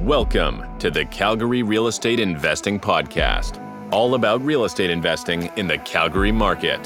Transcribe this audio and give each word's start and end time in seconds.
Welcome 0.00 0.76
to 0.80 0.90
the 0.90 1.04
Calgary 1.04 1.62
Real 1.62 1.86
Estate 1.86 2.18
Investing 2.18 2.80
Podcast, 2.80 3.62
all 3.92 4.16
about 4.16 4.42
real 4.42 4.64
estate 4.64 4.90
investing 4.90 5.52
in 5.56 5.68
the 5.68 5.78
Calgary 5.78 6.32
market. 6.32 6.82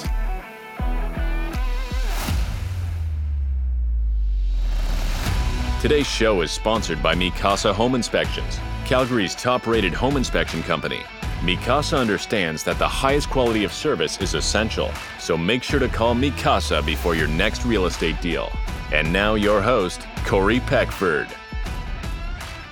Today's 5.80 6.06
show 6.06 6.42
is 6.42 6.51
sponsored 6.51 7.02
by 7.02 7.15
Mi 7.15 7.30
Casa 7.30 7.72
Home 7.72 7.94
Inspections, 7.94 8.60
Calgary's 8.84 9.34
top 9.34 9.66
rated 9.66 9.94
home 9.94 10.19
inspection 10.19 10.62
company. 10.62 11.01
Mi 11.43 11.56
Casa 11.56 11.97
understands 11.97 12.62
that 12.65 12.79
the 12.79 12.87
highest 12.87 13.30
quality 13.30 13.65
of 13.65 13.72
service 13.72 14.20
is 14.20 14.34
essential, 14.34 14.93
so 15.19 15.34
make 15.34 15.62
sure 15.62 15.80
to 15.80 15.88
call 15.88 16.15
Mi 16.15 16.30
Casa 16.33 16.83
before 16.83 17.15
your 17.15 17.29
next 17.29 17.65
real 17.65 17.87
estate 17.87 18.20
deal. 18.20 18.52
And 18.93 19.11
now, 19.11 19.34
your 19.34 19.62
host, 19.62 20.06
Corey 20.27 20.61
Peckford. 20.61 21.29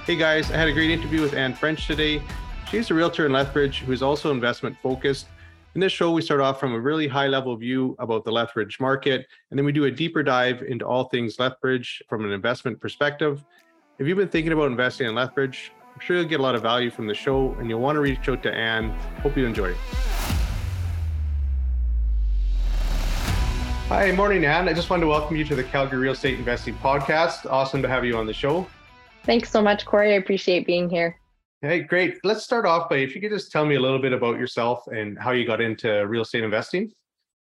Hey 0.07 0.15
guys, 0.15 0.53
I 0.53 0.57
had 0.57 0.69
a 0.69 0.73
great 0.73 0.93
interview 0.93 1.21
with 1.21 1.35
Anne 1.35 1.53
French 1.53 1.89
today. 1.89 2.23
She's 2.71 2.93
a 2.93 2.95
realtor 2.95 3.27
in 3.27 3.33
Lethbridge 3.33 3.81
who's 3.81 4.05
also 4.05 4.31
investment 4.31 4.77
focused. 4.81 5.27
In 5.75 5.81
this 5.81 5.91
show, 5.91 6.13
we 6.13 6.23
start 6.23 6.41
off 6.41 6.61
from 6.61 6.75
a 6.75 6.79
really 6.79 7.09
high 7.09 7.27
level 7.27 7.57
view 7.57 7.97
about 7.99 8.25
the 8.25 8.31
Lethbridge 8.31 8.79
market, 8.79 9.27
and 9.51 9.59
then 9.59 9.67
we 9.67 9.73
do 9.73 9.87
a 9.87 9.91
deeper 9.91 10.23
dive 10.23 10.63
into 10.63 10.87
all 10.87 11.09
things 11.09 11.41
Lethbridge 11.41 12.05
from 12.09 12.25
an 12.25 12.31
investment 12.31 12.81
perspective. 12.81 13.45
If 13.99 14.07
you've 14.07 14.17
been 14.17 14.29
thinking 14.29 14.53
about 14.53 14.71
investing 14.71 15.09
in 15.09 15.17
Lethbridge, 15.17 15.73
I'm 15.93 16.01
sure 16.01 16.19
you'll 16.19 16.29
get 16.29 16.39
a 16.39 16.43
lot 16.45 16.55
of 16.55 16.63
value 16.63 16.93
from 16.93 17.09
the 17.09 17.15
show 17.15 17.57
and 17.59 17.69
you'll 17.69 17.81
want 17.81 17.97
to 17.97 18.01
reach 18.01 18.29
out 18.29 18.45
to 18.45 18.55
Anne. 18.55 18.91
Hope 19.23 19.37
you 19.37 19.45
enjoy. 19.45 19.75
Hi, 23.89 24.13
morning, 24.13 24.45
Anne. 24.45 24.69
I 24.69 24.73
just 24.73 24.89
wanted 24.89 25.01
to 25.01 25.09
welcome 25.09 25.37
you 25.37 25.43
to 25.47 25.57
the 25.57 25.65
Calgary 25.65 25.99
Real 25.99 26.13
Estate 26.13 26.39
Investing 26.39 26.77
Podcast. 26.77 27.51
Awesome 27.51 27.83
to 27.83 27.89
have 27.89 28.05
you 28.05 28.17
on 28.17 28.27
the 28.27 28.33
show. 28.33 28.69
Thanks 29.27 29.51
so 29.51 29.61
much, 29.61 29.85
Corey. 29.85 30.13
I 30.13 30.17
appreciate 30.17 30.67
being 30.67 30.89
here. 30.89 31.19
Hey, 31.61 31.81
great. 31.81 32.19
Let's 32.23 32.45
start 32.45 32.65
off 32.65 32.89
by 32.89 32.99
if 32.99 33.13
you 33.13 33.21
could 33.21 33.33
just 33.33 33.51
tell 33.51 33.67
me 33.67 33.75
a 33.75 33.81
little 33.81 33.99
bit 33.99 34.13
about 34.13 34.39
yourself 34.39 34.87
and 34.87 35.19
how 35.19 35.33
you 35.33 35.45
got 35.45 35.61
into 35.61 36.07
real 36.07 36.23
estate 36.23 36.45
investing. 36.45 36.93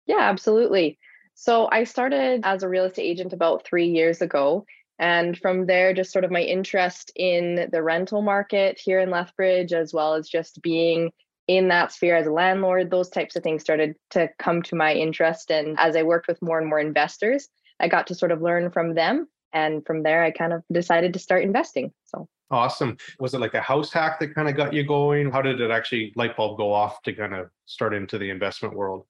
Yeah, 0.06 0.18
absolutely. 0.18 0.98
So 1.34 1.68
I 1.70 1.84
started 1.84 2.40
as 2.42 2.64
a 2.64 2.68
real 2.68 2.86
estate 2.86 3.04
agent 3.04 3.32
about 3.32 3.64
three 3.64 3.86
years 3.86 4.20
ago. 4.20 4.66
And 4.98 5.38
from 5.38 5.66
there, 5.66 5.94
just 5.94 6.12
sort 6.12 6.24
of 6.24 6.32
my 6.32 6.42
interest 6.42 7.12
in 7.14 7.68
the 7.70 7.82
rental 7.84 8.20
market 8.20 8.78
here 8.82 8.98
in 8.98 9.10
Lethbridge, 9.10 9.72
as 9.72 9.94
well 9.94 10.14
as 10.14 10.28
just 10.28 10.60
being 10.62 11.12
in 11.46 11.68
that 11.68 11.92
sphere 11.92 12.16
as 12.16 12.26
a 12.26 12.32
landlord, 12.32 12.90
those 12.90 13.08
types 13.10 13.36
of 13.36 13.44
things 13.44 13.62
started 13.62 13.94
to 14.10 14.28
come 14.40 14.60
to 14.62 14.74
my 14.74 14.92
interest. 14.92 15.52
And 15.52 15.78
as 15.78 15.94
I 15.94 16.02
worked 16.02 16.26
with 16.26 16.42
more 16.42 16.58
and 16.58 16.68
more 16.68 16.80
investors, 16.80 17.48
I 17.78 17.86
got 17.86 18.08
to 18.08 18.14
sort 18.14 18.32
of 18.32 18.42
learn 18.42 18.70
from 18.70 18.94
them. 18.94 19.28
And 19.52 19.84
from 19.84 20.02
there, 20.02 20.22
I 20.22 20.30
kind 20.30 20.52
of 20.52 20.62
decided 20.72 21.12
to 21.12 21.18
start 21.18 21.42
investing. 21.42 21.92
So 22.04 22.28
awesome. 22.50 22.96
Was 23.18 23.34
it 23.34 23.40
like 23.40 23.54
a 23.54 23.60
house 23.60 23.92
hack 23.92 24.20
that 24.20 24.34
kind 24.34 24.48
of 24.48 24.56
got 24.56 24.72
you 24.72 24.84
going? 24.84 25.30
How 25.30 25.42
did 25.42 25.60
it 25.60 25.70
actually 25.70 26.12
light 26.16 26.36
bulb 26.36 26.56
go 26.56 26.72
off 26.72 27.02
to 27.02 27.12
kind 27.12 27.34
of 27.34 27.50
start 27.66 27.94
into 27.94 28.18
the 28.18 28.30
investment 28.30 28.74
world? 28.74 29.04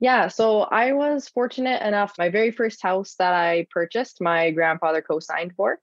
Yeah, 0.00 0.26
so 0.26 0.62
I 0.62 0.92
was 0.92 1.28
fortunate 1.28 1.80
enough. 1.82 2.14
My 2.18 2.28
very 2.28 2.50
first 2.50 2.82
house 2.82 3.14
that 3.20 3.34
I 3.34 3.68
purchased, 3.70 4.20
my 4.20 4.50
grandfather 4.50 5.00
co 5.00 5.20
signed 5.20 5.52
for. 5.56 5.78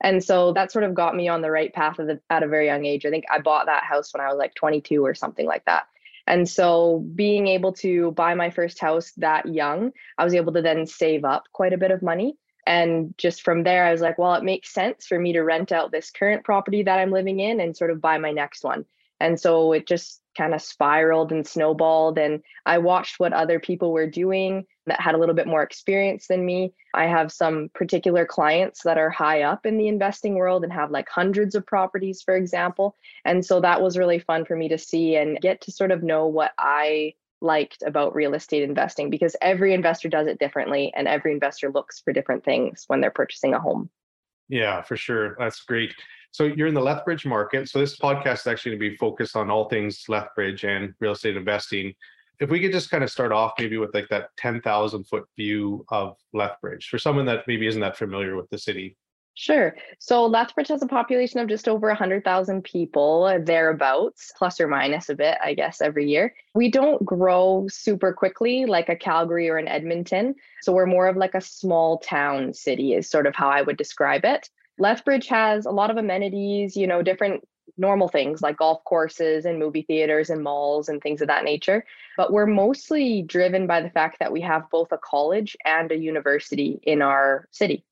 And 0.00 0.22
so 0.22 0.52
that 0.52 0.70
sort 0.70 0.84
of 0.84 0.94
got 0.94 1.16
me 1.16 1.26
on 1.26 1.42
the 1.42 1.50
right 1.50 1.72
path 1.72 1.96
the, 1.96 2.20
at 2.30 2.44
a 2.44 2.46
very 2.46 2.66
young 2.66 2.84
age. 2.84 3.04
I 3.04 3.10
think 3.10 3.24
I 3.28 3.40
bought 3.40 3.66
that 3.66 3.82
house 3.82 4.14
when 4.14 4.20
I 4.20 4.28
was 4.28 4.38
like 4.38 4.54
22 4.54 5.04
or 5.04 5.14
something 5.14 5.46
like 5.46 5.64
that. 5.64 5.86
And 6.26 6.48
so 6.48 7.04
being 7.14 7.48
able 7.48 7.72
to 7.74 8.12
buy 8.12 8.34
my 8.34 8.50
first 8.50 8.80
house 8.80 9.12
that 9.16 9.46
young, 9.46 9.92
I 10.18 10.24
was 10.24 10.34
able 10.34 10.52
to 10.52 10.62
then 10.62 10.86
save 10.86 11.24
up 11.24 11.44
quite 11.52 11.72
a 11.72 11.78
bit 11.78 11.90
of 11.90 12.02
money. 12.02 12.36
And 12.66 13.14
just 13.18 13.42
from 13.42 13.62
there, 13.62 13.84
I 13.84 13.92
was 13.92 14.00
like, 14.00 14.18
well, 14.18 14.34
it 14.34 14.44
makes 14.44 14.72
sense 14.72 15.06
for 15.06 15.18
me 15.18 15.32
to 15.34 15.42
rent 15.42 15.72
out 15.72 15.92
this 15.92 16.10
current 16.10 16.44
property 16.44 16.82
that 16.82 16.98
I'm 16.98 17.10
living 17.10 17.40
in 17.40 17.60
and 17.60 17.76
sort 17.76 17.90
of 17.90 18.00
buy 18.00 18.18
my 18.18 18.32
next 18.32 18.64
one. 18.64 18.84
And 19.20 19.38
so 19.38 19.72
it 19.72 19.86
just 19.86 20.20
kind 20.36 20.54
of 20.54 20.62
spiraled 20.62 21.30
and 21.30 21.46
snowballed. 21.46 22.18
And 22.18 22.42
I 22.66 22.78
watched 22.78 23.20
what 23.20 23.32
other 23.32 23.60
people 23.60 23.92
were 23.92 24.08
doing 24.08 24.66
that 24.86 25.00
had 25.00 25.14
a 25.14 25.18
little 25.18 25.34
bit 25.34 25.46
more 25.46 25.62
experience 25.62 26.26
than 26.26 26.44
me. 26.44 26.74
I 26.92 27.06
have 27.06 27.32
some 27.32 27.70
particular 27.74 28.26
clients 28.26 28.82
that 28.82 28.98
are 28.98 29.10
high 29.10 29.42
up 29.42 29.64
in 29.66 29.78
the 29.78 29.88
investing 29.88 30.34
world 30.34 30.64
and 30.64 30.72
have 30.72 30.90
like 30.90 31.08
hundreds 31.08 31.54
of 31.54 31.66
properties, 31.66 32.22
for 32.22 32.34
example. 32.34 32.96
And 33.24 33.44
so 33.44 33.60
that 33.60 33.80
was 33.80 33.96
really 33.96 34.18
fun 34.18 34.44
for 34.44 34.56
me 34.56 34.68
to 34.68 34.78
see 34.78 35.16
and 35.16 35.40
get 35.40 35.60
to 35.62 35.72
sort 35.72 35.92
of 35.92 36.02
know 36.02 36.26
what 36.26 36.52
I 36.58 37.14
liked 37.44 37.82
about 37.86 38.14
real 38.14 38.34
estate 38.34 38.62
investing 38.62 39.10
because 39.10 39.36
every 39.40 39.74
investor 39.74 40.08
does 40.08 40.26
it 40.26 40.38
differently 40.38 40.92
and 40.96 41.06
every 41.06 41.32
investor 41.32 41.70
looks 41.70 42.00
for 42.00 42.12
different 42.12 42.44
things 42.44 42.84
when 42.88 43.00
they're 43.00 43.10
purchasing 43.10 43.54
a 43.54 43.60
home. 43.60 43.90
Yeah, 44.48 44.82
for 44.82 44.96
sure. 44.96 45.36
That's 45.38 45.60
great. 45.62 45.94
So 46.32 46.44
you're 46.44 46.66
in 46.66 46.74
the 46.74 46.80
Lethbridge 46.80 47.24
market. 47.24 47.68
So 47.68 47.78
this 47.78 47.96
podcast 47.96 48.40
is 48.40 48.46
actually 48.48 48.72
going 48.72 48.80
to 48.80 48.90
be 48.90 48.96
focused 48.96 49.36
on 49.36 49.50
all 49.50 49.68
things 49.68 50.04
Lethbridge 50.08 50.64
and 50.64 50.92
real 50.98 51.12
estate 51.12 51.36
investing. 51.36 51.94
If 52.40 52.50
we 52.50 52.60
could 52.60 52.72
just 52.72 52.90
kind 52.90 53.04
of 53.04 53.10
start 53.10 53.30
off 53.30 53.52
maybe 53.58 53.76
with 53.76 53.94
like 53.94 54.08
that 54.08 54.30
10,000 54.38 55.04
foot 55.04 55.24
view 55.36 55.84
of 55.90 56.16
Lethbridge 56.32 56.88
for 56.88 56.98
someone 56.98 57.26
that 57.26 57.44
maybe 57.46 57.68
isn't 57.68 57.80
that 57.80 57.96
familiar 57.96 58.34
with 58.34 58.50
the 58.50 58.58
city. 58.58 58.96
Sure. 59.36 59.74
So 59.98 60.26
Lethbridge 60.26 60.68
has 60.68 60.82
a 60.82 60.86
population 60.86 61.40
of 61.40 61.48
just 61.48 61.68
over 61.68 61.88
100,000 61.88 62.62
people, 62.62 63.24
uh, 63.24 63.38
thereabouts, 63.38 64.32
plus 64.38 64.60
or 64.60 64.68
minus 64.68 65.08
a 65.08 65.14
bit, 65.16 65.36
I 65.42 65.54
guess, 65.54 65.80
every 65.80 66.08
year. 66.08 66.34
We 66.54 66.70
don't 66.70 67.04
grow 67.04 67.66
super 67.68 68.12
quickly 68.12 68.64
like 68.64 68.88
a 68.88 68.96
Calgary 68.96 69.50
or 69.50 69.56
an 69.56 69.66
Edmonton. 69.66 70.36
So 70.62 70.72
we're 70.72 70.86
more 70.86 71.08
of 71.08 71.16
like 71.16 71.34
a 71.34 71.40
small 71.40 71.98
town 71.98 72.54
city, 72.54 72.94
is 72.94 73.10
sort 73.10 73.26
of 73.26 73.34
how 73.34 73.48
I 73.48 73.62
would 73.62 73.76
describe 73.76 74.24
it. 74.24 74.48
Lethbridge 74.78 75.26
has 75.28 75.66
a 75.66 75.70
lot 75.70 75.90
of 75.90 75.96
amenities, 75.96 76.76
you 76.76 76.86
know, 76.86 77.02
different 77.02 77.42
normal 77.76 78.08
things 78.08 78.40
like 78.40 78.56
golf 78.56 78.84
courses 78.84 79.44
and 79.44 79.58
movie 79.58 79.82
theaters 79.82 80.30
and 80.30 80.44
malls 80.44 80.88
and 80.88 81.02
things 81.02 81.20
of 81.20 81.26
that 81.26 81.44
nature. 81.44 81.84
But 82.16 82.32
we're 82.32 82.46
mostly 82.46 83.22
driven 83.22 83.66
by 83.66 83.80
the 83.80 83.90
fact 83.90 84.20
that 84.20 84.30
we 84.30 84.40
have 84.42 84.70
both 84.70 84.92
a 84.92 84.98
college 84.98 85.56
and 85.64 85.90
a 85.90 85.98
university 85.98 86.78
in 86.84 87.02
our 87.02 87.48
city. 87.50 87.84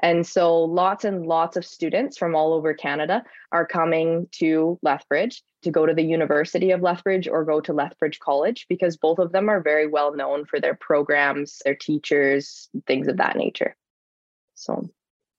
And 0.00 0.26
so 0.26 0.62
lots 0.62 1.04
and 1.04 1.26
lots 1.26 1.56
of 1.56 1.64
students 1.64 2.18
from 2.18 2.34
all 2.34 2.52
over 2.52 2.74
Canada 2.74 3.22
are 3.52 3.66
coming 3.66 4.26
to 4.32 4.78
Lethbridge 4.82 5.42
to 5.62 5.70
go 5.70 5.86
to 5.86 5.94
the 5.94 6.02
University 6.02 6.72
of 6.72 6.82
Lethbridge 6.82 7.28
or 7.28 7.44
go 7.44 7.60
to 7.60 7.72
Lethbridge 7.72 8.18
College 8.18 8.66
because 8.68 8.96
both 8.96 9.18
of 9.18 9.32
them 9.32 9.48
are 9.48 9.62
very 9.62 9.86
well 9.86 10.14
known 10.14 10.44
for 10.44 10.60
their 10.60 10.74
programs, 10.74 11.62
their 11.64 11.76
teachers, 11.76 12.68
things 12.86 13.08
of 13.08 13.16
that 13.18 13.36
nature. 13.36 13.76
So 14.54 14.88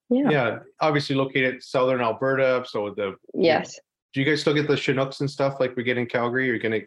yeah. 0.10 0.30
Yeah. 0.30 0.60
Obviously 0.80 1.16
located 1.16 1.64
southern 1.64 2.02
Alberta. 2.02 2.64
So 2.68 2.94
the 2.96 3.16
yes. 3.34 3.80
Do 4.14 4.22
you 4.22 4.26
guys 4.26 4.42
still 4.42 4.54
get 4.54 4.68
the 4.68 4.78
Chinooks 4.78 5.20
and 5.20 5.30
stuff 5.30 5.60
like 5.60 5.76
we 5.76 5.84
get 5.84 5.98
in 5.98 6.06
Calgary? 6.06 6.46
You're 6.46 6.58
getting 6.58 6.86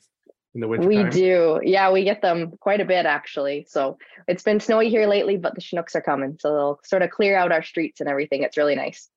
in 0.54 0.60
the 0.60 0.68
winter. 0.68 0.88
We 0.88 0.96
time? 0.96 1.10
do. 1.10 1.60
Yeah, 1.62 1.90
we 1.90 2.04
get 2.04 2.22
them 2.22 2.52
quite 2.60 2.80
a 2.80 2.84
bit 2.84 3.06
actually. 3.06 3.66
So 3.68 3.98
it's 4.26 4.42
been 4.42 4.60
snowy 4.60 4.88
here 4.88 5.06
lately, 5.06 5.36
but 5.36 5.54
the 5.54 5.60
Chinooks 5.60 5.94
are 5.94 6.00
coming. 6.00 6.36
So 6.40 6.52
they'll 6.52 6.80
sort 6.84 7.02
of 7.02 7.10
clear 7.10 7.36
out 7.36 7.52
our 7.52 7.62
streets 7.62 8.00
and 8.00 8.08
everything. 8.08 8.42
It's 8.42 8.56
really 8.56 8.74
nice. 8.74 9.08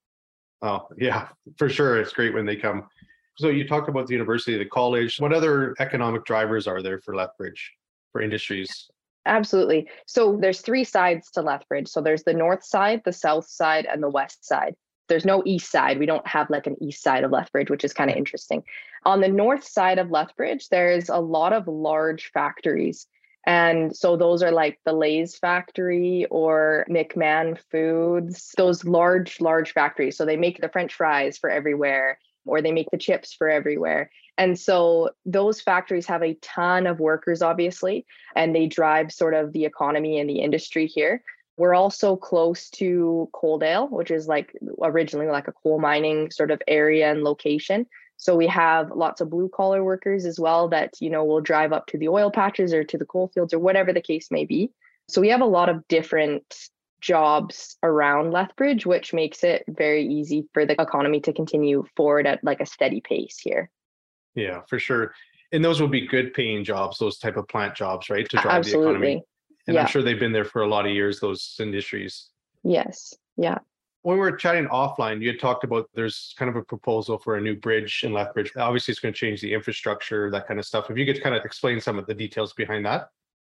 Oh, 0.62 0.88
yeah, 0.98 1.30
for 1.58 1.70
sure. 1.70 2.00
It's 2.00 2.14
great 2.14 2.34
when 2.34 2.46
they 2.46 2.56
come. 2.56 2.88
So 3.38 3.48
you 3.48 3.68
talked 3.68 3.90
about 3.90 4.08
the 4.08 4.14
university, 4.14 4.58
the 4.58 4.66
college. 4.66 5.18
What 5.20 5.34
other 5.34 5.74
economic 5.80 6.26
drivers 6.26 6.68
are 6.68 6.82
there 6.82 7.00
for 7.00 7.16
Lethbridge 7.16 7.72
for 8.12 8.22
industries? 8.22 8.90
Absolutely. 9.26 9.88
So 10.06 10.38
there's 10.40 10.62
three 10.62 10.84
sides 10.84 11.32
to 11.32 11.42
Lethbridge. 11.42 11.88
So 11.88 12.02
there's 12.02 12.24
the 12.24 12.34
north 12.34 12.64
side, 12.64 13.02
the 13.06 13.14
south 13.14 13.48
side, 13.48 13.86
and 13.86 14.02
the 14.02 14.10
west 14.10 14.46
side. 14.46 14.76
There's 15.12 15.26
no 15.26 15.44
east 15.46 15.70
side. 15.70 16.00
We 16.00 16.06
don't 16.06 16.26
have 16.26 16.50
like 16.50 16.68
an 16.68 16.82
east 16.82 17.04
side 17.04 17.26
of 17.26 17.32
Lethbridge, 17.32 17.70
which 17.70 17.84
is 17.84 17.94
kind 17.94 18.10
of 18.10 18.16
interesting. 18.16 18.64
On 19.04 19.20
the 19.20 19.28
north 19.28 19.66
side 19.66 20.00
of 20.00 20.10
Lethbridge, 20.10 20.70
there's 20.70 21.10
a 21.10 21.18
lot 21.18 21.52
of 21.52 21.68
large 21.68 22.32
factories. 22.32 23.08
And 23.46 23.94
so 23.94 24.16
those 24.16 24.42
are 24.42 24.54
like 24.54 24.80
the 24.86 24.94
Lay's 24.94 25.38
factory 25.38 26.28
or 26.32 26.86
McMahon 26.90 27.60
Foods, 27.72 28.54
those 28.56 28.86
large, 28.86 29.42
large 29.42 29.74
factories. 29.74 30.16
So 30.16 30.26
they 30.26 30.38
make 30.38 30.62
the 30.62 30.70
French 30.70 30.94
fries 30.94 31.38
for 31.38 31.50
everywhere 31.50 32.18
or 32.46 32.62
they 32.62 32.72
make 32.72 32.90
the 32.92 32.98
chips 32.98 33.34
for 33.34 33.50
everywhere. 33.50 34.10
And 34.38 34.58
so 34.58 35.12
those 35.26 35.60
factories 35.60 36.08
have 36.08 36.24
a 36.24 36.36
ton 36.36 36.88
of 36.88 37.02
workers, 37.02 37.42
obviously, 37.42 38.06
and 38.36 38.56
they 38.56 38.66
drive 38.66 39.12
sort 39.12 39.34
of 39.34 39.52
the 39.52 39.66
economy 39.66 40.20
and 40.20 40.30
the 40.30 40.40
industry 40.40 40.88
here. 40.88 41.22
We're 41.58 41.76
also 41.76 42.16
close 42.16 42.70
to 42.72 43.30
Coaldale, 43.34 43.90
which 43.92 44.12
is 44.12 44.28
like 44.28 44.56
originally 44.82 45.28
like 45.28 45.48
a 45.48 45.52
coal 45.52 45.80
mining 45.80 46.32
sort 46.32 46.52
of 46.52 46.62
area 46.68 47.12
and 47.12 47.24
location. 47.24 47.86
So 48.18 48.36
we 48.36 48.48
have 48.48 48.92
lots 48.92 49.20
of 49.20 49.30
blue 49.30 49.50
collar 49.50 49.84
workers 49.84 50.26
as 50.26 50.40
well 50.40 50.70
that, 50.70 50.94
you 51.00 51.10
know, 51.10 51.26
will 51.26 51.42
drive 51.42 51.74
up 51.74 51.88
to 51.88 51.98
the 51.98 52.08
oil 52.08 52.32
patches 52.32 52.74
or 52.74 52.84
to 52.84 52.98
the 52.98 53.06
coal 53.06 53.32
fields 53.34 53.54
or 53.54 53.60
whatever 53.60 53.94
the 53.94 54.02
case 54.02 54.30
may 54.32 54.46
be. 54.46 54.72
So 55.10 55.22
we 55.22 55.30
have 55.30 55.42
a 55.42 55.46
lot 55.46 55.70
of 55.70 55.88
different 55.88 56.70
jobs 57.02 57.78
around 57.82 58.32
Lethbridge, 58.32 58.86
which 58.86 59.14
makes 59.14 59.44
it 59.44 59.64
very 59.68 60.06
easy 60.06 60.48
for 60.54 60.66
the 60.66 60.80
economy 60.80 61.20
to 61.22 61.34
continue 61.34 61.84
forward 61.96 62.28
at 62.28 62.44
like 62.44 62.62
a 62.62 62.66
steady 62.66 63.02
pace 63.02 63.40
here. 63.40 63.70
Yeah, 64.36 64.62
for 64.70 64.80
sure. 64.80 65.14
And 65.52 65.66
those 65.66 65.82
will 65.82 65.90
be 65.90 66.08
good 66.08 66.34
paying 66.34 66.64
jobs, 66.64 66.98
those 66.98 67.18
type 67.18 67.36
of 67.38 67.48
plant 67.48 67.76
jobs, 67.76 68.10
right? 68.10 68.30
To 68.30 68.38
drive 68.38 68.60
Absolutely. 68.60 68.86
the 68.86 68.90
economy. 68.90 69.24
And 69.68 69.76
yeah. 69.76 69.82
I'm 69.82 69.88
sure 69.88 70.02
they've 70.02 70.20
been 70.20 70.32
there 70.32 70.46
for 70.46 70.64
a 70.64 70.68
lot 70.68 70.86
of 70.86 70.92
years, 70.92 71.20
those 71.20 71.56
industries. 71.60 72.30
Yes. 72.64 73.14
Yeah. 73.38 73.60
when 74.04 74.18
we 74.18 74.22
were 74.22 74.36
chatting 74.36 74.68
offline, 74.68 75.22
you 75.22 75.30
had 75.30 75.40
talked 75.40 75.64
about 75.64 75.90
there's 75.94 76.34
kind 76.38 76.50
of 76.50 76.56
a 76.56 76.64
proposal 76.64 77.20
for 77.20 77.36
a 77.36 77.42
new 77.42 77.56
bridge 77.56 78.02
in 78.04 78.14
Lethbridge. 78.14 78.52
Obviously, 78.58 78.92
it's 78.92 79.00
going 79.00 79.14
to 79.14 79.18
change 79.20 79.42
the 79.42 79.54
infrastructure, 79.54 80.32
that 80.32 80.48
kind 80.48 80.60
of 80.60 80.66
stuff. 80.66 80.90
If 80.90 80.98
you 80.98 81.06
could 81.06 81.22
kind 81.22 81.36
of 81.36 81.46
explain 81.46 81.80
some 81.80 82.00
of 82.00 82.08
the 82.08 82.14
details 82.14 82.54
behind 82.54 82.86
that. 82.86 83.10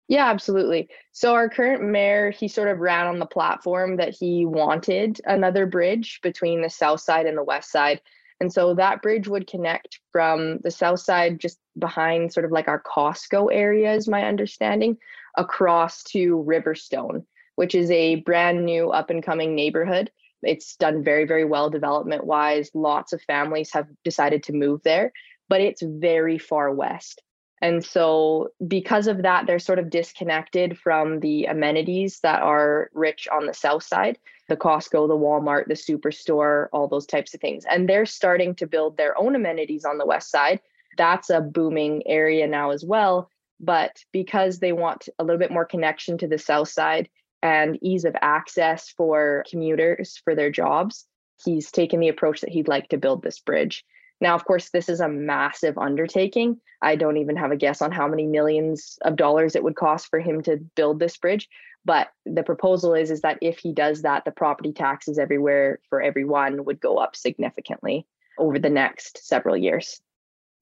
Yeah, 0.08 0.30
absolutely. 0.30 0.88
So 1.12 1.34
our 1.34 1.50
current 1.50 1.84
mayor, 1.84 2.32
he 2.32 2.48
sort 2.48 2.70
of 2.70 2.80
ran 2.80 3.08
on 3.08 3.20
the 3.20 3.26
platform 3.26 3.98
that 3.98 4.16
he 4.18 4.46
wanted 4.46 5.20
another 5.26 5.66
bridge 5.66 6.22
between 6.24 6.62
the 6.62 6.70
south 6.70 7.02
side 7.02 7.26
and 7.26 7.38
the 7.38 7.44
west 7.44 7.70
side. 7.70 8.00
And 8.40 8.54
so 8.54 8.74
that 8.76 9.02
bridge 9.02 9.28
would 9.28 9.48
connect 9.48 10.00
from 10.14 10.60
the 10.60 10.72
south 10.72 11.02
side, 11.02 11.42
just 11.42 11.60
behind 11.78 12.32
sort 12.32 12.46
of 12.46 12.54
like 12.54 12.70
our 12.70 12.82
Costco 12.84 13.50
area, 13.52 13.92
is 13.94 14.08
my 14.08 14.24
understanding, 14.24 14.98
across 15.38 16.04
to 16.04 16.44
Riverstone, 16.48 17.26
which 17.56 17.76
is 17.76 17.90
a 17.92 18.16
brand 18.18 18.66
new 18.66 18.90
up 18.90 19.10
and 19.10 19.24
coming 19.24 19.56
neighborhood. 19.56 20.12
It's 20.44 20.76
done 20.76 21.04
very, 21.04 21.26
very 21.26 21.46
well 21.46 21.70
development 21.70 22.26
wise. 22.26 22.70
Lots 22.74 23.14
of 23.14 23.22
families 23.24 23.72
have 23.74 23.88
decided 24.04 24.44
to 24.44 24.54
move 24.54 24.82
there, 24.84 25.12
but 25.50 25.62
it's 25.62 25.82
very 25.82 26.38
far 26.38 26.72
west. 26.74 27.22
And 27.60 27.84
so, 27.84 28.50
because 28.68 29.08
of 29.08 29.24
that, 29.24 29.48
they're 29.48 29.58
sort 29.58 29.80
of 29.80 29.90
disconnected 29.90 30.78
from 30.78 31.22
the 31.22 31.46
amenities 31.46 32.20
that 32.20 32.44
are 32.44 32.92
rich 32.94 33.28
on 33.32 33.48
the 33.48 33.54
south 33.54 33.84
side 33.84 34.20
the 34.48 34.56
Costco, 34.56 35.08
the 35.08 35.18
Walmart, 35.18 35.66
the 35.66 35.74
Superstore, 35.74 36.68
all 36.72 36.88
those 36.88 37.06
types 37.06 37.34
of 37.34 37.42
things. 37.42 37.66
And 37.70 37.88
they're 37.88 38.06
starting 38.06 38.56
to 38.56 38.68
build 38.68 38.96
their 38.96 39.18
own 39.20 39.36
amenities 39.36 39.84
on 39.84 39.98
the 39.98 40.06
west 40.06 40.32
side. 40.32 40.62
That's 40.98 41.30
a 41.30 41.42
booming 41.42 42.04
area 42.08 42.48
now 42.48 42.72
as 42.72 42.86
well. 42.86 43.30
But 43.60 44.04
because 44.12 44.60
they 44.60 44.72
want 44.72 45.10
a 45.20 45.24
little 45.24 45.40
bit 45.40 45.52
more 45.52 45.66
connection 45.66 46.18
to 46.20 46.28
the 46.28 46.38
south 46.38 46.70
side 46.70 47.10
and 47.42 47.78
ease 47.82 48.06
of 48.06 48.16
access 48.22 48.90
for 48.90 49.44
commuters 49.50 50.20
for 50.24 50.36
their 50.36 50.52
jobs, 50.52 51.06
he's 51.44 51.72
taken 51.72 52.00
the 52.00 52.10
approach 52.10 52.42
that 52.42 52.52
he'd 52.52 52.68
like 52.68 52.90
to 52.90 52.98
build 52.98 53.24
this 53.24 53.40
bridge. 53.40 53.84
Now, 54.20 54.34
of 54.36 54.46
course, 54.46 54.70
this 54.70 54.90
is 54.90 55.00
a 55.00 55.08
massive 55.08 55.78
undertaking. 55.78 56.60
I 56.82 56.96
don't 56.96 57.18
even 57.18 57.36
have 57.36 57.52
a 57.52 57.58
guess 57.58 57.82
on 57.82 57.92
how 57.92 58.08
many 58.08 58.26
millions 58.26 58.98
of 59.04 59.16
dollars 59.16 59.56
it 59.56 59.64
would 59.64 59.76
cost 59.76 60.08
for 60.10 60.20
him 60.20 60.42
to 60.44 60.58
build 60.58 61.00
this 61.00 61.18
bridge. 61.18 61.48
But 61.86 62.10
the 62.26 62.44
proposal 62.44 62.94
is, 62.96 63.12
is 63.12 63.22
that 63.22 63.38
if 63.42 63.60
he 63.60 63.74
does 63.74 64.02
that, 64.02 64.26
the 64.26 64.32
property 64.32 64.74
taxes 64.74 65.20
everywhere 65.20 65.80
for 65.90 66.02
everyone 66.02 66.66
would 66.66 66.82
go 66.82 66.98
up 66.98 67.16
significantly 67.16 68.08
over 68.38 68.60
the 68.60 68.70
next 68.70 69.26
several 69.26 69.56
years. 69.56 70.02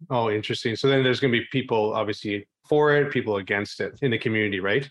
Oh, 0.10 0.30
interesting. 0.30 0.76
So 0.76 0.88
then 0.88 1.04
there's 1.04 1.20
going 1.20 1.34
to 1.34 1.40
be 1.40 1.46
people 1.52 1.94
obviously 1.94 2.48
for 2.68 2.96
it, 2.96 3.12
people 3.12 3.38
against 3.38 3.80
it 3.80 3.98
in 4.02 4.12
the 4.12 4.18
community, 4.18 4.60
right? 4.60 4.90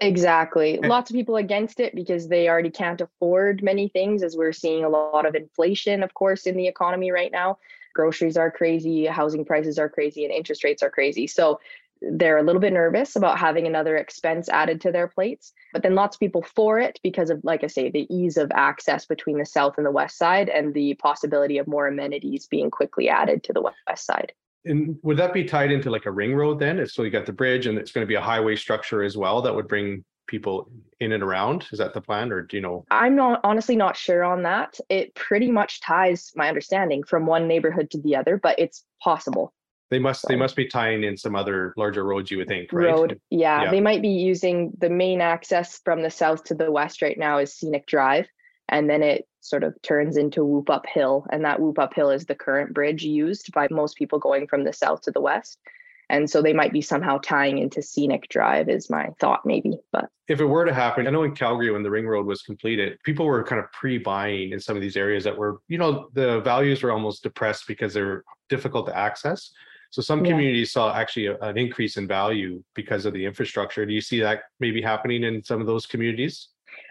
Exactly. 0.00 0.82
Eh. 0.82 0.86
Lots 0.86 1.10
of 1.10 1.14
people 1.14 1.36
against 1.36 1.80
it 1.80 1.94
because 1.94 2.28
they 2.28 2.48
already 2.48 2.70
can't 2.70 3.00
afford 3.00 3.62
many 3.62 3.88
things, 3.88 4.22
as 4.22 4.36
we're 4.36 4.52
seeing 4.52 4.84
a 4.84 4.88
lot 4.88 5.26
of 5.26 5.34
inflation, 5.34 6.02
of 6.02 6.14
course, 6.14 6.46
in 6.46 6.56
the 6.56 6.66
economy 6.66 7.10
right 7.10 7.32
now 7.32 7.58
groceries 7.94 8.36
are 8.36 8.50
crazy, 8.50 9.06
housing 9.06 9.44
prices 9.44 9.78
are 9.78 9.88
crazy, 9.88 10.24
and 10.24 10.34
interest 10.34 10.64
rates 10.64 10.82
are 10.82 10.90
crazy. 10.90 11.26
So 11.26 11.60
they're 12.02 12.36
a 12.36 12.42
little 12.42 12.60
bit 12.60 12.74
nervous 12.74 13.16
about 13.16 13.38
having 13.38 13.66
another 13.66 13.96
expense 13.96 14.48
added 14.50 14.80
to 14.82 14.92
their 14.92 15.08
plates. 15.08 15.52
But 15.72 15.82
then 15.82 15.94
lots 15.94 16.16
of 16.16 16.20
people 16.20 16.42
for 16.42 16.78
it 16.78 17.00
because 17.02 17.30
of, 17.30 17.42
like 17.44 17.64
I 17.64 17.68
say, 17.68 17.88
the 17.88 18.06
ease 18.14 18.36
of 18.36 18.50
access 18.52 19.06
between 19.06 19.38
the 19.38 19.46
south 19.46 19.78
and 19.78 19.86
the 19.86 19.90
west 19.90 20.18
side 20.18 20.50
and 20.50 20.74
the 20.74 20.94
possibility 20.94 21.56
of 21.56 21.66
more 21.66 21.86
amenities 21.86 22.46
being 22.46 22.70
quickly 22.70 23.08
added 23.08 23.42
to 23.44 23.54
the 23.54 23.62
west 23.62 24.04
side. 24.04 24.32
And 24.64 24.96
would 25.02 25.16
that 25.18 25.32
be 25.32 25.44
tied 25.44 25.70
into 25.70 25.90
like 25.90 26.06
a 26.06 26.10
ring 26.10 26.34
road 26.34 26.58
then? 26.58 26.86
So 26.86 27.02
you 27.02 27.10
got 27.10 27.26
the 27.26 27.32
bridge 27.32 27.66
and 27.66 27.78
it's 27.78 27.92
going 27.92 28.04
to 28.04 28.08
be 28.08 28.14
a 28.14 28.20
highway 28.20 28.56
structure 28.56 29.02
as 29.02 29.16
well 29.16 29.42
that 29.42 29.54
would 29.54 29.68
bring 29.68 30.04
people 30.26 30.70
in 31.00 31.12
and 31.12 31.22
around? 31.22 31.66
Is 31.72 31.78
that 31.78 31.94
the 31.94 32.00
plan, 32.00 32.32
or 32.32 32.42
do 32.42 32.56
you 32.56 32.62
know? 32.62 32.84
I'm 32.90 33.14
not 33.14 33.40
honestly 33.44 33.76
not 33.76 33.96
sure 33.96 34.24
on 34.24 34.42
that. 34.44 34.78
It 34.88 35.14
pretty 35.14 35.50
much 35.50 35.80
ties 35.80 36.32
my 36.34 36.48
understanding 36.48 37.02
from 37.02 37.26
one 37.26 37.46
neighborhood 37.46 37.90
to 37.90 38.00
the 38.00 38.16
other, 38.16 38.38
but 38.42 38.58
it's 38.58 38.84
possible. 39.02 39.52
They 39.90 39.98
must 39.98 40.22
so, 40.22 40.28
they 40.28 40.36
must 40.36 40.56
be 40.56 40.66
tying 40.66 41.04
in 41.04 41.16
some 41.16 41.36
other 41.36 41.74
larger 41.76 42.04
roads, 42.04 42.30
you 42.30 42.38
would 42.38 42.48
think, 42.48 42.72
right? 42.72 42.86
Road, 42.86 43.20
yeah, 43.30 43.64
yeah. 43.64 43.70
They 43.70 43.80
might 43.80 44.02
be 44.02 44.08
using 44.08 44.72
the 44.78 44.88
main 44.88 45.20
access 45.20 45.80
from 45.84 46.02
the 46.02 46.10
south 46.10 46.44
to 46.44 46.54
the 46.54 46.72
west 46.72 47.02
right 47.02 47.18
now 47.18 47.38
is 47.38 47.54
Scenic 47.54 47.86
Drive, 47.86 48.26
and 48.68 48.88
then 48.88 49.02
it 49.02 49.28
sort 49.44 49.62
of 49.62 49.80
turns 49.82 50.16
into 50.16 50.44
Whoop 50.44 50.70
Up 50.70 50.86
Hill, 50.86 51.26
and 51.30 51.44
that 51.44 51.60
Whoop 51.60 51.78
Up 51.78 51.94
Hill 51.94 52.10
is 52.10 52.26
the 52.26 52.34
current 52.34 52.72
bridge 52.72 53.04
used 53.04 53.52
by 53.52 53.68
most 53.70 53.96
people 53.96 54.18
going 54.18 54.46
from 54.46 54.64
the 54.64 54.72
south 54.72 55.02
to 55.02 55.10
the 55.10 55.20
west. 55.20 55.58
And 56.10 56.28
so 56.28 56.42
they 56.42 56.52
might 56.52 56.72
be 56.72 56.82
somehow 56.82 57.18
tying 57.18 57.58
into 57.58 57.80
scenic 57.80 58.28
drive 58.28 58.68
is 58.68 58.90
my 58.90 59.08
thought 59.20 59.46
maybe 59.46 59.78
but. 59.92 60.10
If 60.28 60.40
it 60.40 60.46
were 60.46 60.64
to 60.64 60.72
happen 60.72 61.06
i 61.06 61.10
know 61.10 61.22
in 61.22 61.34
calgary 61.34 61.70
when 61.70 61.82
the 61.82 61.90
ring 61.90 62.06
road 62.06 62.26
was 62.26 62.42
completed 62.42 62.98
people 63.04 63.26
were 63.26 63.42
kind 63.44 63.62
of 63.62 63.70
pre-buying 63.72 64.52
in 64.52 64.60
some 64.60 64.74
of 64.74 64.80
these 64.80 64.96
areas 64.96 65.24
that 65.24 65.36
were 65.36 65.60
you 65.68 65.76
know 65.76 66.08
the 66.14 66.40
values 66.40 66.82
were 66.82 66.92
almost 66.92 67.22
depressed 67.22 67.66
because 67.66 67.92
they're 67.94 68.24
difficult 68.48 68.86
to 68.86 68.96
access. 68.96 69.50
So 69.90 70.02
some 70.02 70.24
communities 70.24 70.70
yeah. 70.70 70.80
saw 70.80 70.94
actually 70.94 71.26
a, 71.26 71.38
an 71.38 71.56
increase 71.56 71.96
in 71.96 72.08
value 72.08 72.62
because 72.74 73.06
of 73.06 73.12
the 73.12 73.24
infrastructure. 73.24 73.86
Do 73.86 73.92
you 73.92 74.00
see 74.00 74.18
that 74.20 74.44
maybe 74.58 74.82
happening 74.82 75.22
in 75.22 75.42
some 75.44 75.60
of 75.60 75.66
those 75.66 75.86
communities 75.86 76.48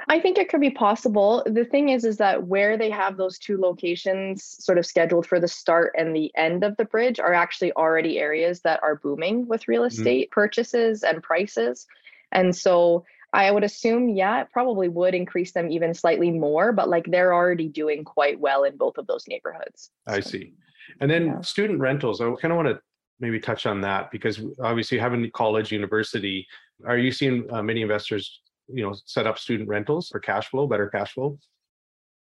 I 0.07 0.19
think 0.19 0.37
it 0.37 0.49
could 0.49 0.61
be 0.61 0.69
possible. 0.69 1.43
The 1.45 1.65
thing 1.65 1.89
is, 1.89 2.03
is 2.03 2.17
that 2.17 2.47
where 2.47 2.77
they 2.77 2.89
have 2.89 3.17
those 3.17 3.37
two 3.37 3.57
locations 3.59 4.43
sort 4.63 4.77
of 4.77 4.85
scheduled 4.85 5.25
for 5.25 5.39
the 5.39 5.47
start 5.47 5.93
and 5.97 6.15
the 6.15 6.31
end 6.35 6.63
of 6.63 6.75
the 6.77 6.85
bridge 6.85 7.19
are 7.19 7.33
actually 7.33 7.71
already 7.73 8.19
areas 8.19 8.61
that 8.61 8.81
are 8.83 8.95
booming 8.95 9.47
with 9.47 9.67
real 9.67 9.81
mm-hmm. 9.81 9.99
estate 9.99 10.29
mm 10.29 10.33
purchases 10.33 11.03
and 11.03 11.21
prices. 11.21 11.85
And 12.31 12.55
so 12.55 13.05
I 13.33 13.51
would 13.51 13.63
assume, 13.63 14.09
yeah, 14.09 14.41
it 14.41 14.47
probably 14.51 14.89
would 14.89 15.13
increase 15.13 15.51
them 15.51 15.69
even 15.69 15.93
slightly 15.93 16.31
more, 16.31 16.71
but 16.71 16.89
like 16.89 17.05
they're 17.07 17.33
already 17.33 17.67
doing 17.67 18.03
quite 18.03 18.39
well 18.39 18.63
in 18.63 18.77
both 18.77 18.97
of 18.97 19.07
those 19.07 19.27
neighborhoods. 19.27 19.91
I 20.07 20.19
see. 20.19 20.53
And 21.01 21.09
then 21.09 21.25
yeah. 21.25 21.41
student 21.41 21.79
rentals, 21.79 22.21
I 22.21 22.25
kind 22.41 22.51
of 22.51 22.57
want 22.57 22.69
to 22.69 22.79
maybe 23.19 23.39
touch 23.39 23.65
on 23.65 23.81
that 23.81 24.11
because 24.11 24.41
obviously 24.61 24.97
having 24.97 25.29
college, 25.31 25.71
university, 25.71 26.47
are 26.85 26.97
you 26.97 27.11
seeing 27.11 27.51
uh, 27.51 27.63
many 27.63 27.81
investors 27.81 28.41
you 28.73 28.83
know 28.83 28.93
set 29.05 29.27
up 29.27 29.37
student 29.37 29.69
rentals 29.69 30.09
for 30.09 30.19
cash 30.19 30.49
flow 30.49 30.67
better 30.67 30.89
cash 30.89 31.13
flow? 31.13 31.37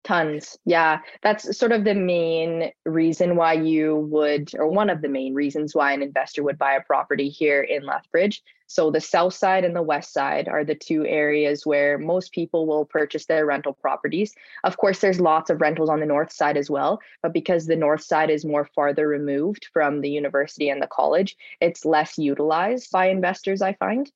Tons. 0.03 0.57
Yeah 0.65 0.99
that's 1.21 1.57
sort 1.57 1.71
of 1.71 1.85
the 1.85 1.95
main 1.95 2.71
reason 2.85 3.37
why 3.37 3.53
you 3.53 3.95
would 4.11 4.51
or 4.55 4.67
one 4.67 4.89
of 4.89 5.01
the 5.01 5.07
main 5.07 5.33
reasons 5.33 5.73
why 5.73 5.93
an 5.93 6.03
investor 6.03 6.43
would 6.43 6.57
buy 6.57 6.73
a 6.73 6.81
property 6.81 7.29
here 7.29 7.61
in 7.61 7.85
lethbridge. 7.85 8.43
So 8.67 8.91
the 8.91 8.99
south 8.99 9.33
side 9.33 9.63
and 9.63 9.75
the 9.75 9.81
west 9.81 10.11
side 10.11 10.49
are 10.49 10.65
the 10.65 10.75
two 10.75 11.05
areas 11.05 11.65
where 11.65 11.97
most 11.97 12.33
people 12.33 12.65
will 12.65 12.85
purchase 12.85 13.25
their 13.25 13.45
rental 13.45 13.73
properties. 13.73 14.33
Of 14.63 14.77
course 14.77 14.99
there's 14.99 15.21
lots 15.21 15.49
of 15.49 15.61
rentals 15.61 15.89
on 15.89 15.99
the 15.99 16.05
north 16.05 16.33
side 16.33 16.57
as 16.57 16.69
well 16.69 16.99
but 17.21 17.33
because 17.33 17.65
the 17.65 17.75
north 17.75 18.03
side 18.03 18.29
is 18.29 18.43
more 18.43 18.65
farther 18.75 19.07
removed 19.07 19.67
from 19.71 20.01
the 20.01 20.09
university 20.09 20.69
and 20.69 20.81
the 20.81 20.87
college 20.87 21.37
it's 21.61 21.85
less 21.85 22.17
utilized 22.17 22.91
by 22.91 23.07
investors 23.07 23.61
i 23.61 23.73
find 23.73 24.11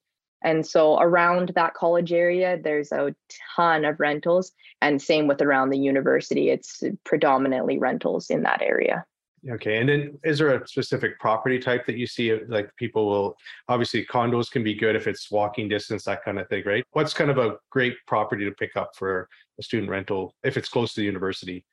and 0.48 0.66
so 0.66 0.98
around 0.98 1.52
that 1.56 1.74
college 1.74 2.14
area, 2.14 2.58
there's 2.58 2.94
a 2.94 3.14
ton 3.58 3.84
of 3.84 4.00
rentals. 4.00 4.54
And 4.82 5.02
same 5.02 5.28
with 5.28 5.42
around 5.42 5.72
the 5.72 5.78
university, 5.78 6.50
it's 6.50 6.82
predominantly 7.04 7.78
rentals 7.78 8.30
in 8.30 8.44
that 8.44 8.62
area. 8.62 9.04
Okay. 9.50 9.78
And 9.78 9.90
then 9.90 10.18
is 10.24 10.40
there 10.40 10.56
a 10.56 10.66
specific 10.66 11.20
property 11.20 11.60
type 11.60 11.86
that 11.86 11.98
you 11.98 12.08
see 12.08 12.32
uh, 12.32 12.38
like 12.48 12.74
people 12.78 13.08
will 13.08 13.36
obviously 13.68 14.06
condos 14.06 14.50
can 14.50 14.64
be 14.64 14.74
good 14.74 14.96
if 14.96 15.06
it's 15.06 15.30
walking 15.30 15.68
distance, 15.68 16.06
that 16.06 16.24
kind 16.24 16.40
of 16.40 16.48
thing, 16.48 16.64
right? 16.66 16.86
What's 16.92 17.14
kind 17.14 17.30
of 17.30 17.38
a 17.38 17.58
great 17.70 17.96
property 18.08 18.46
to 18.46 18.52
pick 18.52 18.78
up 18.78 18.92
for 18.96 19.28
a 19.60 19.64
student 19.64 19.90
rental 19.90 20.34
if 20.44 20.56
it's 20.56 20.70
close 20.70 20.94
to 20.94 21.02
the 21.02 21.06
university? 21.06 21.66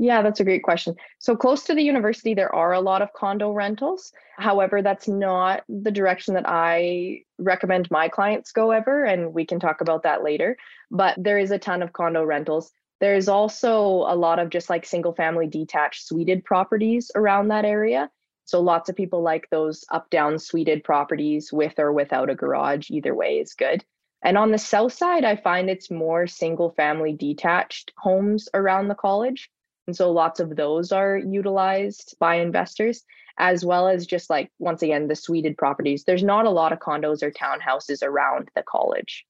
Yeah, 0.00 0.22
that's 0.22 0.38
a 0.38 0.44
great 0.44 0.62
question. 0.62 0.94
So 1.18 1.34
close 1.34 1.64
to 1.64 1.74
the 1.74 1.82
university, 1.82 2.32
there 2.32 2.54
are 2.54 2.72
a 2.72 2.80
lot 2.80 3.02
of 3.02 3.12
condo 3.14 3.50
rentals. 3.50 4.12
However, 4.36 4.80
that's 4.80 5.08
not 5.08 5.64
the 5.68 5.90
direction 5.90 6.34
that 6.34 6.48
I 6.48 7.22
recommend 7.38 7.90
my 7.90 8.08
clients 8.08 8.52
go 8.52 8.70
ever. 8.70 9.04
And 9.04 9.34
we 9.34 9.44
can 9.44 9.58
talk 9.58 9.80
about 9.80 10.04
that 10.04 10.22
later. 10.22 10.56
But 10.92 11.16
there 11.18 11.38
is 11.38 11.50
a 11.50 11.58
ton 11.58 11.82
of 11.82 11.92
condo 11.92 12.22
rentals. 12.22 12.70
There's 13.00 13.28
also 13.28 13.80
a 13.80 14.14
lot 14.14 14.38
of 14.38 14.50
just 14.50 14.70
like 14.70 14.86
single 14.86 15.14
family 15.14 15.48
detached 15.48 16.06
suited 16.06 16.44
properties 16.44 17.10
around 17.16 17.48
that 17.48 17.64
area. 17.64 18.08
So 18.44 18.60
lots 18.60 18.88
of 18.88 18.96
people 18.96 19.22
like 19.22 19.50
those 19.50 19.84
up 19.90 20.10
down 20.10 20.38
suited 20.38 20.84
properties 20.84 21.52
with 21.52 21.76
or 21.78 21.92
without 21.92 22.30
a 22.30 22.36
garage. 22.36 22.88
Either 22.90 23.16
way 23.16 23.40
is 23.40 23.54
good. 23.54 23.84
And 24.22 24.38
on 24.38 24.52
the 24.52 24.58
south 24.58 24.92
side, 24.92 25.24
I 25.24 25.36
find 25.36 25.68
it's 25.68 25.90
more 25.90 26.26
single 26.28 26.70
family 26.70 27.12
detached 27.12 27.92
homes 27.98 28.48
around 28.54 28.88
the 28.88 28.94
college. 28.94 29.50
And 29.88 29.96
so 29.96 30.12
lots 30.12 30.38
of 30.38 30.54
those 30.54 30.92
are 30.92 31.16
utilized 31.16 32.14
by 32.20 32.34
investors, 32.34 33.04
as 33.38 33.64
well 33.64 33.88
as 33.88 34.06
just 34.06 34.28
like, 34.28 34.50
once 34.58 34.82
again, 34.82 35.08
the 35.08 35.16
suited 35.16 35.56
properties. 35.56 36.04
There's 36.04 36.22
not 36.22 36.44
a 36.44 36.50
lot 36.50 36.74
of 36.74 36.78
condos 36.78 37.22
or 37.22 37.30
townhouses 37.30 38.02
around 38.02 38.50
the 38.54 38.62
college. 38.62 39.24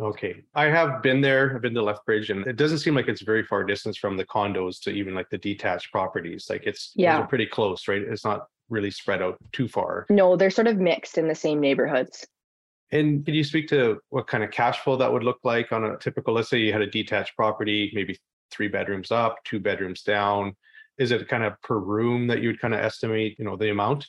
Okay. 0.00 0.36
I 0.54 0.64
have 0.64 1.02
been 1.02 1.20
there. 1.20 1.54
I've 1.54 1.60
been 1.60 1.74
to 1.74 1.82
Lethbridge, 1.82 2.30
and 2.30 2.46
it 2.46 2.56
doesn't 2.56 2.78
seem 2.78 2.94
like 2.94 3.06
it's 3.06 3.20
very 3.20 3.44
far 3.44 3.64
distance 3.64 3.98
from 3.98 4.16
the 4.16 4.24
condos 4.24 4.80
to 4.84 4.90
even 4.90 5.14
like 5.14 5.28
the 5.28 5.36
detached 5.36 5.92
properties. 5.92 6.46
Like 6.48 6.62
it's 6.64 6.92
yeah, 6.94 7.20
pretty 7.26 7.44
close, 7.44 7.86
right? 7.86 8.00
It's 8.00 8.24
not 8.24 8.46
really 8.70 8.90
spread 8.90 9.20
out 9.20 9.36
too 9.52 9.68
far. 9.68 10.06
No, 10.08 10.36
they're 10.36 10.48
sort 10.48 10.68
of 10.68 10.78
mixed 10.78 11.18
in 11.18 11.28
the 11.28 11.34
same 11.34 11.60
neighborhoods. 11.60 12.26
And 12.92 13.26
could 13.26 13.34
you 13.34 13.44
speak 13.44 13.68
to 13.68 13.98
what 14.08 14.26
kind 14.26 14.42
of 14.42 14.50
cash 14.50 14.78
flow 14.78 14.96
that 14.96 15.12
would 15.12 15.22
look 15.22 15.40
like 15.44 15.70
on 15.70 15.84
a 15.84 15.98
typical, 15.98 16.32
let's 16.32 16.48
say 16.48 16.60
you 16.60 16.72
had 16.72 16.80
a 16.80 16.86
detached 16.86 17.36
property, 17.36 17.90
maybe 17.94 18.18
three 18.52 18.68
bedrooms 18.68 19.10
up, 19.10 19.42
two 19.44 19.58
bedrooms 19.58 20.02
down? 20.02 20.56
Is 20.98 21.10
it 21.10 21.28
kind 21.28 21.42
of 21.42 21.60
per 21.62 21.78
room 21.78 22.26
that 22.28 22.42
you 22.42 22.48
would 22.48 22.60
kind 22.60 22.74
of 22.74 22.80
estimate, 22.80 23.36
you 23.38 23.44
know, 23.44 23.56
the 23.56 23.70
amount? 23.70 24.06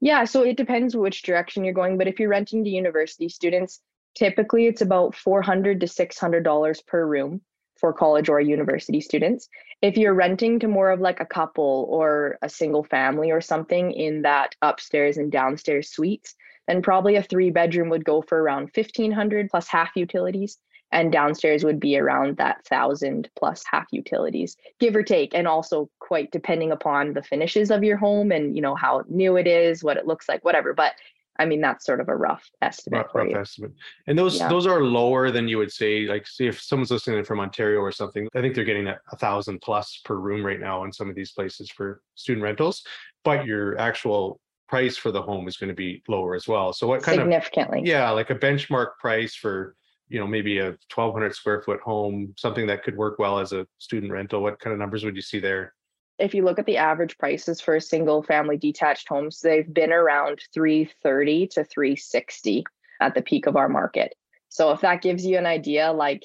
Yeah, 0.00 0.24
so 0.24 0.42
it 0.42 0.56
depends 0.56 0.96
which 0.96 1.22
direction 1.22 1.64
you're 1.64 1.74
going, 1.74 1.98
but 1.98 2.08
if 2.08 2.20
you're 2.20 2.28
renting 2.28 2.64
to 2.64 2.70
university 2.70 3.28
students, 3.28 3.80
typically 4.14 4.66
it's 4.66 4.82
about 4.82 5.14
400 5.14 5.80
to 5.80 5.86
$600 5.86 6.86
per 6.86 7.06
room 7.06 7.40
for 7.78 7.92
college 7.92 8.28
or 8.28 8.40
university 8.40 9.00
students. 9.00 9.48
If 9.82 9.96
you're 9.96 10.14
renting 10.14 10.60
to 10.60 10.68
more 10.68 10.90
of 10.90 11.00
like 11.00 11.20
a 11.20 11.26
couple 11.26 11.86
or 11.90 12.38
a 12.42 12.48
single 12.48 12.84
family 12.84 13.30
or 13.30 13.40
something 13.40 13.92
in 13.92 14.22
that 14.22 14.54
upstairs 14.62 15.18
and 15.18 15.30
downstairs 15.30 15.90
suites, 15.90 16.34
then 16.66 16.82
probably 16.82 17.16
a 17.16 17.22
three 17.22 17.50
bedroom 17.50 17.90
would 17.90 18.04
go 18.04 18.22
for 18.22 18.40
around 18.40 18.70
1500 18.74 19.50
plus 19.50 19.68
half 19.68 19.90
utilities 19.94 20.58
and 20.92 21.12
downstairs 21.12 21.64
would 21.64 21.80
be 21.80 21.98
around 21.98 22.36
that 22.36 22.64
thousand 22.66 23.28
plus 23.36 23.64
half 23.70 23.86
utilities 23.90 24.56
give 24.78 24.94
or 24.94 25.02
take 25.02 25.34
and 25.34 25.48
also 25.48 25.90
quite 25.98 26.30
depending 26.30 26.70
upon 26.70 27.12
the 27.12 27.22
finishes 27.22 27.70
of 27.70 27.82
your 27.82 27.96
home 27.96 28.30
and 28.30 28.54
you 28.56 28.62
know 28.62 28.74
how 28.74 29.02
new 29.08 29.36
it 29.36 29.46
is 29.46 29.82
what 29.82 29.96
it 29.96 30.06
looks 30.06 30.28
like 30.28 30.44
whatever 30.44 30.72
but 30.72 30.92
I 31.38 31.44
mean, 31.44 31.60
that's 31.60 31.84
sort 31.84 32.00
of 32.00 32.08
a 32.08 32.16
rough 32.16 32.48
estimate. 32.62 33.06
Rough, 33.06 33.14
rough 33.14 33.36
estimate. 33.36 33.72
And 34.06 34.18
those 34.18 34.38
yeah. 34.38 34.48
those 34.48 34.66
are 34.66 34.80
lower 34.82 35.30
than 35.30 35.48
you 35.48 35.58
would 35.58 35.72
say. 35.72 36.06
Like, 36.06 36.26
see 36.26 36.46
if 36.46 36.60
someone's 36.60 36.90
listening 36.90 37.22
from 37.24 37.40
Ontario 37.40 37.80
or 37.80 37.92
something, 37.92 38.28
I 38.34 38.40
think 38.40 38.54
they're 38.54 38.64
getting 38.64 38.88
a, 38.88 38.98
a 39.12 39.16
thousand 39.16 39.60
plus 39.60 40.00
per 40.04 40.16
room 40.16 40.44
right 40.44 40.60
now 40.60 40.84
in 40.84 40.92
some 40.92 41.10
of 41.10 41.14
these 41.14 41.32
places 41.32 41.70
for 41.70 42.00
student 42.14 42.42
rentals. 42.42 42.82
But 43.24 43.44
your 43.44 43.78
actual 43.78 44.40
price 44.68 44.96
for 44.96 45.12
the 45.12 45.22
home 45.22 45.46
is 45.46 45.56
going 45.56 45.68
to 45.68 45.74
be 45.74 46.02
lower 46.08 46.34
as 46.34 46.48
well. 46.48 46.72
So 46.72 46.86
what 46.86 47.02
kind 47.02 47.20
of 47.20 47.24
significantly? 47.24 47.82
Yeah, 47.84 48.10
like 48.10 48.30
a 48.30 48.34
benchmark 48.34 48.96
price 48.98 49.34
for 49.34 49.76
you 50.08 50.18
know 50.18 50.26
maybe 50.26 50.58
a 50.58 50.76
1200 50.94 51.34
square 51.34 51.62
foot 51.62 51.80
home 51.80 52.32
something 52.36 52.66
that 52.66 52.82
could 52.82 52.96
work 52.96 53.18
well 53.18 53.38
as 53.38 53.52
a 53.52 53.66
student 53.78 54.12
rental 54.12 54.42
what 54.42 54.58
kind 54.60 54.72
of 54.72 54.78
numbers 54.78 55.04
would 55.04 55.16
you 55.16 55.22
see 55.22 55.40
there 55.40 55.74
if 56.18 56.34
you 56.34 56.44
look 56.44 56.58
at 56.58 56.66
the 56.66 56.78
average 56.78 57.18
prices 57.18 57.60
for 57.60 57.78
single 57.78 58.22
family 58.22 58.56
detached 58.56 59.08
homes, 59.08 59.40
they've 59.40 59.72
been 59.72 59.92
around 59.92 60.40
330 60.54 61.48
to 61.48 61.64
360 61.64 62.64
at 63.00 63.14
the 63.14 63.22
peak 63.22 63.46
of 63.46 63.56
our 63.56 63.68
market. 63.68 64.14
So 64.48 64.70
if 64.70 64.80
that 64.80 65.02
gives 65.02 65.26
you 65.26 65.36
an 65.36 65.46
idea, 65.46 65.92
like 65.92 66.24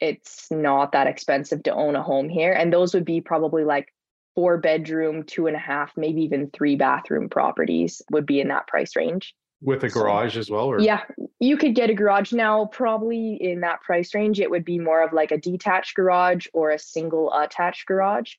it's 0.00 0.50
not 0.50 0.92
that 0.92 1.06
expensive 1.06 1.62
to 1.64 1.74
own 1.74 1.96
a 1.96 2.02
home 2.02 2.28
here. 2.28 2.52
And 2.52 2.72
those 2.72 2.94
would 2.94 3.04
be 3.04 3.20
probably 3.20 3.64
like 3.64 3.92
four 4.34 4.58
bedroom, 4.58 5.24
two 5.24 5.46
and 5.46 5.56
a 5.56 5.60
half, 5.60 5.92
maybe 5.96 6.22
even 6.22 6.50
three 6.50 6.76
bathroom 6.76 7.28
properties 7.28 8.02
would 8.10 8.26
be 8.26 8.40
in 8.40 8.48
that 8.48 8.66
price 8.66 8.96
range. 8.96 9.34
With 9.62 9.84
a 9.84 9.88
garage 9.88 10.36
as 10.36 10.50
well? 10.50 10.66
Or? 10.66 10.80
Yeah, 10.80 11.02
you 11.40 11.56
could 11.56 11.74
get 11.74 11.90
a 11.90 11.94
garage 11.94 12.32
now, 12.32 12.66
probably 12.66 13.34
in 13.40 13.60
that 13.60 13.80
price 13.80 14.14
range. 14.14 14.38
It 14.38 14.50
would 14.50 14.64
be 14.64 14.78
more 14.78 15.02
of 15.02 15.12
like 15.12 15.32
a 15.32 15.38
detached 15.38 15.94
garage 15.94 16.46
or 16.52 16.70
a 16.70 16.78
single 16.78 17.32
attached 17.32 17.86
garage 17.86 18.34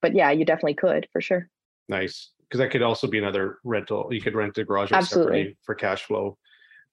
but 0.00 0.14
yeah, 0.14 0.30
you 0.30 0.44
definitely 0.44 0.74
could 0.74 1.08
for 1.12 1.20
sure. 1.20 1.48
Nice. 1.88 2.30
Because 2.42 2.58
that 2.58 2.70
could 2.70 2.82
also 2.82 3.06
be 3.06 3.18
another 3.18 3.58
rental. 3.64 4.08
You 4.10 4.20
could 4.20 4.34
rent 4.34 4.56
a 4.58 4.64
garage 4.64 4.90
separately 4.90 5.56
for 5.64 5.74
cash 5.74 6.04
flow. 6.04 6.38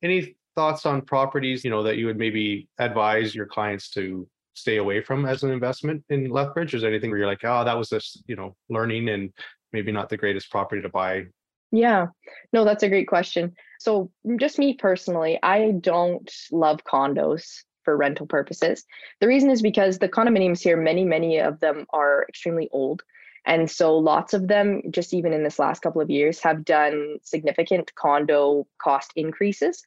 Any 0.04 0.36
thoughts 0.56 0.86
on 0.86 1.02
properties, 1.02 1.64
you 1.64 1.70
know, 1.70 1.84
that 1.84 1.98
you 1.98 2.08
would 2.08 2.18
maybe 2.18 2.68
advise 2.78 3.34
your 3.34 3.46
clients 3.46 3.90
to 3.92 4.28
stay 4.54 4.78
away 4.78 5.02
from 5.02 5.26
as 5.26 5.44
an 5.44 5.52
investment 5.52 6.04
in 6.10 6.30
Lethbridge? 6.30 6.74
Is 6.74 6.82
there 6.82 6.90
anything 6.90 7.10
where 7.10 7.20
you're 7.20 7.28
like, 7.28 7.44
oh, 7.44 7.64
that 7.64 7.78
was 7.78 7.90
this, 7.90 8.22
you 8.28 8.36
know, 8.36 8.56
learning 8.70 9.10
and 9.10 9.32
maybe 9.72 9.92
not 9.92 10.10
the 10.10 10.18
greatest 10.18 10.52
property 10.52 10.82
to 10.82 10.90
buy? 10.90 11.24
Yeah, 11.72 12.08
no, 12.54 12.64
that's 12.66 12.84
a 12.84 12.90
great 12.90 13.08
question. 13.08 13.56
So, 13.80 14.12
just 14.40 14.58
me 14.60 14.76
personally, 14.76 15.40
I 15.44 15.72
don't 15.72 16.32
love 16.52 16.84
condos 16.84 17.64
for 17.84 17.96
rental 17.96 18.26
purposes. 18.26 18.84
The 19.22 19.28
reason 19.28 19.50
is 19.50 19.62
because 19.62 20.00
the 20.00 20.10
condominiums 20.10 20.62
here, 20.62 20.78
many, 20.78 21.06
many 21.06 21.40
of 21.40 21.60
them 21.60 21.86
are 21.92 22.26
extremely 22.28 22.70
old. 22.72 23.04
And 23.46 23.70
so 23.70 23.96
lots 23.96 24.34
of 24.34 24.48
them, 24.48 24.82
just 24.90 25.14
even 25.14 25.32
in 25.32 25.44
this 25.44 25.60
last 25.60 25.82
couple 25.82 26.02
of 26.02 26.10
years, 26.10 26.40
have 26.42 26.66
done 26.66 27.18
significant 27.22 27.94
condo 27.94 28.68
cost 28.80 29.12
increases. 29.16 29.84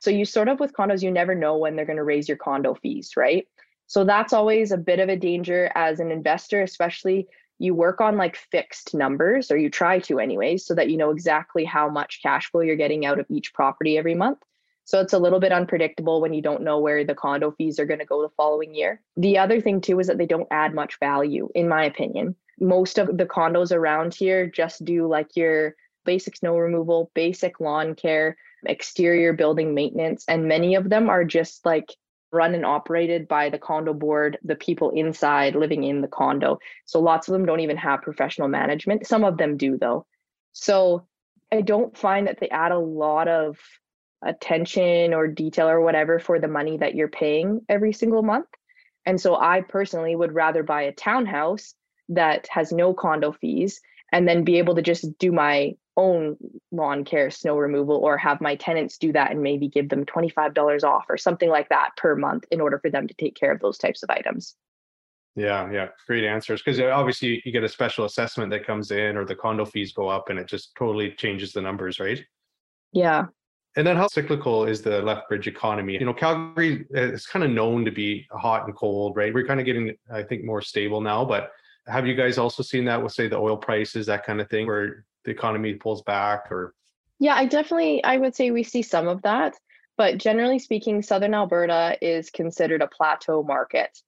So 0.00 0.10
you 0.10 0.24
sort 0.24 0.48
of 0.48 0.60
with 0.60 0.72
condos, 0.72 1.02
you 1.02 1.10
never 1.10 1.34
know 1.34 1.58
when 1.58 1.74
they're 1.74 1.84
going 1.84 1.96
to 1.96 2.04
raise 2.04 2.28
your 2.28 2.38
condo 2.38 2.74
fees, 2.74 3.12
right? 3.16 3.46
So 3.88 4.04
that's 4.04 4.32
always 4.32 4.70
a 4.70 4.78
bit 4.78 5.00
of 5.00 5.08
a 5.08 5.16
danger 5.16 5.70
as 5.74 5.98
an 5.98 6.12
investor, 6.12 6.62
especially 6.62 7.26
you 7.60 7.74
work 7.74 8.00
on 8.00 8.16
like 8.16 8.36
fixed 8.36 8.94
numbers, 8.94 9.50
or 9.50 9.58
you 9.58 9.68
try 9.68 9.98
to, 10.00 10.18
anyways, 10.18 10.64
so 10.64 10.74
that 10.74 10.88
you 10.88 10.96
know 10.96 11.10
exactly 11.10 11.64
how 11.64 11.88
much 11.88 12.20
cash 12.22 12.50
flow 12.50 12.62
you're 12.62 12.74
getting 12.74 13.04
out 13.04 13.20
of 13.20 13.26
each 13.28 13.52
property 13.52 13.98
every 13.98 14.14
month. 14.14 14.38
So 14.86 15.00
it's 15.00 15.12
a 15.12 15.18
little 15.18 15.38
bit 15.38 15.52
unpredictable 15.52 16.20
when 16.20 16.32
you 16.32 16.42
don't 16.42 16.62
know 16.62 16.80
where 16.80 17.04
the 17.04 17.14
condo 17.14 17.50
fees 17.52 17.78
are 17.78 17.84
going 17.84 18.00
to 18.00 18.06
go 18.06 18.22
the 18.22 18.34
following 18.36 18.74
year. 18.74 19.02
The 19.16 19.38
other 19.38 19.60
thing, 19.60 19.82
too, 19.82 20.00
is 20.00 20.06
that 20.06 20.18
they 20.18 20.26
don't 20.26 20.48
add 20.50 20.74
much 20.74 20.98
value, 20.98 21.50
in 21.54 21.68
my 21.68 21.84
opinion. 21.84 22.34
Most 22.58 22.98
of 22.98 23.16
the 23.16 23.26
condos 23.26 23.72
around 23.72 24.14
here 24.14 24.46
just 24.46 24.84
do 24.84 25.06
like 25.06 25.36
your 25.36 25.76
basic 26.06 26.36
snow 26.36 26.56
removal, 26.56 27.10
basic 27.14 27.60
lawn 27.60 27.94
care, 27.94 28.36
exterior 28.64 29.34
building 29.34 29.74
maintenance, 29.74 30.24
and 30.26 30.48
many 30.48 30.74
of 30.74 30.88
them 30.88 31.10
are 31.10 31.24
just 31.24 31.64
like 31.66 31.94
run 32.32 32.54
and 32.54 32.64
operated 32.64 33.28
by 33.28 33.50
the 33.50 33.58
condo 33.58 33.92
board, 33.92 34.38
the 34.44 34.54
people 34.54 34.90
inside 34.90 35.54
living 35.54 35.84
in 35.84 36.00
the 36.00 36.08
condo. 36.08 36.58
So 36.84 37.00
lots 37.00 37.28
of 37.28 37.32
them 37.32 37.46
don't 37.46 37.60
even 37.60 37.76
have 37.76 38.02
professional 38.02 38.48
management. 38.48 39.06
Some 39.06 39.24
of 39.24 39.36
them 39.36 39.56
do, 39.56 39.78
though. 39.78 40.06
So 40.52 41.06
I 41.52 41.62
don't 41.62 41.96
find 41.96 42.26
that 42.26 42.38
they 42.40 42.48
add 42.48 42.72
a 42.72 42.78
lot 42.78 43.28
of 43.28 43.58
attention 44.22 45.14
or 45.14 45.26
detail 45.26 45.68
or 45.68 45.80
whatever 45.80 46.18
for 46.18 46.38
the 46.38 46.48
money 46.48 46.76
that 46.78 46.94
you're 46.94 47.08
paying 47.08 47.62
every 47.68 47.92
single 47.92 48.22
month. 48.22 48.46
And 49.06 49.20
so 49.20 49.34
I 49.34 49.62
personally 49.62 50.14
would 50.14 50.32
rather 50.32 50.62
buy 50.62 50.82
a 50.82 50.92
townhouse 50.92 51.74
that 52.10 52.46
has 52.50 52.72
no 52.72 52.92
condo 52.92 53.32
fees 53.32 53.80
and 54.12 54.28
then 54.28 54.44
be 54.44 54.58
able 54.58 54.74
to 54.74 54.82
just 54.82 55.18
do 55.18 55.32
my 55.32 55.74
own 55.96 56.36
lawn 56.72 57.04
care, 57.04 57.30
snow 57.30 57.56
removal, 57.56 57.96
or 57.96 58.16
have 58.16 58.40
my 58.40 58.54
tenants 58.56 58.98
do 58.98 59.12
that 59.12 59.30
and 59.30 59.42
maybe 59.42 59.68
give 59.68 59.88
them 59.88 60.04
$25 60.04 60.84
off 60.84 61.04
or 61.08 61.16
something 61.16 61.48
like 61.48 61.68
that 61.68 61.90
per 61.96 62.16
month 62.16 62.44
in 62.50 62.60
order 62.60 62.78
for 62.78 62.90
them 62.90 63.06
to 63.06 63.14
take 63.14 63.34
care 63.34 63.52
of 63.52 63.60
those 63.60 63.78
types 63.78 64.02
of 64.02 64.10
items. 64.10 64.56
Yeah, 65.36 65.70
yeah, 65.70 65.88
great 66.06 66.24
answers. 66.24 66.62
Because 66.62 66.80
uh, 66.80 66.86
obviously 66.86 67.42
you 67.44 67.52
get 67.52 67.64
a 67.64 67.68
special 67.68 68.04
assessment 68.04 68.50
that 68.50 68.66
comes 68.66 68.90
in, 68.90 69.16
or 69.16 69.24
the 69.24 69.36
condo 69.36 69.64
fees 69.64 69.92
go 69.92 70.08
up, 70.08 70.28
and 70.28 70.38
it 70.38 70.46
just 70.46 70.74
totally 70.76 71.12
changes 71.12 71.52
the 71.52 71.60
numbers, 71.60 72.00
right? 72.00 72.24
Yeah, 72.92 73.26
and 73.76 73.86
then 73.86 73.96
how 73.96 74.08
cyclical 74.08 74.64
is 74.64 74.82
the 74.82 75.00
Lethbridge 75.02 75.46
economy? 75.46 75.92
You 75.94 76.04
know, 76.04 76.14
Calgary 76.14 76.86
uh, 76.94 77.12
is 77.12 77.26
kind 77.26 77.44
of 77.44 77.52
known 77.52 77.84
to 77.84 77.92
be 77.92 78.26
hot 78.32 78.66
and 78.66 78.74
cold, 78.74 79.16
right? 79.16 79.32
We're 79.32 79.46
kind 79.46 79.60
of 79.60 79.66
getting, 79.66 79.94
I 80.12 80.22
think, 80.22 80.44
more 80.44 80.60
stable 80.60 81.00
now. 81.00 81.24
But 81.24 81.52
have 81.86 82.06
you 82.06 82.14
guys 82.14 82.36
also 82.36 82.64
seen 82.64 82.84
that 82.86 83.00
with, 83.00 83.12
say, 83.12 83.28
the 83.28 83.38
oil 83.38 83.56
prices, 83.56 84.06
that 84.06 84.26
kind 84.26 84.40
of 84.40 84.50
thing, 84.50 84.66
where 84.66 85.04
the 85.24 85.30
economy 85.30 85.74
pulls 85.74 86.02
back 86.02 86.50
or? 86.50 86.74
Yeah, 87.18 87.34
I 87.34 87.46
definitely, 87.46 88.02
I 88.02 88.16
would 88.16 88.34
say 88.34 88.50
we 88.50 88.62
see 88.62 88.82
some 88.82 89.08
of 89.08 89.22
that. 89.22 89.54
But 89.96 90.16
generally 90.16 90.58
speaking, 90.58 91.02
Southern 91.02 91.34
Alberta 91.34 91.98
is 92.00 92.30
considered 92.30 92.80
a 92.80 92.86
plateau 92.86 93.42
market. 93.42 93.98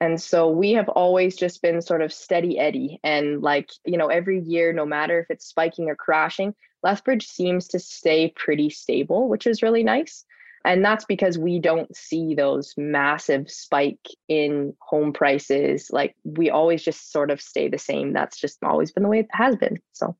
And 0.00 0.20
so 0.20 0.48
we 0.48 0.72
have 0.72 0.88
always 0.88 1.36
just 1.36 1.62
been 1.62 1.82
sort 1.82 2.02
of 2.02 2.12
steady 2.12 2.58
eddy. 2.58 2.98
And 3.04 3.42
like, 3.42 3.70
you 3.84 3.98
know, 3.98 4.08
every 4.08 4.40
year, 4.40 4.72
no 4.72 4.86
matter 4.86 5.20
if 5.20 5.26
it's 5.30 5.46
spiking 5.46 5.90
or 5.90 5.94
crashing, 5.94 6.54
Lethbridge 6.82 7.26
seems 7.26 7.68
to 7.68 7.78
stay 7.78 8.32
pretty 8.34 8.70
stable, 8.70 9.28
which 9.28 9.46
is 9.46 9.62
really 9.62 9.84
nice. 9.84 10.24
And 10.64 10.84
that's 10.84 11.04
because 11.04 11.38
we 11.38 11.58
don't 11.58 11.94
see 11.94 12.34
those 12.34 12.74
massive 12.76 13.50
spike 13.50 14.08
in 14.28 14.74
home 14.80 15.12
prices. 15.12 15.90
Like 15.92 16.16
we 16.24 16.50
always 16.50 16.82
just 16.82 17.12
sort 17.12 17.30
of 17.30 17.40
stay 17.40 17.68
the 17.68 17.78
same. 17.78 18.12
That's 18.12 18.40
just 18.40 18.62
always 18.62 18.92
been 18.92 19.02
the 19.02 19.08
way 19.08 19.20
it 19.20 19.28
has 19.32 19.56
been. 19.56 19.78
So 19.92 20.16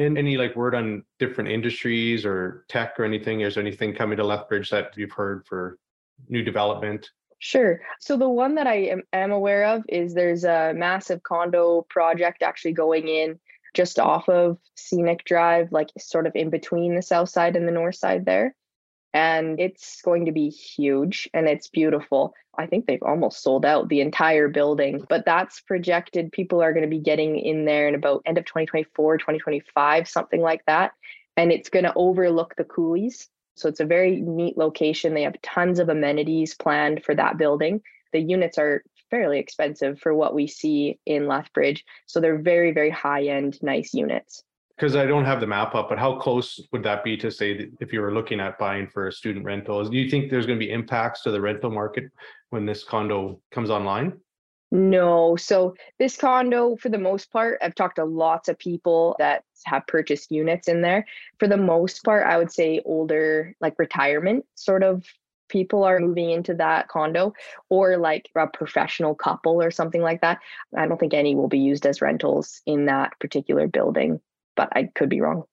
and 0.00 0.18
any 0.18 0.36
like 0.36 0.56
word 0.56 0.74
on 0.74 1.04
different 1.18 1.50
industries 1.50 2.24
or 2.24 2.64
tech 2.68 2.98
or 2.98 3.04
anything? 3.04 3.42
Is 3.42 3.54
there 3.54 3.62
anything 3.62 3.94
coming 3.94 4.16
to 4.16 4.24
Lethbridge 4.24 4.70
that 4.70 4.96
you've 4.96 5.12
heard 5.12 5.46
for 5.46 5.78
new 6.28 6.42
development? 6.42 7.10
Sure. 7.38 7.80
So 8.00 8.16
the 8.16 8.28
one 8.28 8.54
that 8.56 8.66
I 8.66 8.76
am, 8.76 9.02
am 9.12 9.32
aware 9.32 9.64
of 9.64 9.82
is 9.88 10.12
there's 10.12 10.44
a 10.44 10.72
massive 10.74 11.22
condo 11.22 11.86
project 11.88 12.42
actually 12.42 12.72
going 12.72 13.08
in 13.08 13.38
just 13.74 13.98
off 13.98 14.28
of 14.28 14.58
Scenic 14.74 15.24
Drive, 15.24 15.72
like 15.72 15.90
sort 15.98 16.26
of 16.26 16.34
in 16.34 16.50
between 16.50 16.94
the 16.94 17.02
south 17.02 17.28
side 17.28 17.56
and 17.56 17.66
the 17.66 17.72
north 17.72 17.94
side 17.94 18.24
there. 18.26 18.54
And 19.12 19.58
it's 19.58 20.02
going 20.02 20.26
to 20.26 20.32
be 20.32 20.48
huge 20.48 21.28
and 21.34 21.48
it's 21.48 21.68
beautiful. 21.68 22.34
I 22.56 22.66
think 22.66 22.86
they've 22.86 23.02
almost 23.02 23.42
sold 23.42 23.64
out 23.64 23.88
the 23.88 24.00
entire 24.00 24.48
building, 24.48 25.04
but 25.08 25.24
that's 25.24 25.60
projected. 25.60 26.32
People 26.32 26.62
are 26.62 26.72
going 26.72 26.84
to 26.84 26.90
be 26.90 27.00
getting 27.00 27.38
in 27.38 27.64
there 27.64 27.88
in 27.88 27.94
about 27.94 28.22
end 28.26 28.38
of 28.38 28.44
2024, 28.44 29.18
2025, 29.18 30.08
something 30.08 30.40
like 30.40 30.64
that. 30.66 30.92
And 31.36 31.50
it's 31.50 31.70
going 31.70 31.84
to 31.84 31.94
overlook 31.96 32.54
the 32.56 32.64
coulees. 32.64 33.28
So 33.56 33.68
it's 33.68 33.80
a 33.80 33.84
very 33.84 34.20
neat 34.20 34.56
location. 34.56 35.14
They 35.14 35.22
have 35.22 35.40
tons 35.42 35.78
of 35.78 35.88
amenities 35.88 36.54
planned 36.54 37.04
for 37.04 37.14
that 37.14 37.38
building. 37.38 37.82
The 38.12 38.20
units 38.20 38.58
are 38.58 38.82
fairly 39.10 39.38
expensive 39.38 40.00
for 40.00 40.14
what 40.14 40.34
we 40.34 40.46
see 40.46 40.98
in 41.04 41.26
Lethbridge. 41.26 41.84
So 42.06 42.20
they're 42.20 42.38
very, 42.38 42.72
very 42.72 42.90
high 42.90 43.26
end, 43.26 43.60
nice 43.62 43.92
units. 43.92 44.44
Because 44.80 44.96
I 44.96 45.04
don't 45.04 45.26
have 45.26 45.40
the 45.40 45.46
map 45.46 45.74
up, 45.74 45.90
but 45.90 45.98
how 45.98 46.16
close 46.16 46.58
would 46.72 46.82
that 46.84 47.04
be 47.04 47.14
to 47.18 47.30
say 47.30 47.68
if 47.80 47.92
you 47.92 48.00
were 48.00 48.14
looking 48.14 48.40
at 48.40 48.58
buying 48.58 48.86
for 48.86 49.08
a 49.08 49.12
student 49.12 49.44
rental? 49.44 49.84
Do 49.84 49.94
you 49.94 50.08
think 50.08 50.30
there's 50.30 50.46
going 50.46 50.58
to 50.58 50.64
be 50.64 50.72
impacts 50.72 51.20
to 51.24 51.30
the 51.30 51.38
rental 51.38 51.70
market 51.70 52.04
when 52.48 52.64
this 52.64 52.82
condo 52.82 53.42
comes 53.50 53.68
online? 53.68 54.18
No. 54.72 55.36
So 55.36 55.74
this 55.98 56.16
condo, 56.16 56.76
for 56.76 56.88
the 56.88 56.96
most 56.96 57.30
part, 57.30 57.58
I've 57.60 57.74
talked 57.74 57.96
to 57.96 58.06
lots 58.06 58.48
of 58.48 58.58
people 58.58 59.16
that 59.18 59.44
have 59.66 59.86
purchased 59.86 60.32
units 60.32 60.66
in 60.66 60.80
there. 60.80 61.04
For 61.38 61.46
the 61.46 61.58
most 61.58 62.02
part, 62.02 62.26
I 62.26 62.38
would 62.38 62.50
say 62.50 62.80
older, 62.86 63.54
like 63.60 63.78
retirement 63.78 64.46
sort 64.54 64.82
of 64.82 65.04
people 65.50 65.84
are 65.84 65.98
moving 65.98 66.30
into 66.30 66.54
that 66.54 66.88
condo 66.88 67.34
or 67.68 67.98
like 67.98 68.30
a 68.34 68.46
professional 68.46 69.14
couple 69.14 69.60
or 69.60 69.70
something 69.70 70.00
like 70.00 70.22
that. 70.22 70.38
I 70.74 70.86
don't 70.86 70.98
think 70.98 71.12
any 71.12 71.34
will 71.34 71.48
be 71.48 71.58
used 71.58 71.84
as 71.84 72.00
rentals 72.00 72.62
in 72.64 72.86
that 72.86 73.18
particular 73.20 73.66
building, 73.66 74.20
but 74.60 74.68
I 74.76 74.90
could 74.94 75.08
be 75.08 75.22
wrong. 75.22 75.44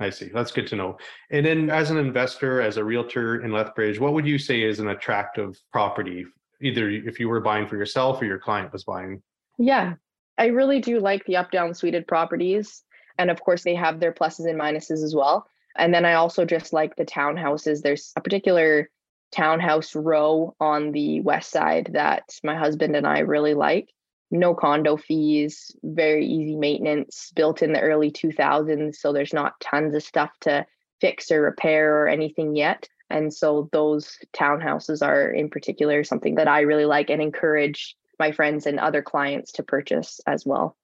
I 0.00 0.10
see. 0.10 0.28
That's 0.34 0.50
good 0.50 0.66
to 0.66 0.76
know. 0.76 0.98
And 1.30 1.46
then 1.46 1.70
as 1.70 1.92
an 1.92 1.98
investor, 1.98 2.60
as 2.60 2.78
a 2.78 2.84
realtor 2.84 3.42
in 3.42 3.52
Lethbridge, 3.52 4.00
what 4.00 4.12
would 4.12 4.26
you 4.26 4.40
say 4.40 4.62
is 4.62 4.80
an 4.80 4.88
attractive 4.88 5.56
property 5.70 6.26
either 6.60 6.90
if 6.90 7.20
you 7.20 7.28
were 7.28 7.40
buying 7.40 7.68
for 7.68 7.76
yourself 7.76 8.20
or 8.20 8.24
your 8.24 8.40
client 8.40 8.72
was 8.72 8.82
buying? 8.82 9.22
Yeah, 9.56 9.94
I 10.36 10.46
really 10.46 10.80
do 10.80 10.98
like 10.98 11.24
the 11.26 11.36
up 11.36 11.52
down 11.52 11.74
suited 11.74 12.08
properties. 12.08 12.82
And 13.18 13.30
of 13.30 13.40
course, 13.40 13.62
they 13.62 13.76
have 13.76 14.00
their 14.00 14.12
pluses 14.12 14.50
and 14.50 14.60
minuses 14.60 15.04
as 15.04 15.14
well. 15.14 15.46
And 15.76 15.94
then 15.94 16.04
I 16.04 16.14
also 16.14 16.44
just 16.44 16.72
like 16.72 16.96
the 16.96 17.04
townhouses. 17.04 17.82
There's 17.82 18.12
a 18.16 18.20
particular 18.20 18.90
townhouse 19.30 19.94
row 19.94 20.56
on 20.58 20.90
the 20.90 21.20
west 21.20 21.52
side 21.52 21.90
that 21.92 22.24
my 22.42 22.56
husband 22.56 22.96
and 22.96 23.06
I 23.06 23.20
really 23.20 23.54
like. 23.54 23.90
No 24.30 24.54
condo 24.54 24.96
fees, 24.96 25.74
very 25.82 26.26
easy 26.26 26.56
maintenance, 26.56 27.32
built 27.36 27.62
in 27.62 27.72
the 27.72 27.80
early 27.80 28.10
2000s. 28.10 28.96
So 28.96 29.12
there's 29.12 29.32
not 29.32 29.60
tons 29.60 29.94
of 29.94 30.02
stuff 30.02 30.32
to 30.40 30.66
fix 31.00 31.30
or 31.30 31.42
repair 31.42 32.02
or 32.02 32.08
anything 32.08 32.56
yet. 32.56 32.88
And 33.10 33.32
so 33.32 33.68
those 33.72 34.18
townhouses 34.32 35.06
are 35.06 35.30
in 35.30 35.50
particular 35.50 36.02
something 36.04 36.34
that 36.36 36.48
I 36.48 36.60
really 36.60 36.86
like 36.86 37.10
and 37.10 37.20
encourage 37.22 37.96
my 38.18 38.32
friends 38.32 38.66
and 38.66 38.80
other 38.80 39.02
clients 39.02 39.52
to 39.52 39.62
purchase 39.62 40.20
as 40.26 40.46
well. 40.46 40.76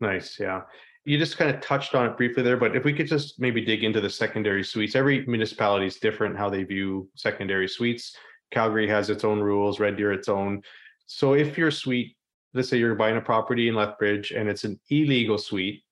Nice. 0.00 0.38
Yeah. 0.40 0.62
You 1.04 1.18
just 1.18 1.36
kind 1.36 1.54
of 1.54 1.60
touched 1.60 1.94
on 1.94 2.06
it 2.06 2.16
briefly 2.16 2.42
there, 2.42 2.56
but 2.56 2.74
if 2.74 2.84
we 2.84 2.92
could 2.92 3.06
just 3.06 3.38
maybe 3.40 3.64
dig 3.64 3.84
into 3.84 4.00
the 4.00 4.10
secondary 4.10 4.64
suites, 4.64 4.96
every 4.96 5.24
municipality 5.26 5.86
is 5.86 5.96
different 5.96 6.36
how 6.36 6.50
they 6.50 6.64
view 6.64 7.08
secondary 7.14 7.68
suites. 7.68 8.16
Calgary 8.50 8.88
has 8.88 9.10
its 9.10 9.22
own 9.22 9.40
rules, 9.40 9.78
Red 9.78 9.96
Deer 9.96 10.12
its 10.12 10.28
own. 10.28 10.62
So 11.06 11.34
if 11.34 11.56
your 11.56 11.70
suite, 11.70 12.15
let's 12.56 12.68
say 12.68 12.78
you're 12.78 12.94
buying 12.94 13.16
a 13.16 13.20
property 13.20 13.68
in 13.68 13.74
Lethbridge 13.74 14.32
and 14.32 14.48
it's 14.48 14.64
an 14.64 14.80
illegal 14.90 15.38
suite, 15.38 15.84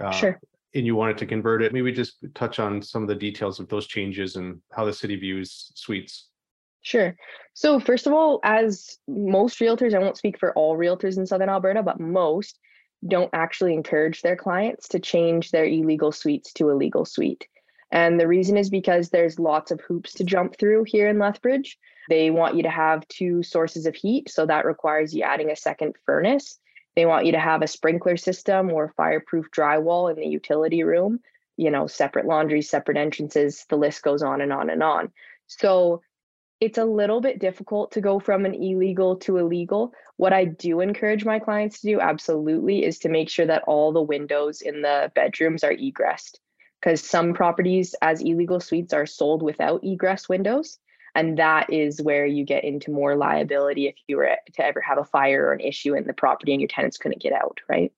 uh, 0.00 0.10
sure 0.10 0.40
and 0.74 0.86
you 0.86 0.96
wanted 0.96 1.18
to 1.18 1.26
convert 1.26 1.62
it, 1.62 1.72
maybe 1.72 1.92
just 1.92 2.24
touch 2.34 2.58
on 2.58 2.80
some 2.80 3.02
of 3.02 3.08
the 3.08 3.14
details 3.14 3.60
of 3.60 3.68
those 3.68 3.86
changes 3.86 4.36
and 4.36 4.60
how 4.72 4.84
the 4.84 4.92
city 4.92 5.16
views 5.16 5.70
suites. 5.74 6.28
Sure. 6.82 7.14
So, 7.54 7.78
first 7.78 8.06
of 8.06 8.12
all, 8.12 8.40
as 8.42 8.98
most 9.06 9.60
realtors, 9.60 9.94
I 9.94 9.98
won't 9.98 10.16
speak 10.16 10.38
for 10.38 10.52
all 10.54 10.76
realtors 10.76 11.16
in 11.16 11.26
Southern 11.26 11.48
Alberta, 11.48 11.82
but 11.82 12.00
most 12.00 12.58
don't 13.06 13.30
actually 13.32 13.74
encourage 13.74 14.22
their 14.22 14.36
clients 14.36 14.88
to 14.88 14.98
change 14.98 15.50
their 15.50 15.64
illegal 15.64 16.10
suites 16.10 16.52
to 16.54 16.70
a 16.70 16.74
legal 16.74 17.04
suite. 17.04 17.46
And 17.90 18.18
the 18.18 18.26
reason 18.26 18.56
is 18.56 18.70
because 18.70 19.10
there's 19.10 19.38
lots 19.38 19.70
of 19.70 19.80
hoops 19.80 20.14
to 20.14 20.24
jump 20.24 20.56
through 20.56 20.84
here 20.84 21.08
in 21.08 21.18
Lethbridge. 21.18 21.78
They 22.08 22.30
want 22.30 22.56
you 22.56 22.62
to 22.64 22.70
have 22.70 23.06
two 23.08 23.42
sources 23.42 23.86
of 23.86 23.94
heat. 23.94 24.30
So 24.30 24.46
that 24.46 24.64
requires 24.64 25.14
you 25.14 25.22
adding 25.22 25.50
a 25.50 25.56
second 25.56 25.94
furnace. 26.04 26.58
They 26.96 27.06
want 27.06 27.26
you 27.26 27.32
to 27.32 27.40
have 27.40 27.62
a 27.62 27.66
sprinkler 27.66 28.16
system 28.16 28.70
or 28.70 28.92
fireproof 28.96 29.50
drywall 29.50 30.10
in 30.10 30.16
the 30.16 30.26
utility 30.26 30.82
room, 30.82 31.20
you 31.56 31.70
know, 31.70 31.86
separate 31.86 32.26
laundry, 32.26 32.62
separate 32.62 32.98
entrances, 32.98 33.64
the 33.68 33.76
list 33.76 34.02
goes 34.02 34.22
on 34.22 34.40
and 34.40 34.52
on 34.52 34.68
and 34.68 34.82
on. 34.82 35.10
So 35.46 36.02
it's 36.60 36.78
a 36.78 36.84
little 36.84 37.20
bit 37.20 37.40
difficult 37.40 37.92
to 37.92 38.00
go 38.00 38.20
from 38.20 38.44
an 38.44 38.54
illegal 38.54 39.16
to 39.16 39.38
a 39.38 39.42
legal. 39.42 39.92
What 40.16 40.32
I 40.32 40.44
do 40.44 40.80
encourage 40.80 41.24
my 41.24 41.38
clients 41.38 41.80
to 41.80 41.88
do 41.88 42.00
absolutely 42.00 42.84
is 42.84 43.00
to 43.00 43.08
make 43.08 43.28
sure 43.28 43.46
that 43.46 43.64
all 43.66 43.92
the 43.92 44.00
windows 44.00 44.60
in 44.60 44.82
the 44.82 45.10
bedrooms 45.14 45.64
are 45.64 45.72
egressed 45.72 46.38
because 46.80 47.02
some 47.02 47.32
properties 47.34 47.94
as 48.02 48.20
illegal 48.20 48.60
suites 48.60 48.92
are 48.92 49.06
sold 49.06 49.42
without 49.42 49.82
egress 49.82 50.28
windows. 50.28 50.78
And 51.14 51.38
that 51.38 51.72
is 51.72 52.00
where 52.00 52.24
you 52.24 52.44
get 52.44 52.64
into 52.64 52.90
more 52.90 53.16
liability 53.16 53.86
if 53.86 53.96
you 54.06 54.16
were 54.16 54.36
to 54.54 54.64
ever 54.64 54.80
have 54.80 54.98
a 54.98 55.04
fire 55.04 55.46
or 55.46 55.52
an 55.52 55.60
issue 55.60 55.94
in 55.94 56.06
the 56.06 56.14
property 56.14 56.52
and 56.52 56.60
your 56.60 56.68
tenants 56.68 56.96
couldn't 56.96 57.22
get 57.22 57.32
out, 57.32 57.60
right? 57.68 57.92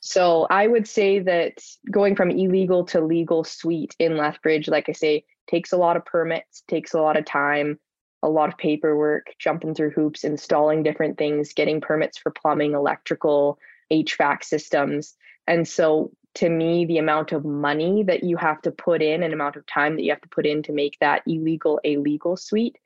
So 0.00 0.46
I 0.50 0.66
would 0.66 0.86
say 0.86 1.18
that 1.20 1.62
going 1.90 2.14
from 2.14 2.30
illegal 2.30 2.84
to 2.86 3.00
legal 3.00 3.44
suite 3.44 3.96
in 3.98 4.16
Lethbridge, 4.16 4.68
like 4.68 4.88
I 4.88 4.92
say, 4.92 5.24
takes 5.46 5.72
a 5.72 5.76
lot 5.76 5.96
of 5.96 6.04
permits, 6.04 6.62
takes 6.68 6.94
a 6.94 7.00
lot 7.00 7.18
of 7.18 7.24
time, 7.24 7.78
a 8.22 8.28
lot 8.28 8.48
of 8.48 8.58
paperwork, 8.58 9.34
jumping 9.38 9.74
through 9.74 9.90
hoops, 9.90 10.24
installing 10.24 10.82
different 10.82 11.18
things, 11.18 11.52
getting 11.52 11.80
permits 11.80 12.18
for 12.18 12.30
plumbing, 12.30 12.72
electrical, 12.72 13.58
HVAC 13.90 14.44
systems. 14.44 15.14
And 15.46 15.68
so 15.68 16.12
to 16.34 16.48
me 16.48 16.84
the 16.84 16.98
amount 16.98 17.32
of 17.32 17.44
money 17.44 18.02
that 18.02 18.24
you 18.24 18.36
have 18.36 18.60
to 18.62 18.70
put 18.70 19.02
in 19.02 19.22
and 19.22 19.32
amount 19.32 19.56
of 19.56 19.66
time 19.66 19.96
that 19.96 20.02
you 20.02 20.10
have 20.10 20.20
to 20.20 20.28
put 20.28 20.46
in 20.46 20.62
to 20.64 20.72
make 20.72 20.98
that 21.00 21.22
illegal 21.26 21.80
a 21.84 21.96
legal 21.96 22.36
suite 22.36 22.78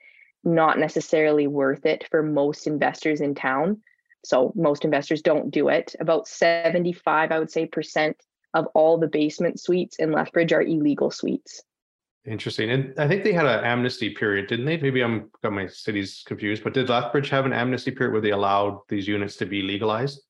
not 0.44 0.78
necessarily 0.78 1.46
worth 1.46 1.86
it 1.86 2.06
for 2.10 2.22
most 2.22 2.66
investors 2.66 3.20
in 3.20 3.34
town. 3.34 3.80
So 4.24 4.52
most 4.54 4.84
investors 4.84 5.22
don't 5.22 5.50
do 5.50 5.68
it. 5.68 5.94
About 6.00 6.28
75 6.28 7.32
i 7.32 7.38
would 7.38 7.50
say 7.50 7.66
percent 7.66 8.16
of 8.54 8.66
all 8.74 8.98
the 8.98 9.08
basement 9.08 9.60
suites 9.60 9.96
in 9.96 10.12
lethbridge 10.12 10.52
are 10.52 10.62
illegal 10.62 11.10
suites. 11.10 11.62
Interesting. 12.24 12.70
And 12.70 12.94
i 12.98 13.06
think 13.06 13.24
they 13.24 13.32
had 13.32 13.46
an 13.46 13.64
amnesty 13.64 14.10
period 14.10 14.48
didn't 14.48 14.66
they? 14.66 14.78
Maybe 14.78 15.02
i'm 15.02 15.30
got 15.42 15.52
my 15.52 15.66
cities 15.66 16.22
confused 16.26 16.64
but 16.64 16.74
did 16.74 16.88
lethbridge 16.88 17.30
have 17.30 17.46
an 17.46 17.52
amnesty 17.52 17.90
period 17.90 18.12
where 18.12 18.22
they 18.22 18.30
allowed 18.30 18.80
these 18.88 19.08
units 19.08 19.36
to 19.36 19.46
be 19.46 19.62
legalized 19.62 20.22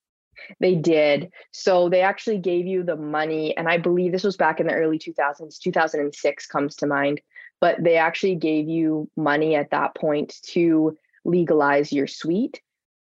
they 0.61 0.75
did. 0.75 1.31
So 1.53 1.89
they 1.89 2.01
actually 2.01 2.39
gave 2.39 2.67
you 2.67 2.83
the 2.83 2.97
money, 2.97 3.57
and 3.57 3.69
I 3.69 3.79
believe 3.79 4.13
this 4.13 4.25
was 4.25 4.37
back 4.37 4.61
in 4.61 4.67
the 4.67 4.75
early 4.75 4.99
2000s, 4.99 5.59
2006 5.59 6.47
comes 6.47 6.77
to 6.77 6.87
mind, 6.87 7.21
but 7.61 7.83
they 7.83 7.97
actually 7.97 8.37
gave 8.37 8.69
you 8.69 9.11
money 9.17 9.55
at 9.55 9.71
that 9.71 9.95
point 9.95 10.37
to 10.53 10.97
legalize 11.25 11.93
your 11.93 12.07
suite. 12.07 12.61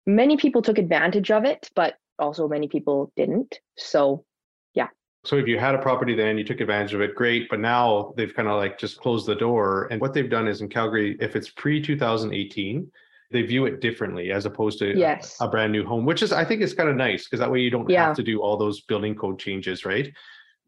Many 0.05 0.37
people 0.37 0.61
took 0.61 0.77
advantage 0.77 1.31
of 1.31 1.45
it, 1.45 1.69
but 1.75 1.95
also 2.19 2.47
many 2.47 2.67
people 2.67 3.11
didn't. 3.15 3.59
So, 3.77 4.25
yeah. 4.73 4.87
So 5.25 5.35
if 5.35 5.47
you 5.47 5.59
had 5.59 5.75
a 5.75 5.79
property 5.79 6.15
then 6.15 6.37
you 6.37 6.43
took 6.43 6.61
advantage 6.61 6.93
of 6.93 7.01
it, 7.01 7.15
great. 7.15 7.49
But 7.49 7.59
now 7.59 8.13
they've 8.15 8.33
kind 8.33 8.47
of 8.47 8.57
like 8.57 8.79
just 8.79 8.99
closed 8.99 9.27
the 9.27 9.35
door. 9.35 9.87
And 9.91 9.99
what 9.99 10.13
they've 10.13 10.29
done 10.29 10.47
is 10.47 10.61
in 10.61 10.69
Calgary, 10.69 11.17
if 11.19 11.35
it's 11.35 11.49
pre 11.49 11.81
2018, 11.81 12.89
they 13.31 13.41
view 13.41 13.65
it 13.65 13.81
differently 13.81 14.31
as 14.31 14.45
opposed 14.45 14.79
to 14.79 14.97
yes. 14.97 15.37
a, 15.41 15.45
a 15.45 15.49
brand 15.49 15.71
new 15.71 15.85
home, 15.85 16.05
which 16.05 16.23
is 16.23 16.31
I 16.31 16.45
think 16.45 16.61
is 16.61 16.73
kind 16.73 16.89
of 16.89 16.95
nice 16.95 17.25
because 17.25 17.39
that 17.39 17.51
way 17.51 17.59
you 17.59 17.69
don't 17.69 17.89
yeah. 17.89 18.05
have 18.05 18.15
to 18.15 18.23
do 18.23 18.41
all 18.41 18.57
those 18.57 18.81
building 18.81 19.15
code 19.15 19.39
changes, 19.39 19.85
right? 19.85 20.13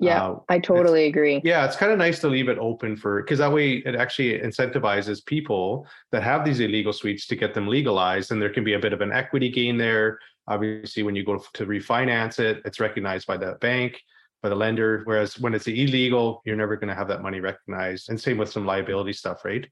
Yeah, 0.02 0.28
uh, 0.28 0.40
I 0.48 0.60
totally 0.60 1.08
agree. 1.08 1.42
Yeah, 1.44 1.66
it's 1.66 1.76
kind 1.76 1.92
of 1.92 1.98
nice 1.98 2.20
to 2.20 2.30
leave 2.30 2.48
it 2.48 2.58
open 2.58 2.96
for 2.96 3.22
because 3.22 3.40
that 3.40 3.52
way 3.52 3.84
it 3.86 3.96
actually 3.96 4.40
incentivizes 4.40 5.26
people 5.26 5.86
that 6.12 6.24
have 6.24 6.46
these 6.46 6.62
illegal 6.62 6.94
suites 6.94 7.28
to 7.28 7.36
get 7.36 7.54
them 7.54 7.68
legalized, 7.68 8.32
and 8.32 8.42
there 8.42 8.50
can 8.50 8.64
be 8.64 8.74
a 8.74 8.80
bit 8.80 8.94
of 8.94 9.02
an 9.02 9.12
equity 9.12 9.50
gain 9.50 9.78
there. 9.78 10.20
Obviously, 10.48 11.04
when 11.04 11.16
you 11.16 11.26
go 11.26 11.38
to 11.54 11.66
refinance 11.66 12.40
it, 12.40 12.62
it's 12.64 12.80
recognized 12.80 13.28
by 13.28 13.36
the 13.36 13.58
bank, 13.60 14.02
by 14.42 14.48
the 14.48 14.56
lender. 14.56 15.02
Whereas 15.04 15.38
when 15.38 15.54
it's 15.54 15.68
illegal, 15.68 16.42
you're 16.46 16.56
never 16.56 16.78
going 16.78 16.88
to 16.88 16.96
have 16.96 17.10
that 17.10 17.22
money 17.22 17.42
recognized. 17.42 18.10
And 18.10 18.20
same 18.20 18.38
with 18.38 18.52
some 18.52 18.66
liability 18.66 19.14
stuff, 19.14 19.44
right? 19.44 19.68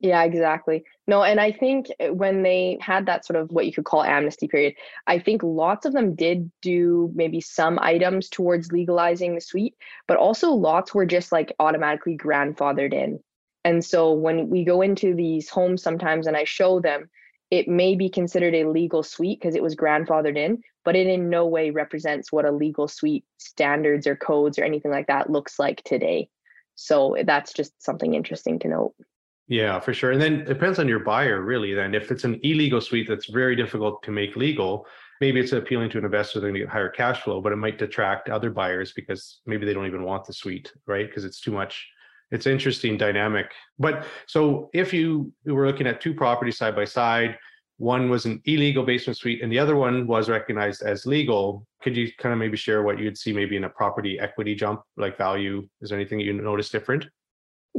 Yeah, 0.00 0.22
exactly. 0.24 0.84
No, 1.06 1.22
and 1.22 1.40
I 1.40 1.52
think 1.52 1.86
eh, 2.00 2.10
when 2.10 2.42
they 2.42 2.76
had 2.80 3.06
that 3.06 3.24
sort 3.24 3.40
of 3.40 3.50
what 3.50 3.64
you 3.66 3.72
could 3.72 3.86
call 3.86 4.02
amnesty 4.02 4.46
period, 4.46 4.74
I 5.06 5.18
think 5.18 5.42
lots 5.42 5.86
of 5.86 5.94
them 5.94 6.14
did 6.14 6.50
do 6.60 7.10
maybe 7.14 7.40
some 7.40 7.78
items 7.80 8.28
towards 8.28 8.72
legalizing 8.72 9.34
the 9.34 9.40
suite, 9.40 9.74
but 10.06 10.18
also 10.18 10.50
lots 10.50 10.94
were 10.94 11.06
just 11.06 11.32
like 11.32 11.54
automatically 11.58 12.16
grandfathered 12.16 12.92
in. 12.92 13.20
And 13.64 13.84
so 13.84 14.12
when 14.12 14.50
we 14.50 14.64
go 14.64 14.82
into 14.82 15.14
these 15.14 15.48
homes 15.48 15.82
sometimes 15.82 16.26
and 16.26 16.36
I 16.36 16.44
show 16.44 16.78
them, 16.80 17.08
it 17.50 17.66
may 17.66 17.94
be 17.96 18.10
considered 18.10 18.54
a 18.54 18.68
legal 18.68 19.02
suite 19.02 19.40
because 19.40 19.54
it 19.54 19.62
was 19.62 19.76
grandfathered 19.76 20.36
in, 20.36 20.62
but 20.84 20.94
it 20.94 21.06
in 21.06 21.30
no 21.30 21.46
way 21.46 21.70
represents 21.70 22.30
what 22.30 22.44
a 22.44 22.52
legal 22.52 22.86
suite 22.86 23.24
standards 23.38 24.06
or 24.06 24.14
codes 24.14 24.58
or 24.58 24.64
anything 24.64 24.90
like 24.90 25.06
that 25.06 25.30
looks 25.30 25.58
like 25.58 25.82
today. 25.84 26.28
So 26.74 27.16
that's 27.24 27.52
just 27.54 27.72
something 27.82 28.14
interesting 28.14 28.58
to 28.60 28.68
note. 28.68 28.94
Yeah, 29.48 29.78
for 29.78 29.94
sure. 29.94 30.10
And 30.10 30.20
then 30.20 30.40
it 30.40 30.46
depends 30.46 30.78
on 30.78 30.88
your 30.88 30.98
buyer, 31.00 31.40
really. 31.40 31.72
Then, 31.72 31.94
if 31.94 32.10
it's 32.10 32.24
an 32.24 32.40
illegal 32.42 32.80
suite 32.80 33.06
that's 33.08 33.26
very 33.30 33.54
difficult 33.54 34.02
to 34.02 34.10
make 34.10 34.34
legal, 34.34 34.86
maybe 35.20 35.40
it's 35.40 35.52
appealing 35.52 35.90
to 35.90 35.98
an 35.98 36.04
investor, 36.04 36.40
they're 36.40 36.50
going 36.50 36.60
to 36.60 36.66
get 36.66 36.72
higher 36.72 36.88
cash 36.88 37.22
flow, 37.22 37.40
but 37.40 37.52
it 37.52 37.56
might 37.56 37.78
detract 37.78 38.28
other 38.28 38.50
buyers 38.50 38.92
because 38.94 39.40
maybe 39.46 39.64
they 39.64 39.72
don't 39.72 39.86
even 39.86 40.02
want 40.02 40.24
the 40.24 40.32
suite, 40.32 40.72
right? 40.86 41.06
Because 41.06 41.24
it's 41.24 41.40
too 41.40 41.52
much. 41.52 41.86
It's 42.32 42.46
interesting 42.46 42.98
dynamic. 42.98 43.52
But 43.78 44.04
so 44.26 44.68
if 44.74 44.92
you 44.92 45.32
were 45.44 45.66
looking 45.66 45.86
at 45.86 46.00
two 46.00 46.12
properties 46.12 46.58
side 46.58 46.74
by 46.74 46.84
side, 46.84 47.38
one 47.78 48.08
was 48.10 48.24
an 48.24 48.40
illegal 48.46 48.84
basement 48.84 49.16
suite 49.18 49.42
and 49.42 49.52
the 49.52 49.58
other 49.58 49.76
one 49.76 50.06
was 50.08 50.28
recognized 50.28 50.82
as 50.82 51.06
legal. 51.06 51.66
Could 51.82 51.96
you 51.96 52.10
kind 52.18 52.32
of 52.32 52.38
maybe 52.38 52.56
share 52.56 52.82
what 52.82 52.98
you'd 52.98 53.18
see 53.18 53.32
maybe 53.32 53.56
in 53.56 53.64
a 53.64 53.68
property 53.68 54.18
equity 54.18 54.56
jump, 54.56 54.80
like 54.96 55.16
value? 55.16 55.68
Is 55.82 55.90
there 55.90 55.98
anything 55.98 56.18
you 56.18 56.32
notice 56.32 56.70
different? 56.70 57.06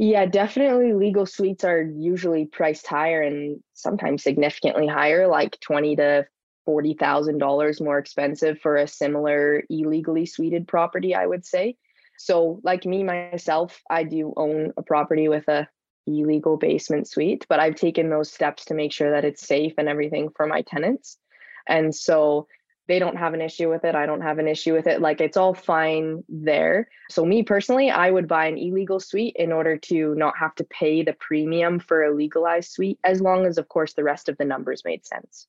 Yeah, 0.00 0.26
definitely 0.26 0.92
legal 0.92 1.26
suites 1.26 1.64
are 1.64 1.82
usually 1.82 2.46
priced 2.46 2.86
higher 2.86 3.20
and 3.20 3.60
sometimes 3.74 4.22
significantly 4.22 4.86
higher, 4.86 5.26
like 5.26 5.58
20 5.58 5.96
to 5.96 6.24
$40,000 6.68 7.84
more 7.84 7.98
expensive 7.98 8.60
for 8.60 8.76
a 8.76 8.86
similar 8.86 9.64
illegally 9.68 10.24
suited 10.24 10.68
property, 10.68 11.16
I 11.16 11.26
would 11.26 11.44
say. 11.44 11.74
So, 12.16 12.60
like 12.62 12.86
me 12.86 13.02
myself, 13.02 13.82
I 13.90 14.04
do 14.04 14.32
own 14.36 14.72
a 14.76 14.84
property 14.84 15.26
with 15.26 15.48
a 15.48 15.68
illegal 16.06 16.58
basement 16.58 17.08
suite, 17.08 17.44
but 17.48 17.58
I've 17.58 17.74
taken 17.74 18.08
those 18.08 18.32
steps 18.32 18.66
to 18.66 18.74
make 18.74 18.92
sure 18.92 19.10
that 19.10 19.24
it's 19.24 19.48
safe 19.48 19.74
and 19.78 19.88
everything 19.88 20.28
for 20.36 20.46
my 20.46 20.62
tenants. 20.62 21.18
And 21.66 21.92
so 21.92 22.46
they 22.88 22.98
don't 22.98 23.16
have 23.16 23.34
an 23.34 23.42
issue 23.42 23.68
with 23.68 23.84
it. 23.84 23.94
I 23.94 24.06
don't 24.06 24.22
have 24.22 24.38
an 24.38 24.48
issue 24.48 24.72
with 24.72 24.86
it. 24.86 25.00
Like 25.00 25.20
it's 25.20 25.36
all 25.36 25.54
fine 25.54 26.24
there. 26.28 26.88
So, 27.10 27.24
me 27.24 27.42
personally, 27.42 27.90
I 27.90 28.10
would 28.10 28.26
buy 28.26 28.46
an 28.46 28.56
illegal 28.56 28.98
suite 28.98 29.36
in 29.36 29.52
order 29.52 29.76
to 29.76 30.14
not 30.14 30.36
have 30.38 30.54
to 30.56 30.64
pay 30.64 31.02
the 31.02 31.12
premium 31.12 31.78
for 31.78 32.04
a 32.04 32.14
legalized 32.14 32.72
suite, 32.72 32.98
as 33.04 33.20
long 33.20 33.46
as, 33.46 33.58
of 33.58 33.68
course, 33.68 33.92
the 33.92 34.02
rest 34.02 34.28
of 34.28 34.38
the 34.38 34.44
numbers 34.44 34.82
made 34.84 35.06
sense. 35.06 35.46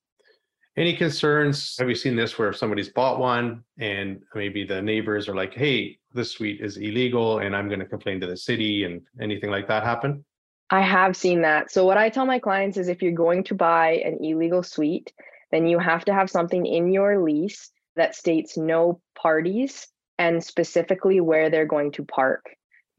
Any 0.77 0.95
concerns? 0.95 1.75
Have 1.79 1.89
you 1.89 1.95
seen 1.95 2.15
this 2.15 2.37
where 2.37 2.53
somebody's 2.53 2.89
bought 2.89 3.19
one 3.19 3.63
and 3.79 4.21
maybe 4.35 4.65
the 4.65 4.81
neighbors 4.81 5.27
are 5.27 5.35
like, 5.35 5.53
hey, 5.53 5.97
this 6.13 6.31
suite 6.31 6.61
is 6.61 6.77
illegal 6.77 7.39
and 7.39 7.55
I'm 7.55 7.67
going 7.67 7.79
to 7.79 7.85
complain 7.85 8.19
to 8.21 8.27
the 8.27 8.37
city 8.37 8.83
and 8.83 9.01
anything 9.19 9.49
like 9.49 9.67
that 9.67 9.83
happen? 9.83 10.23
I 10.69 10.81
have 10.81 11.17
seen 11.17 11.41
that. 11.41 11.71
So, 11.71 11.85
what 11.85 11.97
I 11.97 12.09
tell 12.09 12.25
my 12.25 12.39
clients 12.39 12.77
is 12.77 12.89
if 12.89 13.01
you're 13.01 13.11
going 13.13 13.45
to 13.45 13.55
buy 13.55 14.01
an 14.05 14.19
illegal 14.21 14.61
suite, 14.61 15.13
then 15.51 15.67
you 15.67 15.79
have 15.79 16.05
to 16.05 16.13
have 16.13 16.29
something 16.29 16.65
in 16.65 16.91
your 16.91 17.21
lease 17.21 17.71
that 17.95 18.15
states 18.15 18.57
no 18.57 19.01
parties 19.15 19.87
and 20.17 20.43
specifically 20.43 21.21
where 21.21 21.49
they're 21.49 21.65
going 21.65 21.91
to 21.93 22.03
park. 22.05 22.45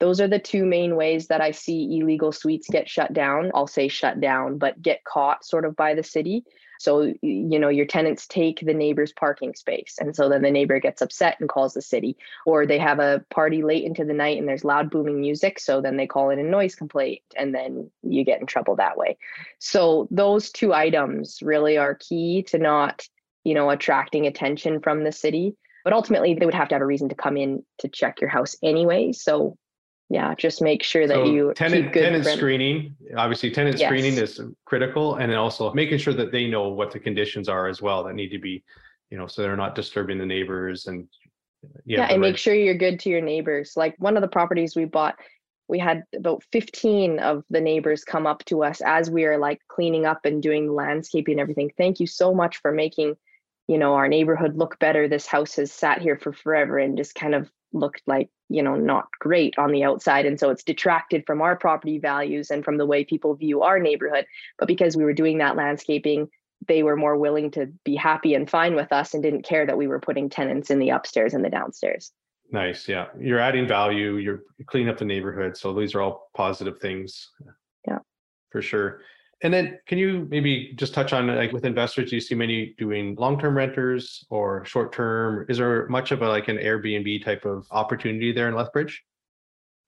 Those 0.00 0.20
are 0.20 0.28
the 0.28 0.38
two 0.38 0.64
main 0.64 0.96
ways 0.96 1.26
that 1.26 1.42
I 1.42 1.50
see 1.50 1.98
illegal 1.98 2.32
suites 2.32 2.68
get 2.70 2.88
shut 2.88 3.12
down. 3.12 3.50
I'll 3.54 3.66
say 3.66 3.88
shut 3.88 4.20
down, 4.20 4.56
but 4.56 4.80
get 4.80 5.04
caught 5.04 5.44
sort 5.44 5.66
of 5.66 5.76
by 5.76 5.94
the 5.94 6.02
city. 6.02 6.42
So, 6.80 7.12
you 7.20 7.58
know, 7.58 7.68
your 7.68 7.84
tenants 7.84 8.26
take 8.26 8.60
the 8.60 8.72
neighbor's 8.72 9.12
parking 9.12 9.54
space. 9.54 9.96
And 10.00 10.16
so 10.16 10.30
then 10.30 10.40
the 10.40 10.50
neighbor 10.50 10.80
gets 10.80 11.02
upset 11.02 11.36
and 11.38 11.46
calls 11.46 11.74
the 11.74 11.82
city. 11.82 12.16
Or 12.46 12.64
they 12.64 12.78
have 12.78 12.98
a 12.98 13.22
party 13.28 13.62
late 13.62 13.84
into 13.84 14.02
the 14.02 14.14
night 14.14 14.38
and 14.38 14.48
there's 14.48 14.64
loud 14.64 14.90
booming 14.90 15.20
music. 15.20 15.60
So 15.60 15.82
then 15.82 15.98
they 15.98 16.06
call 16.06 16.30
in 16.30 16.38
a 16.38 16.42
noise 16.42 16.74
complaint 16.74 17.20
and 17.36 17.54
then 17.54 17.90
you 18.02 18.24
get 18.24 18.40
in 18.40 18.46
trouble 18.46 18.76
that 18.76 18.96
way. 18.96 19.18
So 19.58 20.08
those 20.10 20.50
two 20.50 20.72
items 20.72 21.42
really 21.42 21.76
are 21.76 21.96
key 21.96 22.44
to 22.44 22.56
not, 22.56 23.06
you 23.44 23.52
know, 23.52 23.68
attracting 23.68 24.26
attention 24.26 24.80
from 24.80 25.04
the 25.04 25.12
city. 25.12 25.56
But 25.84 25.92
ultimately, 25.92 26.32
they 26.32 26.46
would 26.46 26.54
have 26.54 26.68
to 26.68 26.74
have 26.76 26.82
a 26.82 26.86
reason 26.86 27.10
to 27.10 27.14
come 27.14 27.36
in 27.36 27.62
to 27.78 27.88
check 27.88 28.22
your 28.22 28.30
house 28.30 28.56
anyway. 28.62 29.12
So 29.12 29.58
yeah 30.10 30.34
just 30.34 30.60
make 30.60 30.82
sure 30.82 31.06
that 31.06 31.14
so 31.14 31.24
you 31.24 31.54
tenant 31.54 31.92
tenant 31.94 32.26
screening 32.26 32.94
obviously 33.16 33.50
tenant 33.50 33.78
yes. 33.78 33.88
screening 33.88 34.14
is 34.14 34.40
critical 34.66 35.14
and 35.14 35.30
then 35.30 35.38
also 35.38 35.72
making 35.72 35.96
sure 35.96 36.12
that 36.12 36.32
they 36.32 36.46
know 36.46 36.68
what 36.68 36.90
the 36.90 36.98
conditions 36.98 37.48
are 37.48 37.68
as 37.68 37.80
well 37.80 38.02
that 38.04 38.14
need 38.14 38.28
to 38.28 38.38
be 38.38 38.62
you 39.10 39.16
know 39.16 39.26
so 39.26 39.40
they're 39.40 39.56
not 39.56 39.74
disturbing 39.74 40.18
the 40.18 40.26
neighbors 40.26 40.88
and 40.88 41.06
yeah 41.86 42.02
and 42.02 42.20
right. 42.20 42.20
make 42.20 42.36
sure 42.36 42.54
you're 42.54 42.74
good 42.74 42.98
to 42.98 43.08
your 43.08 43.20
neighbors 43.20 43.74
like 43.76 43.94
one 43.98 44.16
of 44.16 44.20
the 44.20 44.28
properties 44.28 44.74
we 44.74 44.84
bought 44.84 45.14
we 45.68 45.78
had 45.78 46.02
about 46.16 46.42
15 46.50 47.20
of 47.20 47.44
the 47.48 47.60
neighbors 47.60 48.02
come 48.02 48.26
up 48.26 48.44
to 48.46 48.64
us 48.64 48.80
as 48.84 49.08
we 49.08 49.24
are 49.24 49.38
like 49.38 49.60
cleaning 49.68 50.04
up 50.04 50.24
and 50.24 50.42
doing 50.42 50.74
landscaping 50.74 51.34
and 51.34 51.40
everything 51.40 51.70
thank 51.78 52.00
you 52.00 52.06
so 52.08 52.34
much 52.34 52.56
for 52.56 52.72
making 52.72 53.14
you 53.68 53.78
know 53.78 53.94
our 53.94 54.08
neighborhood 54.08 54.56
look 54.56 54.76
better 54.80 55.06
this 55.06 55.26
house 55.26 55.54
has 55.54 55.70
sat 55.70 56.02
here 56.02 56.16
for 56.16 56.32
forever 56.32 56.78
and 56.78 56.96
just 56.96 57.14
kind 57.14 57.34
of 57.34 57.48
looked 57.72 58.02
like 58.08 58.28
you 58.50 58.62
know 58.62 58.76
not 58.76 59.08
great 59.18 59.58
on 59.58 59.72
the 59.72 59.84
outside. 59.84 60.26
And 60.26 60.38
so 60.38 60.50
it's 60.50 60.64
detracted 60.64 61.24
from 61.26 61.40
our 61.40 61.56
property 61.56 61.98
values 61.98 62.50
and 62.50 62.64
from 62.64 62.76
the 62.76 62.86
way 62.86 63.04
people 63.04 63.34
view 63.34 63.62
our 63.62 63.78
neighborhood. 63.78 64.26
But 64.58 64.68
because 64.68 64.96
we 64.96 65.04
were 65.04 65.14
doing 65.14 65.38
that 65.38 65.56
landscaping 65.56 66.28
they 66.68 66.82
were 66.82 66.96
more 66.96 67.16
willing 67.16 67.50
to 67.50 67.72
be 67.84 67.96
happy 67.96 68.34
and 68.34 68.50
fine 68.50 68.74
with 68.74 68.92
us 68.92 69.14
and 69.14 69.22
didn't 69.22 69.44
care 69.44 69.64
that 69.64 69.78
we 69.78 69.86
were 69.86 69.98
putting 69.98 70.28
tenants 70.28 70.70
in 70.70 70.78
the 70.78 70.90
upstairs 70.90 71.32
and 71.32 71.42
the 71.42 71.48
downstairs. 71.48 72.12
Nice 72.52 72.86
yeah. 72.88 73.06
You're 73.18 73.38
adding 73.38 73.66
value 73.66 74.16
you're 74.16 74.42
cleaning 74.66 74.90
up 74.90 74.98
the 74.98 75.04
neighborhood. 75.04 75.56
So 75.56 75.72
these 75.72 75.94
are 75.94 76.02
all 76.02 76.28
positive 76.34 76.78
things. 76.78 77.30
Yeah. 77.86 77.98
For 78.50 78.60
sure 78.60 79.00
and 79.42 79.52
then 79.52 79.78
can 79.86 79.98
you 79.98 80.26
maybe 80.30 80.72
just 80.76 80.92
touch 80.92 81.12
on 81.12 81.26
like 81.28 81.52
with 81.52 81.64
investors, 81.64 82.10
do 82.10 82.16
you 82.16 82.20
see 82.20 82.34
many 82.34 82.74
doing 82.78 83.14
long-term 83.16 83.56
renters 83.56 84.24
or 84.28 84.64
short-term? 84.66 85.46
Is 85.48 85.58
there 85.58 85.88
much 85.88 86.12
of 86.12 86.20
a 86.22 86.28
like 86.28 86.48
an 86.48 86.58
Airbnb 86.58 87.24
type 87.24 87.44
of 87.44 87.66
opportunity 87.70 88.32
there 88.32 88.48
in 88.48 88.54
Lethbridge? 88.54 89.02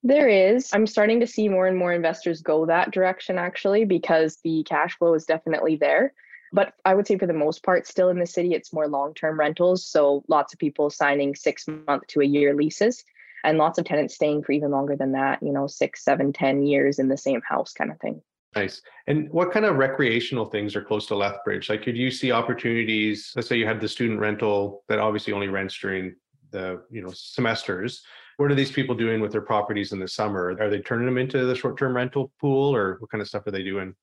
There 0.02 0.28
is. 0.28 0.70
I'm 0.72 0.86
starting 0.86 1.20
to 1.20 1.26
see 1.26 1.48
more 1.48 1.66
and 1.66 1.76
more 1.76 1.92
investors 1.92 2.40
go 2.40 2.66
that 2.66 2.90
direction 2.90 3.38
actually 3.38 3.84
because 3.84 4.38
the 4.42 4.64
cash 4.64 4.96
flow 4.98 5.14
is 5.14 5.26
definitely 5.26 5.76
there. 5.76 6.14
But 6.52 6.74
I 6.84 6.94
would 6.94 7.06
say 7.06 7.16
for 7.16 7.26
the 7.26 7.32
most 7.32 7.62
part, 7.62 7.86
still 7.86 8.08
in 8.08 8.18
the 8.18 8.26
city, 8.26 8.54
it's 8.54 8.72
more 8.72 8.88
long 8.88 9.14
term 9.14 9.38
rentals. 9.38 9.86
So 9.86 10.24
lots 10.28 10.52
of 10.52 10.58
people 10.58 10.90
signing 10.90 11.34
six 11.34 11.66
month 11.68 12.06
to 12.08 12.20
a 12.20 12.26
year 12.26 12.54
leases 12.54 13.04
and 13.44 13.58
lots 13.58 13.78
of 13.78 13.84
tenants 13.84 14.14
staying 14.14 14.42
for 14.42 14.52
even 14.52 14.70
longer 14.70 14.96
than 14.96 15.12
that, 15.12 15.42
you 15.42 15.52
know, 15.52 15.66
six, 15.66 16.04
seven, 16.04 16.32
ten 16.32 16.64
years 16.66 16.98
in 16.98 17.08
the 17.08 17.16
same 17.16 17.42
house 17.42 17.72
kind 17.72 17.90
of 17.90 17.98
thing. 18.00 18.22
Nice. 18.54 18.82
And 19.06 19.30
what 19.30 19.50
kind 19.50 19.64
of 19.64 19.76
recreational 19.76 20.44
things 20.44 20.76
are 20.76 20.82
close 20.82 21.06
to 21.06 21.16
Lethbridge? 21.16 21.70
Like, 21.70 21.82
could 21.82 21.96
you 21.96 22.10
see 22.10 22.32
opportunities? 22.32 23.32
Let's 23.34 23.48
say 23.48 23.56
you 23.56 23.66
had 23.66 23.80
the 23.80 23.88
student 23.88 24.20
rental 24.20 24.84
that 24.88 24.98
obviously 24.98 25.32
only 25.32 25.48
rents 25.48 25.78
during 25.78 26.14
the 26.50 26.82
you 26.90 27.02
know 27.02 27.10
semesters. 27.14 28.02
What 28.36 28.50
are 28.50 28.54
these 28.54 28.72
people 28.72 28.94
doing 28.94 29.20
with 29.20 29.32
their 29.32 29.40
properties 29.40 29.92
in 29.92 30.00
the 30.00 30.08
summer? 30.08 30.56
Are 30.60 30.68
they 30.68 30.80
turning 30.80 31.06
them 31.06 31.18
into 31.18 31.44
the 31.44 31.54
short-term 31.54 31.94
rental 31.96 32.32
pool, 32.40 32.74
or 32.74 32.96
what 32.98 33.10
kind 33.10 33.22
of 33.22 33.28
stuff 33.28 33.46
are 33.46 33.50
they 33.50 33.62
doing? 33.62 33.94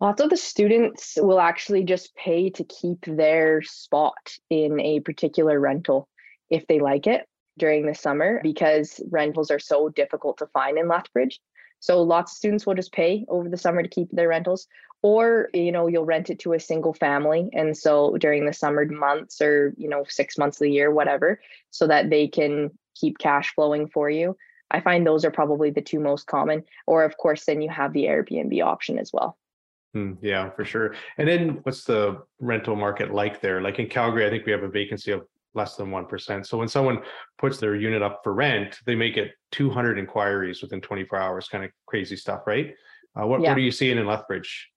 Lots 0.00 0.20
of 0.20 0.30
the 0.30 0.36
students 0.36 1.16
will 1.16 1.40
actually 1.40 1.84
just 1.84 2.14
pay 2.16 2.50
to 2.50 2.64
keep 2.64 2.98
their 3.06 3.62
spot 3.62 4.36
in 4.50 4.78
a 4.80 5.00
particular 5.00 5.58
rental 5.58 6.08
if 6.50 6.66
they 6.66 6.80
like 6.80 7.06
it 7.06 7.26
during 7.58 7.86
the 7.86 7.94
summer 7.94 8.40
because 8.42 9.00
rentals 9.10 9.50
are 9.50 9.58
so 9.58 9.88
difficult 9.88 10.38
to 10.38 10.46
find 10.48 10.78
in 10.78 10.88
Lethbridge. 10.88 11.40
So 11.86 12.02
lots 12.02 12.32
of 12.32 12.38
students 12.38 12.66
will 12.66 12.74
just 12.74 12.90
pay 12.90 13.24
over 13.28 13.48
the 13.48 13.56
summer 13.56 13.80
to 13.80 13.88
keep 13.88 14.10
their 14.10 14.26
rentals, 14.26 14.66
or 15.02 15.50
you 15.54 15.70
know 15.70 15.86
you'll 15.86 16.04
rent 16.04 16.30
it 16.30 16.40
to 16.40 16.54
a 16.54 16.58
single 16.58 16.92
family, 16.92 17.48
and 17.52 17.78
so 17.78 18.16
during 18.18 18.44
the 18.44 18.52
summer 18.52 18.84
months 18.86 19.40
or 19.40 19.72
you 19.76 19.88
know 19.88 20.04
six 20.08 20.36
months 20.36 20.56
of 20.56 20.64
the 20.64 20.72
year, 20.72 20.90
whatever, 20.90 21.40
so 21.70 21.86
that 21.86 22.10
they 22.10 22.26
can 22.26 22.76
keep 22.96 23.18
cash 23.18 23.54
flowing 23.54 23.86
for 23.86 24.10
you. 24.10 24.36
I 24.72 24.80
find 24.80 25.06
those 25.06 25.24
are 25.24 25.30
probably 25.30 25.70
the 25.70 25.80
two 25.80 26.00
most 26.00 26.26
common. 26.26 26.64
Or 26.88 27.04
of 27.04 27.16
course, 27.18 27.44
then 27.44 27.62
you 27.62 27.68
have 27.68 27.92
the 27.92 28.06
Airbnb 28.06 28.60
option 28.64 28.98
as 28.98 29.12
well. 29.12 29.38
Hmm, 29.94 30.14
yeah, 30.20 30.50
for 30.50 30.64
sure. 30.64 30.96
And 31.18 31.28
then 31.28 31.60
what's 31.62 31.84
the 31.84 32.20
rental 32.40 32.74
market 32.74 33.14
like 33.14 33.40
there? 33.40 33.62
Like 33.62 33.78
in 33.78 33.88
Calgary, 33.88 34.26
I 34.26 34.30
think 34.30 34.44
we 34.44 34.50
have 34.50 34.64
a 34.64 34.68
vacancy 34.68 35.12
of 35.12 35.24
less 35.56 35.76
than 35.76 35.88
1%. 35.88 36.46
So 36.46 36.58
when 36.58 36.68
someone 36.68 37.00
puts 37.38 37.58
their 37.58 37.74
unit 37.74 38.02
up 38.02 38.20
for 38.22 38.34
rent, 38.34 38.78
they 38.86 38.94
may 38.94 39.10
get 39.10 39.32
200 39.52 39.98
inquiries 39.98 40.62
within 40.62 40.80
24 40.80 41.18
hours, 41.18 41.48
kind 41.48 41.64
of 41.64 41.70
crazy 41.86 42.16
stuff, 42.16 42.42
right? 42.46 42.74
Uh, 43.18 43.26
what, 43.26 43.40
yeah. 43.40 43.50
what 43.50 43.58
are 43.58 43.62
you 43.62 43.72
seeing 43.72 43.98
in 43.98 44.06
Lethbridge? 44.06 44.70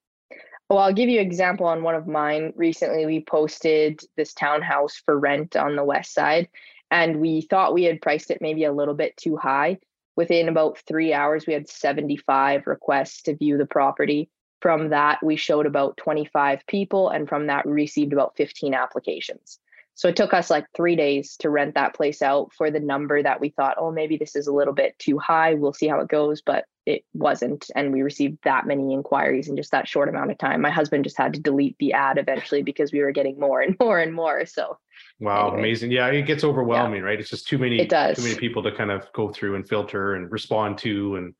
Well, 0.69 0.79
I'll 0.79 0.93
give 0.93 1.09
you 1.09 1.19
an 1.19 1.25
example 1.25 1.65
on 1.65 1.81
one 1.81 1.95
of 1.95 2.07
mine. 2.07 2.53
Recently, 2.55 3.05
we 3.05 3.23
posted 3.23 4.01
this 4.15 4.33
townhouse 4.33 5.01
for 5.03 5.17
rent 5.17 5.55
on 5.55 5.75
the 5.75 5.83
west 5.83 6.13
side, 6.13 6.47
and 6.91 7.19
we 7.19 7.41
thought 7.41 7.73
we 7.73 7.83
had 7.83 8.01
priced 8.01 8.29
it 8.29 8.39
maybe 8.39 8.65
a 8.65 8.71
little 8.71 8.93
bit 8.93 9.17
too 9.17 9.35
high. 9.35 9.79
Within 10.15 10.47
about 10.47 10.77
three 10.87 11.11
hours, 11.11 11.47
we 11.47 11.53
had 11.53 11.67
75 11.67 12.67
requests 12.67 13.23
to 13.23 13.35
view 13.35 13.57
the 13.57 13.65
property. 13.65 14.29
From 14.61 14.89
that, 14.89 15.23
we 15.23 15.37
showed 15.37 15.65
about 15.65 15.97
25 15.97 16.67
people, 16.67 17.09
and 17.09 17.27
from 17.27 17.47
that, 17.47 17.65
we 17.65 17.71
received 17.71 18.13
about 18.13 18.35
15 18.37 18.73
applications. 18.73 19.59
So 19.95 20.07
it 20.07 20.15
took 20.15 20.33
us 20.33 20.49
like 20.49 20.65
three 20.75 20.95
days 20.95 21.35
to 21.37 21.49
rent 21.49 21.75
that 21.75 21.93
place 21.93 22.21
out 22.21 22.53
for 22.57 22.71
the 22.71 22.79
number 22.79 23.21
that 23.21 23.41
we 23.41 23.49
thought, 23.49 23.75
oh, 23.77 23.91
maybe 23.91 24.15
this 24.15 24.35
is 24.35 24.47
a 24.47 24.53
little 24.53 24.73
bit 24.73 24.97
too 24.97 25.17
high. 25.17 25.55
We'll 25.55 25.73
see 25.73 25.87
how 25.87 25.99
it 25.99 26.07
goes. 26.07 26.41
But 26.41 26.65
it 26.85 27.03
wasn't. 27.13 27.69
And 27.75 27.91
we 27.93 28.01
received 28.01 28.39
that 28.43 28.65
many 28.65 28.93
inquiries 28.93 29.47
in 29.47 29.55
just 29.55 29.71
that 29.71 29.87
short 29.87 30.09
amount 30.09 30.31
of 30.31 30.37
time. 30.37 30.61
My 30.61 30.71
husband 30.71 31.03
just 31.03 31.17
had 31.17 31.33
to 31.33 31.39
delete 31.39 31.75
the 31.79 31.93
ad 31.93 32.17
eventually 32.17 32.63
because 32.63 32.91
we 32.91 33.01
were 33.01 33.11
getting 33.11 33.39
more 33.39 33.61
and 33.61 33.75
more 33.81 33.99
and 33.99 34.13
more. 34.13 34.45
So 34.45 34.77
Wow, 35.19 35.47
anyway. 35.47 35.59
amazing. 35.59 35.91
Yeah, 35.91 36.07
it 36.07 36.23
gets 36.23 36.43
overwhelming, 36.43 37.01
yeah. 37.01 37.07
right? 37.07 37.19
It's 37.19 37.29
just 37.29 37.47
too 37.47 37.57
many 37.57 37.79
it 37.79 37.89
does. 37.89 38.17
too 38.17 38.23
many 38.23 38.35
people 38.35 38.63
to 38.63 38.71
kind 38.71 38.91
of 38.91 39.05
go 39.13 39.29
through 39.29 39.55
and 39.55 39.67
filter 39.67 40.15
and 40.15 40.31
respond 40.31 40.77
to 40.79 41.15
and 41.17 41.33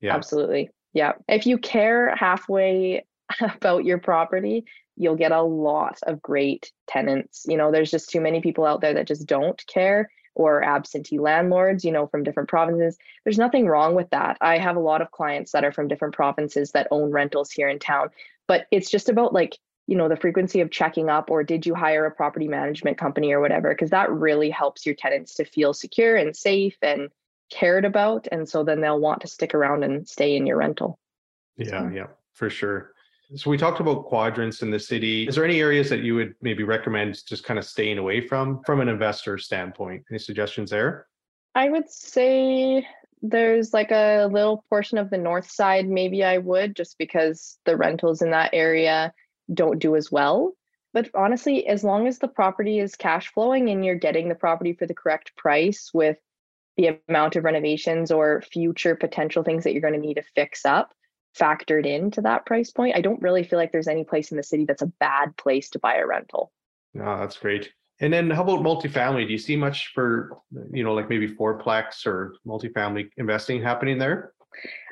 yeah. 0.00 0.14
Absolutely. 0.14 0.70
Yeah. 0.92 1.12
If 1.28 1.46
you 1.46 1.58
care 1.58 2.14
halfway 2.16 3.04
about 3.40 3.84
your 3.84 3.98
property, 3.98 4.64
you'll 4.98 5.16
get 5.16 5.32
a 5.32 5.42
lot 5.42 5.98
of 6.02 6.20
great 6.20 6.72
tenants. 6.86 7.46
You 7.48 7.56
know, 7.56 7.70
there's 7.70 7.90
just 7.90 8.10
too 8.10 8.20
many 8.20 8.40
people 8.40 8.66
out 8.66 8.80
there 8.80 8.94
that 8.94 9.06
just 9.06 9.26
don't 9.26 9.64
care 9.66 10.10
or 10.34 10.62
absentee 10.62 11.18
landlords, 11.18 11.84
you 11.84 11.92
know, 11.92 12.06
from 12.06 12.22
different 12.22 12.48
provinces. 12.48 12.96
There's 13.24 13.38
nothing 13.38 13.66
wrong 13.66 13.94
with 13.94 14.10
that. 14.10 14.38
I 14.40 14.58
have 14.58 14.76
a 14.76 14.80
lot 14.80 15.02
of 15.02 15.10
clients 15.10 15.52
that 15.52 15.64
are 15.64 15.72
from 15.72 15.88
different 15.88 16.14
provinces 16.14 16.72
that 16.72 16.88
own 16.90 17.10
rentals 17.10 17.50
here 17.50 17.68
in 17.68 17.78
town, 17.78 18.10
but 18.46 18.66
it's 18.70 18.90
just 18.90 19.08
about 19.08 19.32
like, 19.32 19.58
you 19.86 19.96
know, 19.96 20.08
the 20.08 20.16
frequency 20.16 20.60
of 20.60 20.70
checking 20.70 21.08
up 21.08 21.30
or 21.30 21.42
did 21.42 21.66
you 21.66 21.74
hire 21.74 22.04
a 22.04 22.10
property 22.10 22.46
management 22.46 22.98
company 22.98 23.32
or 23.32 23.40
whatever, 23.40 23.70
because 23.70 23.90
that 23.90 24.10
really 24.10 24.50
helps 24.50 24.84
your 24.84 24.94
tenants 24.94 25.34
to 25.34 25.44
feel 25.44 25.74
secure 25.74 26.14
and 26.14 26.36
safe 26.36 26.76
and 26.82 27.08
cared 27.50 27.84
about. 27.84 28.28
And 28.30 28.48
so 28.48 28.62
then 28.62 28.80
they'll 28.80 29.00
want 29.00 29.22
to 29.22 29.28
stick 29.28 29.54
around 29.54 29.82
and 29.82 30.06
stay 30.08 30.36
in 30.36 30.46
your 30.46 30.58
rental. 30.58 30.98
Yeah, 31.56 31.88
so. 31.88 31.90
yeah, 31.92 32.06
for 32.34 32.50
sure. 32.50 32.92
So 33.34 33.50
we 33.50 33.58
talked 33.58 33.80
about 33.80 34.06
quadrants 34.06 34.62
in 34.62 34.70
the 34.70 34.78
city. 34.78 35.28
Is 35.28 35.34
there 35.34 35.44
any 35.44 35.60
areas 35.60 35.90
that 35.90 36.00
you 36.00 36.14
would 36.14 36.34
maybe 36.40 36.62
recommend 36.62 37.26
just 37.26 37.44
kind 37.44 37.58
of 37.58 37.64
staying 37.64 37.98
away 37.98 38.26
from 38.26 38.62
from 38.64 38.80
an 38.80 38.88
investor 38.88 39.36
standpoint? 39.36 40.04
Any 40.10 40.18
suggestions 40.18 40.70
there? 40.70 41.06
I 41.54 41.68
would 41.68 41.90
say 41.90 42.86
there's 43.20 43.74
like 43.74 43.90
a 43.90 44.28
little 44.30 44.64
portion 44.70 44.96
of 44.96 45.10
the 45.10 45.18
north 45.18 45.50
side 45.50 45.88
maybe 45.88 46.24
I 46.24 46.38
would 46.38 46.76
just 46.76 46.96
because 46.98 47.58
the 47.64 47.76
rentals 47.76 48.22
in 48.22 48.30
that 48.30 48.50
area 48.52 49.12
don't 49.52 49.78
do 49.78 49.96
as 49.96 50.10
well. 50.10 50.52
But 50.94 51.10
honestly, 51.14 51.66
as 51.66 51.84
long 51.84 52.06
as 52.06 52.18
the 52.18 52.28
property 52.28 52.78
is 52.78 52.96
cash 52.96 53.28
flowing 53.32 53.68
and 53.68 53.84
you're 53.84 53.94
getting 53.94 54.28
the 54.28 54.34
property 54.34 54.72
for 54.72 54.86
the 54.86 54.94
correct 54.94 55.36
price 55.36 55.90
with 55.92 56.16
the 56.76 56.98
amount 57.08 57.36
of 57.36 57.44
renovations 57.44 58.10
or 58.10 58.40
future 58.40 58.94
potential 58.94 59.42
things 59.42 59.64
that 59.64 59.72
you're 59.72 59.82
going 59.82 59.94
to 59.94 60.00
need 60.00 60.14
to 60.14 60.22
fix 60.22 60.64
up, 60.64 60.94
factored 61.36 61.86
into 61.86 62.20
that 62.22 62.46
price 62.46 62.70
point. 62.70 62.96
I 62.96 63.00
don't 63.00 63.22
really 63.22 63.44
feel 63.44 63.58
like 63.58 63.72
there's 63.72 63.88
any 63.88 64.04
place 64.04 64.30
in 64.30 64.36
the 64.36 64.42
city 64.42 64.64
that's 64.64 64.82
a 64.82 64.92
bad 65.00 65.36
place 65.36 65.70
to 65.70 65.78
buy 65.78 65.96
a 65.96 66.06
rental. 66.06 66.52
No, 66.94 67.18
that's 67.18 67.36
great. 67.36 67.70
And 68.00 68.12
then 68.12 68.30
how 68.30 68.42
about 68.42 68.60
multifamily? 68.60 69.26
Do 69.26 69.32
you 69.32 69.38
see 69.38 69.56
much 69.56 69.90
for, 69.94 70.38
you 70.72 70.84
know, 70.84 70.94
like 70.94 71.08
maybe 71.08 71.34
fourplex 71.34 72.06
or 72.06 72.34
multifamily 72.46 73.10
investing 73.16 73.62
happening 73.62 73.98
there? 73.98 74.32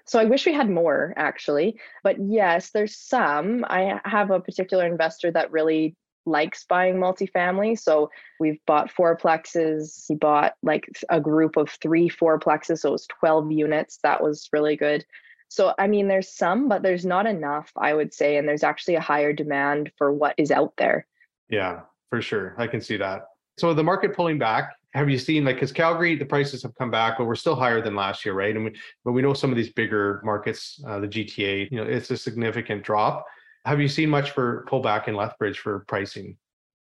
So 0.07 0.19
I 0.19 0.25
wish 0.25 0.47
we 0.47 0.53
had 0.53 0.71
more 0.71 1.13
actually, 1.17 1.79
but 2.05 2.17
yes, 2.21 2.71
there's 2.71 2.97
some. 2.97 3.65
I 3.69 4.01
have 4.05 4.31
a 4.31 4.41
particular 4.41 4.87
investor 4.87 5.31
that 5.33 5.51
really 5.51 5.97
likes 6.27 6.65
buying 6.65 6.97
multifamily. 6.97 7.79
So 7.79 8.11
we've 8.41 8.59
bought 8.67 8.91
fourplexes. 8.93 10.05
He 10.09 10.17
bought 10.17 10.55
like 10.63 10.89
a 11.09 11.21
group 11.21 11.57
of 11.57 11.71
three 11.71 12.09
fourplexes. 12.09 12.81
So 12.81 12.91
it 12.91 12.93
was 12.93 13.07
12 13.21 13.53
units. 13.53 13.99
That 14.03 14.23
was 14.23 14.49
really 14.53 14.77
good. 14.77 15.05
So, 15.49 15.75
I 15.79 15.87
mean, 15.87 16.09
there's 16.09 16.29
some, 16.29 16.69
but 16.69 16.83
there's 16.83 17.05
not 17.05 17.27
enough, 17.27 17.71
I 17.77 17.95
would 17.95 18.13
say. 18.13 18.37
And 18.37 18.49
there's 18.49 18.65
actually 18.65 18.97
a 18.97 19.01
higher 19.01 19.33
demand 19.33 19.93
for 19.97 20.13
what 20.13 20.35
is 20.39 20.51
out 20.51 20.75
there. 20.77 21.07
Yeah, 21.49 21.81
for 22.11 22.21
sure. 22.21 22.55
I 22.59 22.67
can 22.67 22.81
see 22.81 22.97
that. 22.97 23.27
So, 23.59 23.73
the 23.73 23.85
market 23.85 24.15
pulling 24.15 24.39
back, 24.39 24.75
have 24.93 25.09
you 25.09 25.19
seen 25.19 25.45
like, 25.45 25.57
because 25.57 25.73
Calgary, 25.73 26.17
the 26.17 26.25
prices 26.25 26.63
have 26.63 26.75
come 26.75 26.91
back, 26.91 27.19
but 27.19 27.27
we're 27.27 27.35
still 27.35 27.55
higher 27.55 27.81
than 27.81 27.95
last 27.95 28.25
year, 28.25 28.35
right? 28.35 28.55
And 28.55 28.65
we, 28.65 28.75
but 29.05 29.13
we 29.13 29.23
know 29.23 29.35
some 29.35 29.51
of 29.51 29.57
these 29.57 29.73
bigger 29.73 30.21
markets, 30.25 30.83
uh, 30.87 30.99
the 31.01 31.09
GTA, 31.09 31.71
you 31.71 31.77
know, 31.77 31.85
it's 31.85 32.11
a 32.11 32.17
significant 32.17 32.83
drop. 32.83 33.25
Have 33.65 33.81
you 33.81 33.89
seen 33.89 34.11
much 34.11 34.31
for 34.31 34.67
pullback 34.71 35.09
in 35.09 35.15
Lethbridge 35.15 35.59
for 35.59 35.81
pricing? 35.89 36.37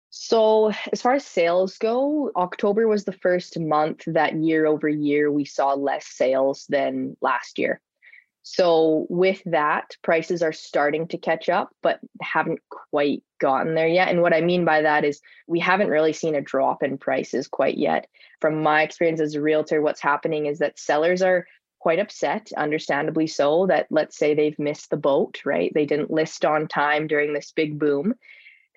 So, 0.10 0.74
as 0.92 1.02
far 1.02 1.14
as 1.14 1.26
sales 1.26 1.78
go, 1.78 2.32
October 2.36 2.86
was 2.88 3.06
the 3.06 3.14
first 3.14 3.58
month 3.58 4.04
that 4.08 4.36
year 4.36 4.66
over 4.66 4.90
year 4.90 5.32
we 5.32 5.46
saw 5.46 5.74
less 5.74 6.06
sales 6.06 6.66
than 6.68 7.16
last 7.22 7.58
year. 7.58 7.80
So 8.44 9.06
with 9.10 9.42
that, 9.46 9.96
prices 10.02 10.42
are 10.42 10.54
starting 10.54 11.08
to 11.10 11.18
catch 11.18 11.48
up, 11.48 11.70
but 11.84 12.00
haven't 12.22 12.60
quite 12.70 13.24
gotten 13.40 13.76
there 13.76 13.88
yet. 13.88 14.10
And 14.10 14.22
what 14.22 14.34
I 14.34 14.42
mean 14.42 14.66
by 14.66 14.82
that 14.82 15.06
is 15.06 15.22
we 15.48 15.60
haven't 15.60 15.90
really 15.90 16.14
seen 16.14 16.34
a 16.36 16.42
drop 16.42 16.82
in 16.82 16.98
prices 16.98 17.48
quite 17.48 17.78
yet. 17.78 18.08
From 18.40 18.64
my 18.64 18.82
experience 18.82 19.22
as 19.22 19.36
a 19.36 19.42
realtor, 19.42 19.82
what's 19.82 20.02
happening 20.02 20.48
is 20.48 20.60
that 20.60 20.80
sellers 20.80 21.22
are 21.22 21.46
quite 21.80 22.00
upset, 22.00 22.52
understandably 22.58 23.28
so, 23.28 23.68
that 23.68 23.88
let's 23.92 24.18
say 24.18 24.34
they've 24.34 24.60
missed 24.60 24.90
the 24.90 24.98
boat, 24.98 25.42
right? 25.46 25.72
They 25.74 25.86
didn't 25.86 26.12
list 26.12 26.44
on 26.44 26.68
time 26.68 27.08
during 27.08 27.34
this 27.34 27.52
big 27.52 27.78
boom. 27.78 28.16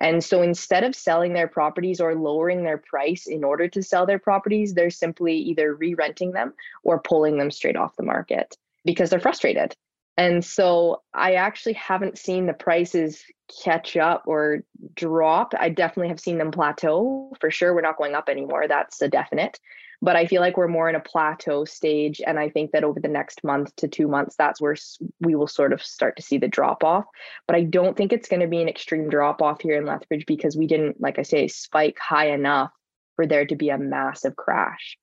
And 0.00 0.22
so 0.22 0.42
instead 0.42 0.84
of 0.84 0.94
selling 0.94 1.32
their 1.32 1.48
properties 1.48 2.00
or 2.00 2.14
lowering 2.14 2.64
their 2.64 2.78
price 2.78 3.26
in 3.26 3.44
order 3.44 3.68
to 3.68 3.82
sell 3.82 4.04
their 4.04 4.18
properties, 4.18 4.74
they're 4.74 4.90
simply 4.90 5.36
either 5.36 5.74
re 5.74 5.94
renting 5.94 6.32
them 6.32 6.52
or 6.82 7.00
pulling 7.00 7.38
them 7.38 7.50
straight 7.50 7.76
off 7.76 7.96
the 7.96 8.02
market 8.02 8.56
because 8.84 9.10
they're 9.10 9.20
frustrated. 9.20 9.74
And 10.16 10.44
so 10.44 11.02
I 11.12 11.34
actually 11.34 11.72
haven't 11.72 12.18
seen 12.18 12.46
the 12.46 12.52
prices 12.52 13.24
catch 13.64 13.96
up 13.96 14.24
or 14.26 14.62
drop. 14.94 15.54
I 15.58 15.70
definitely 15.70 16.08
have 16.08 16.20
seen 16.20 16.38
them 16.38 16.52
plateau 16.52 17.32
for 17.40 17.50
sure. 17.50 17.74
We're 17.74 17.80
not 17.80 17.98
going 17.98 18.14
up 18.14 18.28
anymore. 18.28 18.68
That's 18.68 19.02
a 19.02 19.08
definite. 19.08 19.58
But 20.00 20.16
I 20.16 20.26
feel 20.26 20.40
like 20.40 20.56
we're 20.56 20.68
more 20.68 20.88
in 20.88 20.94
a 20.94 21.00
plateau 21.00 21.64
stage. 21.64 22.20
And 22.24 22.38
I 22.38 22.48
think 22.48 22.72
that 22.72 22.84
over 22.84 23.00
the 23.00 23.08
next 23.08 23.42
month 23.42 23.74
to 23.76 23.88
two 23.88 24.06
months, 24.06 24.36
that's 24.36 24.60
where 24.60 24.76
we 25.20 25.34
will 25.34 25.48
sort 25.48 25.72
of 25.72 25.82
start 25.82 26.16
to 26.16 26.22
see 26.22 26.38
the 26.38 26.46
drop 26.46 26.84
off. 26.84 27.06
But 27.48 27.56
I 27.56 27.62
don't 27.62 27.96
think 27.96 28.12
it's 28.12 28.28
going 28.28 28.40
to 28.40 28.46
be 28.46 28.60
an 28.60 28.68
extreme 28.68 29.08
drop 29.08 29.42
off 29.42 29.62
here 29.62 29.76
in 29.76 29.86
Lethbridge 29.86 30.26
because 30.26 30.56
we 30.56 30.66
didn't, 30.66 31.00
like 31.00 31.18
I 31.18 31.22
say, 31.22 31.48
spike 31.48 31.98
high 31.98 32.30
enough 32.30 32.70
for 33.16 33.26
there 33.26 33.46
to 33.46 33.56
be 33.56 33.70
a 33.70 33.78
massive 33.78 34.36
crash. 34.36 34.96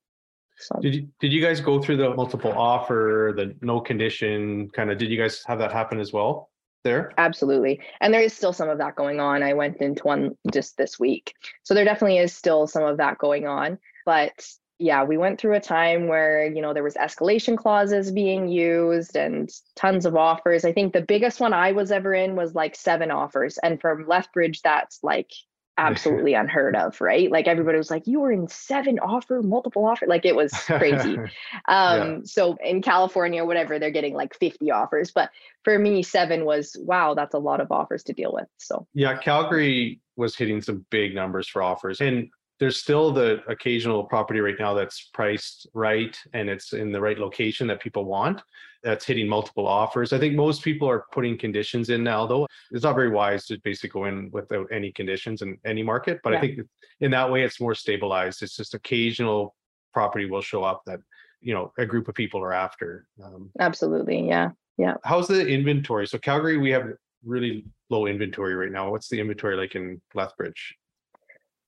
So 0.62 0.78
did 0.80 0.94
you 0.94 1.08
did 1.20 1.32
you 1.32 1.42
guys 1.42 1.60
go 1.60 1.80
through 1.80 1.96
the 1.98 2.14
multiple 2.14 2.52
offer, 2.52 3.32
the 3.36 3.54
no 3.60 3.80
condition 3.80 4.70
kind 4.70 4.90
of? 4.90 4.98
Did 4.98 5.10
you 5.10 5.18
guys 5.18 5.42
have 5.46 5.58
that 5.58 5.72
happen 5.72 6.00
as 6.00 6.12
well? 6.12 6.50
There? 6.84 7.12
Absolutely. 7.16 7.80
And 8.00 8.12
there 8.12 8.20
is 8.20 8.32
still 8.32 8.52
some 8.52 8.68
of 8.68 8.78
that 8.78 8.96
going 8.96 9.20
on. 9.20 9.44
I 9.44 9.52
went 9.52 9.76
into 9.76 10.02
one 10.02 10.36
just 10.52 10.76
this 10.76 10.98
week. 10.98 11.34
So 11.62 11.74
there 11.74 11.84
definitely 11.84 12.18
is 12.18 12.34
still 12.34 12.66
some 12.66 12.82
of 12.82 12.96
that 12.96 13.18
going 13.18 13.46
on. 13.46 13.78
But 14.04 14.32
yeah, 14.80 15.04
we 15.04 15.16
went 15.16 15.40
through 15.40 15.54
a 15.54 15.60
time 15.60 16.08
where, 16.08 16.44
you 16.44 16.60
know, 16.60 16.74
there 16.74 16.82
was 16.82 16.94
escalation 16.94 17.56
clauses 17.56 18.10
being 18.10 18.48
used 18.48 19.16
and 19.16 19.48
tons 19.76 20.04
of 20.04 20.16
offers. 20.16 20.64
I 20.64 20.72
think 20.72 20.92
the 20.92 21.02
biggest 21.02 21.38
one 21.38 21.52
I 21.52 21.70
was 21.70 21.92
ever 21.92 22.12
in 22.12 22.34
was 22.34 22.56
like 22.56 22.74
seven 22.74 23.12
offers. 23.12 23.58
And 23.58 23.80
from 23.80 24.08
Lethbridge, 24.08 24.60
that's 24.62 24.98
like 25.04 25.30
absolutely 25.78 26.34
unheard 26.34 26.76
of, 26.76 27.00
right? 27.00 27.30
Like 27.30 27.48
everybody 27.48 27.78
was 27.78 27.90
like, 27.90 28.06
you 28.06 28.20
were 28.20 28.32
in 28.32 28.48
seven 28.48 28.98
offer, 28.98 29.42
multiple 29.42 29.86
offer. 29.86 30.06
Like 30.06 30.24
it 30.24 30.36
was 30.36 30.52
crazy. 30.52 31.16
um, 31.18 31.28
yeah. 31.68 32.16
so 32.24 32.56
in 32.62 32.82
California, 32.82 33.44
whatever, 33.44 33.78
they're 33.78 33.90
getting 33.90 34.14
like 34.14 34.34
50 34.34 34.70
offers. 34.70 35.10
But 35.10 35.30
for 35.64 35.78
me, 35.78 36.02
seven 36.02 36.44
was 36.44 36.76
wow, 36.80 37.14
that's 37.14 37.34
a 37.34 37.38
lot 37.38 37.60
of 37.60 37.72
offers 37.72 38.02
to 38.04 38.12
deal 38.12 38.32
with. 38.32 38.48
So 38.58 38.86
yeah, 38.94 39.16
Calgary 39.16 40.00
was 40.16 40.36
hitting 40.36 40.60
some 40.60 40.84
big 40.90 41.14
numbers 41.14 41.48
for 41.48 41.62
offers. 41.62 42.00
And 42.00 42.28
there's 42.60 42.76
still 42.76 43.12
the 43.12 43.42
occasional 43.48 44.04
property 44.04 44.40
right 44.40 44.54
now 44.58 44.74
that's 44.74 45.10
priced 45.12 45.66
right 45.74 46.16
and 46.32 46.48
it's 46.48 46.72
in 46.72 46.92
the 46.92 47.00
right 47.00 47.18
location 47.18 47.66
that 47.66 47.80
people 47.80 48.04
want 48.04 48.42
that's 48.82 49.04
hitting 49.04 49.28
multiple 49.28 49.66
offers. 49.66 50.12
I 50.12 50.18
think 50.18 50.34
most 50.34 50.62
people 50.62 50.88
are 50.88 51.04
putting 51.12 51.38
conditions 51.38 51.88
in 51.88 52.02
now, 52.02 52.26
though. 52.26 52.46
It's 52.72 52.84
not 52.84 52.94
very 52.94 53.10
wise 53.10 53.46
to 53.46 53.58
basically 53.62 53.90
go 53.90 54.06
in 54.06 54.30
without 54.32 54.66
any 54.72 54.90
conditions 54.92 55.42
in 55.42 55.58
any 55.64 55.82
market. 55.82 56.20
But 56.24 56.32
yeah. 56.32 56.38
I 56.38 56.40
think 56.40 56.60
in 57.00 57.10
that 57.12 57.30
way, 57.30 57.42
it's 57.42 57.60
more 57.60 57.74
stabilized. 57.74 58.42
It's 58.42 58.56
just 58.56 58.74
occasional 58.74 59.54
property 59.94 60.26
will 60.26 60.42
show 60.42 60.64
up 60.64 60.82
that, 60.86 61.00
you 61.40 61.54
know, 61.54 61.72
a 61.78 61.86
group 61.86 62.08
of 62.08 62.14
people 62.14 62.40
are 62.42 62.52
after. 62.52 63.06
Um, 63.22 63.50
Absolutely. 63.60 64.26
Yeah. 64.26 64.50
Yeah. 64.78 64.94
How's 65.04 65.28
the 65.28 65.46
inventory? 65.46 66.06
So, 66.06 66.18
Calgary, 66.18 66.56
we 66.56 66.70
have 66.70 66.92
really 67.24 67.64
low 67.88 68.06
inventory 68.06 68.54
right 68.54 68.72
now. 68.72 68.90
What's 68.90 69.08
the 69.08 69.20
inventory 69.20 69.56
like 69.56 69.76
in 69.76 70.00
Lethbridge? 70.14 70.74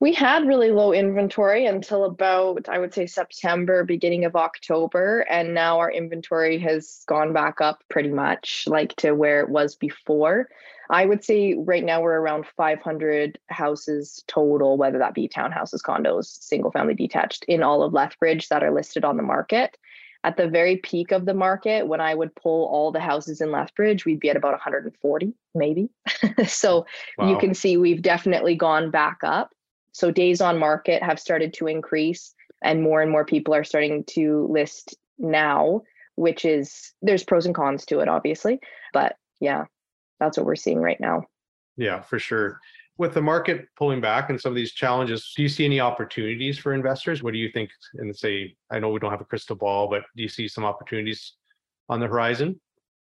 We 0.00 0.12
had 0.12 0.46
really 0.46 0.70
low 0.70 0.92
inventory 0.92 1.66
until 1.66 2.04
about 2.04 2.68
i 2.68 2.78
would 2.78 2.92
say 2.92 3.06
september 3.06 3.84
beginning 3.84 4.24
of 4.24 4.36
october 4.36 5.20
and 5.30 5.54
now 5.54 5.78
our 5.78 5.90
inventory 5.90 6.58
has 6.58 7.04
gone 7.06 7.32
back 7.32 7.60
up 7.60 7.82
pretty 7.88 8.10
much 8.10 8.64
like 8.66 8.94
to 8.96 9.12
where 9.12 9.40
it 9.40 9.48
was 9.48 9.74
before. 9.74 10.48
I 10.90 11.06
would 11.06 11.24
say 11.24 11.54
right 11.54 11.82
now 11.82 12.02
we're 12.02 12.20
around 12.20 12.44
500 12.58 13.38
houses 13.48 14.22
total 14.26 14.76
whether 14.76 14.98
that 14.98 15.14
be 15.14 15.28
townhouses 15.28 15.80
condos 15.80 16.26
single 16.42 16.70
family 16.70 16.94
detached 16.94 17.44
in 17.48 17.62
all 17.62 17.82
of 17.82 17.94
lethbridge 17.94 18.48
that 18.48 18.62
are 18.62 18.70
listed 18.70 19.04
on 19.04 19.16
the 19.16 19.22
market. 19.22 19.76
At 20.24 20.36
the 20.38 20.48
very 20.48 20.78
peak 20.78 21.10
of 21.12 21.26
the 21.26 21.34
market 21.34 21.86
when 21.86 22.00
i 22.00 22.14
would 22.14 22.34
pull 22.34 22.66
all 22.66 22.92
the 22.92 23.00
houses 23.00 23.40
in 23.40 23.50
lethbridge 23.50 24.04
we'd 24.04 24.20
be 24.20 24.30
at 24.30 24.36
about 24.36 24.52
140 24.52 25.34
maybe. 25.54 25.88
So 26.46 26.86
wow. 27.18 27.30
you 27.30 27.38
can 27.38 27.54
see 27.54 27.76
we've 27.76 28.02
definitely 28.02 28.56
gone 28.56 28.90
back 28.90 29.18
up 29.22 29.52
so 29.94 30.10
days 30.10 30.40
on 30.40 30.58
market 30.58 31.02
have 31.02 31.20
started 31.20 31.54
to 31.54 31.68
increase, 31.68 32.34
and 32.62 32.82
more 32.82 33.00
and 33.00 33.10
more 33.10 33.24
people 33.24 33.54
are 33.54 33.62
starting 33.62 34.02
to 34.08 34.48
list 34.50 34.96
now, 35.18 35.82
which 36.16 36.44
is 36.44 36.92
there's 37.00 37.22
pros 37.22 37.46
and 37.46 37.54
cons 37.54 37.86
to 37.86 38.00
it, 38.00 38.08
obviously. 38.08 38.58
But 38.92 39.14
yeah, 39.40 39.66
that's 40.18 40.36
what 40.36 40.46
we're 40.46 40.56
seeing 40.56 40.80
right 40.80 41.00
now. 41.00 41.22
Yeah, 41.76 42.00
for 42.00 42.18
sure. 42.18 42.58
With 42.98 43.14
the 43.14 43.22
market 43.22 43.68
pulling 43.76 44.00
back 44.00 44.30
and 44.30 44.40
some 44.40 44.50
of 44.50 44.56
these 44.56 44.72
challenges, 44.72 45.32
do 45.36 45.42
you 45.42 45.48
see 45.48 45.64
any 45.64 45.78
opportunities 45.78 46.58
for 46.58 46.74
investors? 46.74 47.22
What 47.22 47.32
do 47.32 47.38
you 47.38 47.50
think? 47.50 47.70
And 47.94 48.16
say, 48.16 48.56
I 48.72 48.80
know 48.80 48.90
we 48.90 48.98
don't 48.98 49.12
have 49.12 49.20
a 49.20 49.24
crystal 49.24 49.56
ball, 49.56 49.88
but 49.88 50.02
do 50.16 50.24
you 50.24 50.28
see 50.28 50.48
some 50.48 50.64
opportunities 50.64 51.34
on 51.88 52.00
the 52.00 52.08
horizon? 52.08 52.60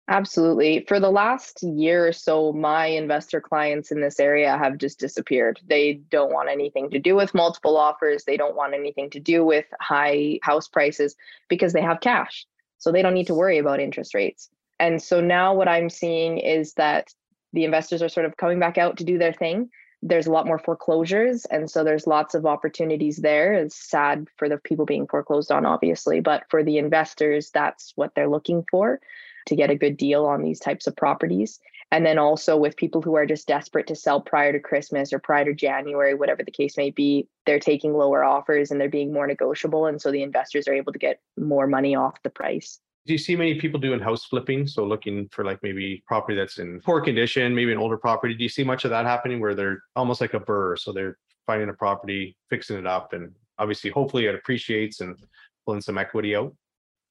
Absolutely. 0.09 0.85
For 0.87 1.01
the 1.01 1.11
last 1.11 1.65
year 1.65 2.07
or 2.07 2.13
so, 2.13 2.53
my 2.53 2.87
investor 2.87 3.41
clients 3.41 3.91
in 3.91 4.01
this 4.01 4.21
area 4.21 4.57
have 4.57 4.79
just 4.79 5.01
disappeared. 5.01 5.59
They 5.67 5.95
don't 5.95 6.33
want 6.33 6.49
anything 6.49 6.91
to 6.91 7.01
do 7.01 7.17
with 7.17 7.35
multiple 7.35 7.77
offers. 7.77 8.23
They 8.23 8.37
don't 8.37 8.55
want 8.55 8.75
anything 8.75 9.11
to 9.11 9.21
do 9.21 9.45
with 9.45 9.67
high 9.81 10.39
house 10.43 10.69
prices 10.69 11.17
because 11.49 11.73
they 11.73 11.83
have 11.83 12.01
cash. 12.01 12.47
So 12.79 12.93
they 12.93 13.03
don't 13.03 13.15
need 13.15 13.27
to 13.27 13.35
worry 13.35 13.59
about 13.59 13.81
interest 13.81 14.15
rates. 14.15 14.49
And 14.79 15.03
so 15.03 15.21
now 15.21 15.55
what 15.55 15.67
I'm 15.67 15.91
seeing 15.91 16.39
is 16.39 16.75
that 16.75 17.13
the 17.53 17.65
investors 17.65 18.01
are 18.01 18.09
sort 18.09 18.27
of 18.27 18.37
coming 18.37 18.61
back 18.61 18.79
out 18.79 18.99
to 18.99 19.05
do 19.05 19.19
their 19.19 19.33
thing. 19.33 19.71
There's 20.03 20.29
a 20.29 20.33
lot 20.33 20.47
more 20.47 20.59
foreclosures. 20.59 21.47
And 21.47 21.69
so 21.69 21.83
there's 21.83 22.07
lots 22.07 22.37
of 22.37 22.47
opportunities 22.47 23.17
there. 23.17 23.55
It's 23.55 23.75
sad 23.75 24.29
for 24.37 24.49
the 24.49 24.59
people 24.59 24.85
being 24.85 25.09
foreclosed 25.09 25.51
on, 25.51 25.67
obviously, 25.67 26.21
but 26.21 26.45
for 26.49 26.63
the 26.63 26.79
investors, 26.79 27.51
that's 27.51 27.93
what 27.97 28.15
they're 28.15 28.29
looking 28.29 28.65
for 28.71 29.01
to 29.47 29.57
get 29.57 29.71
a 29.71 29.77
good 29.77 29.97
deal 29.97 30.27
on 30.27 30.43
these 30.43 30.61
types 30.61 30.87
of 30.87 30.97
properties. 30.97 31.59
And 31.93 32.05
then 32.05 32.19
also 32.19 32.57
with 32.57 32.77
people 32.77 33.01
who 33.01 33.15
are 33.15 33.27
just 33.27 33.47
desperate 33.47 33.87
to 33.87 33.95
sell 33.95 34.21
prior 34.21 34.53
to 34.53 34.59
Christmas 34.59 35.13
or 35.13 35.21
prior 35.21 35.45
to 35.45 35.55
January, 35.55 36.15
whatever 36.15 36.43
the 36.43 36.51
case 36.51 36.77
may 36.77 36.91
be, 36.91 37.29
they're 37.47 37.61
taking 37.61 37.95
lower 37.95 38.25
offers 38.25 38.71
and 38.71 38.81
they're 38.81 38.89
being 38.89 39.13
more 39.13 39.27
negotiable. 39.27 39.87
And 39.87 40.01
so 40.01 40.11
the 40.11 40.23
investors 40.23 40.67
are 40.67 40.75
able 40.75 40.93
to 40.93 40.99
get 40.99 41.21
more 41.37 41.67
money 41.67 41.95
off 41.95 42.21
the 42.25 42.31
price. 42.31 42.81
Do 43.07 43.13
you 43.13 43.19
see 43.19 43.37
many 43.37 43.55
people 43.61 43.79
doing 43.79 44.01
house 44.01 44.25
flipping? 44.25 44.67
So 44.67 44.85
looking 44.85 45.29
for 45.29 45.45
like 45.45 45.63
maybe 45.63 46.03
property 46.09 46.37
that's 46.37 46.59
in 46.59 46.81
poor 46.81 47.01
condition, 47.01 47.55
maybe 47.55 47.71
an 47.71 47.79
older 47.79 47.97
property. 47.97 48.35
Do 48.35 48.43
you 48.43 48.49
see 48.49 48.65
much 48.65 48.85
of 48.85 48.91
that 48.91 49.07
happening 49.07 49.39
where 49.39 49.55
they're 49.55 49.81
almost 49.95 50.21
like 50.21 50.35
a 50.35 50.41
BRRRR? 50.41 50.81
So 50.81 50.93
they're 50.93 51.17
finding 51.47 51.69
a 51.69 51.73
property, 51.73 52.37
fixing 52.51 52.77
it 52.77 52.87
up, 52.87 53.13
and 53.13 53.33
obviously 53.61 53.91
hopefully 53.91 54.27
it 54.27 54.35
appreciates 54.35 55.01
and 55.01 55.17
pulling 55.65 55.81
some 55.81 55.99
equity 55.99 56.35
out. 56.35 56.53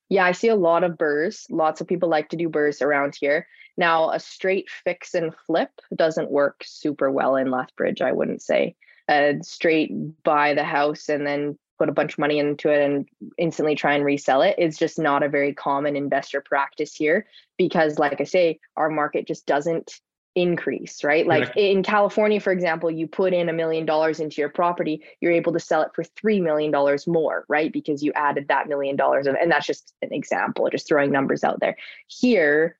Yeah, 0.09 0.25
I 0.25 0.33
see 0.33 0.49
a 0.49 0.55
lot 0.55 0.83
of 0.83 0.97
BRRRRs. 0.97 1.45
Lots 1.49 1.81
of 1.81 1.87
people 1.87 2.09
like 2.09 2.29
to 2.29 2.37
do 2.37 2.49
BRRRRs 2.49 2.81
around 2.81 3.15
here. 3.19 3.47
Now, 3.77 4.11
a 4.11 4.19
straight 4.19 4.69
fix 4.69 5.13
and 5.13 5.33
flip 5.45 5.69
doesn't 5.95 6.31
work 6.31 6.63
super 6.63 7.11
well 7.11 7.35
in 7.35 7.51
Lethbridge, 7.51 8.01
I 8.01 8.11
wouldn't 8.11 8.41
say. 8.41 8.75
A 9.09 9.37
straight 9.41 9.91
buy 10.23 10.53
the 10.53 10.63
house 10.63 11.09
and 11.09 11.25
then 11.25 11.57
put 11.77 11.89
a 11.89 11.93
bunch 11.93 12.13
of 12.13 12.19
money 12.19 12.39
into 12.39 12.69
it 12.69 12.81
and 12.81 13.07
instantly 13.37 13.75
try 13.75 13.93
and 13.93 14.05
resell 14.05 14.41
it 14.41 14.55
is 14.57 14.77
just 14.77 14.97
not 14.97 15.23
a 15.23 15.29
very 15.29 15.53
common 15.53 15.95
investor 15.95 16.41
practice 16.41 16.95
here 16.95 17.25
because 17.57 17.99
like 17.99 18.21
i 18.21 18.23
say 18.23 18.57
our 18.77 18.89
market 18.89 19.27
just 19.27 19.45
doesn't 19.45 19.99
increase 20.35 21.03
right? 21.03 21.25
Like 21.25 21.53
yeah. 21.55 21.63
in 21.63 21.83
california 21.83 22.39
for 22.39 22.51
example 22.51 22.91
you 22.91 23.07
put 23.07 23.33
in 23.33 23.49
a 23.49 23.53
million 23.53 23.85
dollars 23.85 24.19
into 24.19 24.41
your 24.41 24.49
property 24.49 25.01
you're 25.21 25.31
able 25.31 25.53
to 25.53 25.59
sell 25.59 25.81
it 25.81 25.91
for 25.95 26.03
three 26.03 26.41
million 26.41 26.71
dollars 26.71 27.07
more 27.07 27.45
right? 27.47 27.71
Because 27.71 28.03
you 28.03 28.11
added 28.13 28.47
that 28.49 28.67
million 28.67 28.95
dollars 28.95 29.27
and 29.27 29.51
that's 29.51 29.65
just 29.65 29.93
an 30.01 30.13
example 30.13 30.69
just 30.69 30.87
throwing 30.87 31.11
numbers 31.11 31.43
out 31.43 31.59
there. 31.59 31.77
Here 32.07 32.77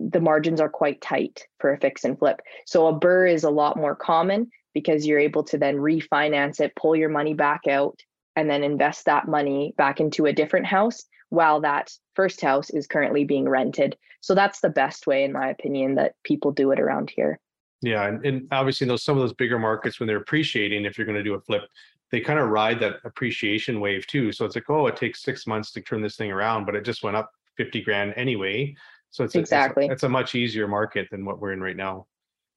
the 0.00 0.20
margins 0.20 0.60
are 0.60 0.68
quite 0.68 1.00
tight 1.00 1.46
for 1.58 1.72
a 1.72 1.78
fix 1.78 2.04
and 2.04 2.18
flip. 2.18 2.40
So 2.66 2.86
a 2.86 2.98
BRRRR 2.98 3.32
is 3.32 3.44
a 3.44 3.50
lot 3.50 3.76
more 3.76 3.96
common 3.96 4.50
because 4.74 5.06
you're 5.06 5.18
able 5.18 5.42
to 5.44 5.58
then 5.58 5.78
refinance 5.78 6.60
it 6.60 6.76
pull 6.76 6.94
your 6.94 7.08
money 7.08 7.34
back 7.34 7.66
out 7.68 8.00
and 8.36 8.48
then 8.48 8.62
invest 8.62 9.06
that 9.06 9.26
money 9.26 9.74
back 9.76 9.98
into 9.98 10.26
a 10.26 10.32
different 10.32 10.66
house 10.66 11.04
while 11.30 11.60
that 11.60 11.92
first 12.14 12.40
house 12.40 12.70
is 12.70 12.86
currently 12.86 13.24
being 13.24 13.48
rented. 13.48 13.96
So 14.20 14.34
that's 14.34 14.60
the 14.60 14.70
best 14.70 15.06
way, 15.06 15.24
in 15.24 15.32
my 15.32 15.48
opinion, 15.48 15.94
that 15.96 16.14
people 16.24 16.52
do 16.52 16.70
it 16.70 16.80
around 16.80 17.10
here. 17.14 17.38
Yeah, 17.80 18.06
and, 18.06 18.24
and 18.26 18.48
obviously 18.50 18.86
those 18.86 19.04
some 19.04 19.16
of 19.16 19.22
those 19.22 19.34
bigger 19.34 19.58
markets 19.58 20.00
when 20.00 20.06
they're 20.06 20.16
appreciating, 20.16 20.84
if 20.84 20.98
you're 20.98 21.06
going 21.06 21.18
to 21.18 21.22
do 21.22 21.34
a 21.34 21.40
flip, 21.40 21.62
they 22.10 22.20
kind 22.20 22.38
of 22.38 22.48
ride 22.48 22.80
that 22.80 22.96
appreciation 23.04 23.80
wave 23.80 24.06
too. 24.06 24.32
So 24.32 24.44
it's 24.44 24.54
like, 24.54 24.68
oh, 24.68 24.86
it 24.86 24.96
takes 24.96 25.22
six 25.22 25.46
months 25.46 25.70
to 25.72 25.80
turn 25.80 26.02
this 26.02 26.16
thing 26.16 26.32
around, 26.32 26.64
but 26.64 26.74
it 26.74 26.84
just 26.84 27.02
went 27.02 27.16
up 27.16 27.30
50 27.56 27.82
grand 27.82 28.14
anyway. 28.16 28.74
So 29.10 29.24
it's 29.24 29.34
exactly 29.34 29.84
a, 29.84 29.86
it's, 29.86 29.90
a, 29.90 29.94
it's 29.94 30.02
a 30.04 30.08
much 30.08 30.34
easier 30.34 30.66
market 30.66 31.08
than 31.10 31.24
what 31.24 31.40
we're 31.40 31.52
in 31.52 31.60
right 31.60 31.76
now. 31.76 32.06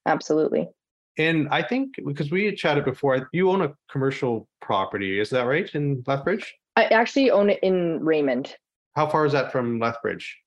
Absolutely. 0.05 0.69
And 1.17 1.49
I 1.49 1.61
think 1.61 1.95
because 2.05 2.31
we 2.31 2.45
had 2.45 2.57
chatted 2.57 2.85
before, 2.85 3.29
you 3.33 3.49
own 3.49 3.61
a 3.61 3.73
commercial 3.89 4.47
property, 4.61 5.19
is 5.19 5.29
that 5.31 5.43
right 5.43 5.69
in 5.75 6.03
Lethbridge? 6.07 6.55
I 6.75 6.85
actually 6.85 7.31
own 7.31 7.49
it 7.49 7.59
in 7.61 8.03
Raymond. 8.03 8.55
How 8.95 9.07
far 9.07 9.25
is 9.25 9.33
that 9.33 9.51
from 9.51 9.79
Lethbridge? 9.79 10.37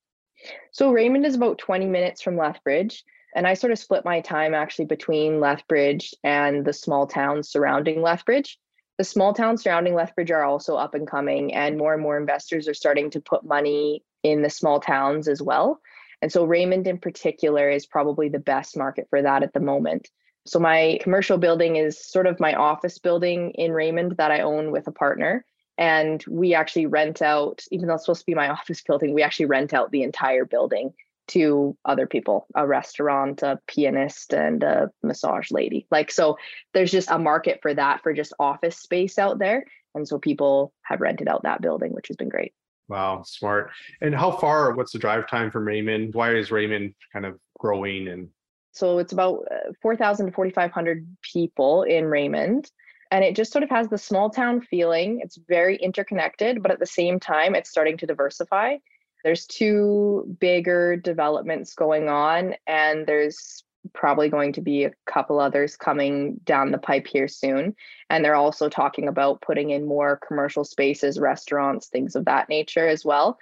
So 0.72 0.90
Raymond 0.90 1.24
is 1.26 1.34
about 1.34 1.58
20 1.58 1.86
minutes 1.86 2.22
from 2.22 2.36
Lethbridge. 2.36 3.04
And 3.34 3.46
I 3.46 3.54
sort 3.54 3.72
of 3.72 3.78
split 3.78 4.04
my 4.04 4.20
time 4.20 4.54
actually 4.54 4.84
between 4.84 5.40
Lethbridge 5.40 6.14
and 6.22 6.64
the 6.64 6.72
small 6.72 7.06
towns 7.06 7.50
surrounding 7.50 8.00
Lethbridge. 8.00 8.58
The 8.96 9.04
small 9.04 9.34
towns 9.34 9.62
surrounding 9.62 9.94
Lethbridge 9.94 10.30
are 10.30 10.44
also 10.44 10.76
up 10.76 10.94
and 10.94 11.06
coming, 11.06 11.52
and 11.52 11.76
more 11.76 11.94
and 11.94 12.02
more 12.02 12.16
investors 12.16 12.68
are 12.68 12.74
starting 12.74 13.10
to 13.10 13.20
put 13.20 13.44
money 13.44 14.04
in 14.22 14.42
the 14.42 14.50
small 14.50 14.78
towns 14.78 15.26
as 15.26 15.42
well. 15.42 15.80
And 16.22 16.30
so 16.30 16.44
Raymond 16.44 16.86
in 16.86 16.98
particular 16.98 17.68
is 17.68 17.86
probably 17.86 18.28
the 18.28 18.38
best 18.38 18.76
market 18.76 19.08
for 19.10 19.20
that 19.20 19.42
at 19.42 19.52
the 19.52 19.60
moment. 19.60 20.08
So 20.46 20.60
my 20.60 21.00
commercial 21.02 21.38
building 21.38 21.74
is 21.74 22.06
sort 22.06 22.28
of 22.28 22.38
my 22.38 22.54
office 22.54 22.98
building 22.98 23.50
in 23.52 23.72
Raymond 23.72 24.16
that 24.18 24.30
I 24.30 24.40
own 24.40 24.70
with 24.70 24.86
a 24.86 24.92
partner. 24.92 25.44
And 25.76 26.24
we 26.28 26.54
actually 26.54 26.86
rent 26.86 27.20
out, 27.22 27.62
even 27.70 27.88
though 27.88 27.94
it's 27.94 28.04
supposed 28.04 28.20
to 28.20 28.26
be 28.26 28.34
my 28.34 28.48
office 28.50 28.82
building, 28.82 29.14
we 29.14 29.22
actually 29.22 29.46
rent 29.46 29.74
out 29.74 29.90
the 29.90 30.02
entire 30.02 30.44
building 30.44 30.94
to 31.26 31.76
other 31.86 32.06
people, 32.06 32.46
a 32.54 32.66
restaurant, 32.66 33.42
a 33.42 33.58
pianist, 33.66 34.34
and 34.34 34.62
a 34.62 34.90
massage 35.02 35.50
lady. 35.50 35.86
Like, 35.90 36.10
so 36.10 36.36
there's 36.74 36.90
just 36.90 37.10
a 37.10 37.18
market 37.18 37.60
for 37.62 37.72
that 37.72 38.02
for 38.02 38.12
just 38.12 38.34
office 38.38 38.76
space 38.76 39.18
out 39.18 39.38
there. 39.38 39.64
And 39.94 40.06
so 40.06 40.18
people 40.18 40.74
have 40.82 41.00
rented 41.00 41.28
out 41.28 41.44
that 41.44 41.62
building, 41.62 41.92
which 41.92 42.08
has 42.08 42.16
been 42.16 42.28
great. 42.28 42.52
Wow, 42.88 43.22
smart. 43.24 43.70
And 44.02 44.14
how 44.14 44.32
far, 44.32 44.74
what's 44.74 44.92
the 44.92 44.98
drive 44.98 45.26
time 45.26 45.50
from 45.50 45.66
Raymond? 45.66 46.14
Why 46.14 46.34
is 46.34 46.50
Raymond 46.50 46.94
kind 47.12 47.24
of 47.24 47.38
growing 47.58 48.08
and 48.08 48.28
so 48.74 48.98
it's 48.98 49.12
about 49.12 49.46
uh, 49.52 49.72
4,000 49.82 50.26
to 50.26 50.32
4,500 50.32 51.06
people 51.22 51.84
in 51.84 52.06
Raymond. 52.06 52.68
And 53.10 53.24
it 53.24 53.36
just 53.36 53.52
sort 53.52 53.62
of 53.62 53.70
has 53.70 53.88
the 53.88 53.98
small 53.98 54.30
town 54.30 54.60
feeling. 54.60 55.20
It's 55.22 55.38
very 55.48 55.76
interconnected, 55.76 56.62
but 56.62 56.70
at 56.70 56.80
the 56.80 56.86
same 56.86 57.20
time, 57.20 57.54
it's 57.54 57.70
starting 57.70 57.96
to 57.98 58.06
diversify. 58.06 58.76
There's 59.22 59.46
two 59.46 60.36
bigger 60.38 60.96
developments 60.96 61.74
going 61.74 62.08
on, 62.08 62.54
and 62.66 63.06
there's 63.06 63.64
probably 63.92 64.28
going 64.28 64.52
to 64.54 64.60
be 64.60 64.84
a 64.84 64.92
couple 65.06 65.38
others 65.38 65.76
coming 65.76 66.40
down 66.44 66.72
the 66.72 66.78
pipe 66.78 67.06
here 67.06 67.28
soon. 67.28 67.74
And 68.10 68.24
they're 68.24 68.34
also 68.34 68.68
talking 68.68 69.08
about 69.08 69.42
putting 69.42 69.70
in 69.70 69.86
more 69.86 70.20
commercial 70.26 70.64
spaces, 70.64 71.20
restaurants, 71.20 71.88
things 71.88 72.16
of 72.16 72.24
that 72.24 72.48
nature 72.48 72.86
as 72.86 73.04
well. 73.04 73.38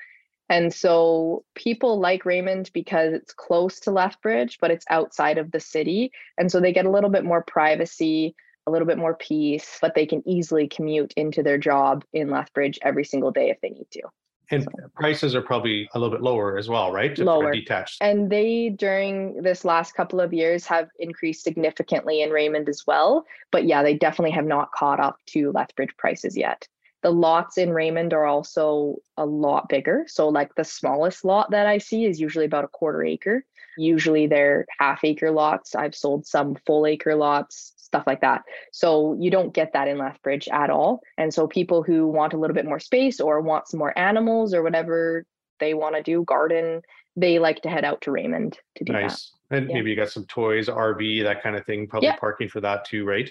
And 0.49 0.75
so 0.75 1.45
people 1.55 1.99
like 1.99 2.27
Raymond 2.27 2.71
because 2.75 3.15
it's 3.15 3.33
close 3.33 3.81
to 3.81 3.91
Lethbridge, 3.91 4.59
but 4.61 4.71
it's 4.71 4.85
outside 4.91 5.39
of 5.39 5.51
the 5.51 5.61
city. 5.61 6.13
And 6.37 6.51
so 6.51 6.61
they 6.61 6.73
get 6.73 6.87
a 6.87 6.91
little 6.91 7.11
bit 7.11 7.25
more 7.25 7.43
privacy, 7.43 8.35
a 8.67 8.71
little 8.71 8.87
bit 8.87 8.99
more 8.99 9.15
peace, 9.15 9.79
but 9.81 9.95
they 9.95 10.07
can 10.07 10.27
easily 10.27 10.69
commute 10.69 11.13
into 11.17 11.43
their 11.43 11.59
job 11.59 12.05
in 12.13 12.31
Lethbridge 12.31 12.79
every 12.83 13.05
single 13.05 13.31
day 13.31 13.51
if 13.51 13.61
they 13.61 13.71
need 13.71 13.89
to. 13.93 14.03
And 14.51 14.65
so. 14.65 14.71
prices 14.95 15.35
are 15.35 15.41
probably 15.41 15.89
a 15.95 15.99
little 15.99 16.15
bit 16.15 16.23
lower 16.23 16.59
as 16.59 16.69
well, 16.69 16.93
right? 16.93 17.17
lower. 17.19 17.53
Detached. 17.53 17.99
And 18.01 18.31
they, 18.31 18.69
during 18.69 19.43
this 19.43 19.65
last 19.65 19.95
couple 19.95 20.21
of 20.21 20.33
years, 20.33 20.67
have 20.67 20.89
increased 20.99 21.43
significantly 21.43 22.23
in 22.23 22.31
Raymond 22.31 22.69
as 22.69 22.87
well. 22.87 23.25
But 23.51 23.65
yeah, 23.65 23.83
they 23.83 23.95
definitely 23.95 24.33
have 24.33 24.45
not 24.45 24.71
caught 24.73 25.01
up 25.01 25.17
to 25.29 25.53
Lethbridge 25.53 25.97
prices 25.97 26.37
yet. 26.37 26.69
The 27.03 27.11
lots 27.11 27.59
in 27.59 27.73
Raymond 27.73 28.13
are 28.13 28.27
also 28.27 28.97
a 29.17 29.27
lot 29.27 29.69
bigger. 29.69 30.05
So, 30.07 30.29
like 30.29 30.55
the 30.55 30.65
smallest 30.65 31.25
lot 31.25 31.51
that 31.51 31.67
I 31.67 31.79
see 31.79 32.05
is 32.05 32.21
usually 32.21 32.45
about 32.45 32.65
a 32.65 32.69
quarter 32.69 33.03
acre. 33.03 33.45
Usually 33.77 34.27
they're 34.27 34.67
half 34.79 35.03
acre 35.03 35.31
lots. 35.31 35.75
I've 35.75 35.95
sold 35.95 36.27
some 36.27 36.57
full 36.67 36.87
acre 36.87 37.15
lots, 37.15 37.73
stuff 37.93 38.05
like 38.07 38.21
that. 38.23 38.43
So, 38.73 39.17
you 39.19 39.31
don't 39.31 39.55
get 39.55 39.73
that 39.75 39.89
in 39.89 39.99
Lethbridge 39.99 40.49
at 40.49 40.71
all. 40.71 41.01
And 41.19 41.33
so, 41.33 41.47
people 41.47 41.83
who 41.83 42.07
want 42.07 42.33
a 42.33 42.39
little 42.39 42.55
bit 42.55 42.67
more 42.67 42.81
space 42.81 43.21
or 43.21 43.41
want 43.41 43.69
some 43.69 43.79
more 43.79 43.97
animals 43.99 44.55
or 44.55 44.63
whatever 44.63 45.25
they 45.61 45.75
want 45.75 45.95
to 45.97 46.03
do, 46.03 46.25
garden, 46.25 46.83
they 47.17 47.39
like 47.39 47.63
to 47.63 47.69
head 47.69 47.85
out 47.85 48.01
to 48.03 48.11
Raymond 48.11 48.59
to 48.77 48.85
do 48.85 48.93
that. 48.93 49.03
nice. 49.03 49.33
that. 49.51 49.59
And 49.59 49.69
yeah. 49.69 49.77
maybe 49.77 49.91
you 49.91 49.97
got 49.97 50.11
some 50.11 50.25
toys, 50.27 50.69
RV, 50.69 51.23
that 51.25 51.43
kind 51.43 51.57
of 51.57 51.67
thing, 51.67 51.87
probably 51.87 52.09
yeah. 52.09 52.17
parking 52.17 52.49
for 52.49 52.61
that 52.63 52.85
too, 52.87 53.05
right? 53.05 53.31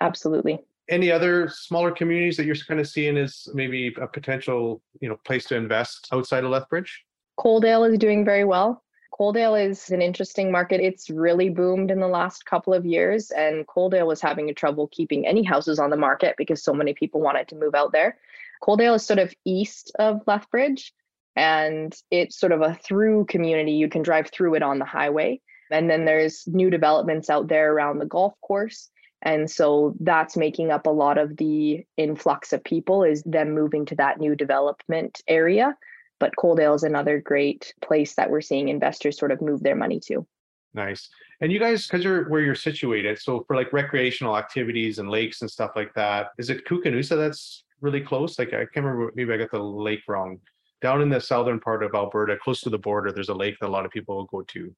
Absolutely 0.00 0.60
any 0.90 1.10
other 1.10 1.48
smaller 1.48 1.92
communities 1.92 2.36
that 2.36 2.44
you're 2.44 2.56
kind 2.56 2.80
of 2.80 2.88
seeing 2.88 3.16
as 3.16 3.48
maybe 3.54 3.94
a 4.00 4.06
potential 4.06 4.82
you 5.00 5.08
know 5.08 5.16
place 5.24 5.46
to 5.46 5.56
invest 5.56 6.08
outside 6.12 6.44
of 6.44 6.50
lethbridge 6.50 7.04
coaldale 7.38 7.90
is 7.90 7.96
doing 7.96 8.24
very 8.24 8.44
well 8.44 8.82
coaldale 9.20 9.68
is 9.68 9.90
an 9.90 10.00
interesting 10.00 10.50
market. 10.50 10.80
It's 10.80 11.10
really 11.10 11.50
boomed 11.50 11.90
in 11.90 12.00
the 12.00 12.08
last 12.08 12.46
couple 12.46 12.72
of 12.72 12.86
years 12.86 13.30
and 13.30 13.66
coaldale 13.66 14.06
was 14.06 14.22
having 14.22 14.52
trouble 14.54 14.88
keeping 14.88 15.26
any 15.26 15.42
houses 15.42 15.78
on 15.78 15.90
the 15.90 15.96
market 15.96 16.36
because 16.38 16.62
so 16.62 16.72
many 16.72 16.94
people 16.94 17.20
wanted 17.20 17.46
to 17.48 17.56
move 17.56 17.74
out 17.74 17.92
there. 17.92 18.16
Coaldale 18.62 18.96
is 18.96 19.04
sort 19.04 19.18
of 19.18 19.34
east 19.44 19.92
of 19.98 20.22
lethbridge 20.26 20.94
and 21.36 21.94
it's 22.10 22.40
sort 22.40 22.52
of 22.52 22.62
a 22.62 22.74
through 22.74 23.26
community. 23.26 23.72
You 23.72 23.90
can 23.90 24.02
drive 24.02 24.30
through 24.30 24.54
it 24.54 24.62
on 24.62 24.78
the 24.78 24.86
highway. 24.86 25.40
And 25.70 25.90
then 25.90 26.06
there's 26.06 26.44
new 26.46 26.70
developments 26.70 27.28
out 27.28 27.46
there 27.46 27.72
around 27.74 27.98
the 27.98 28.06
golf 28.06 28.32
course. 28.40 28.88
And 29.22 29.50
so 29.50 29.94
that's 30.00 30.36
making 30.36 30.70
up 30.70 30.86
a 30.86 30.90
lot 30.90 31.18
of 31.18 31.36
the 31.36 31.84
influx 31.98 32.54
of 32.54 32.64
people 32.64 33.04
is 33.04 33.22
them 33.24 33.52
moving 33.52 33.84
to 33.86 33.94
that 33.96 34.18
new 34.18 34.34
development 34.34 35.20
area. 35.28 35.76
But 36.20 36.36
Coaldale 36.36 36.76
is 36.76 36.84
another 36.84 37.20
great 37.20 37.74
place 37.82 38.14
that 38.14 38.30
we're 38.30 38.40
seeing 38.40 38.68
investors 38.68 39.18
sort 39.18 39.32
of 39.32 39.40
move 39.40 39.62
their 39.62 39.74
money 39.74 39.98
to. 40.06 40.26
Nice. 40.74 41.08
And 41.40 41.50
you 41.50 41.58
guys, 41.58 41.86
because 41.86 42.04
you're 42.04 42.28
where 42.28 42.42
you're 42.42 42.54
situated, 42.54 43.18
so 43.18 43.42
for 43.48 43.56
like 43.56 43.72
recreational 43.72 44.36
activities 44.36 44.98
and 44.98 45.10
lakes 45.10 45.40
and 45.40 45.50
stuff 45.50 45.72
like 45.74 45.92
that, 45.94 46.28
is 46.38 46.50
it 46.50 46.66
Koocanusa 46.66 47.16
that's 47.16 47.64
really 47.80 48.00
close? 48.00 48.38
Like 48.38 48.52
I 48.52 48.66
can't 48.66 48.86
remember, 48.86 49.10
maybe 49.16 49.32
I 49.32 49.38
got 49.38 49.50
the 49.50 49.58
lake 49.58 50.02
wrong. 50.06 50.38
Down 50.82 51.02
in 51.02 51.08
the 51.08 51.20
southern 51.20 51.58
part 51.58 51.82
of 51.82 51.94
Alberta, 51.94 52.36
close 52.36 52.60
to 52.62 52.70
the 52.70 52.78
border, 52.78 53.10
there's 53.10 53.28
a 53.28 53.34
lake 53.34 53.56
that 53.60 53.68
a 53.68 53.70
lot 53.70 53.84
of 53.84 53.90
people 53.90 54.16
will 54.16 54.26
go 54.26 54.42
to. 54.42 54.74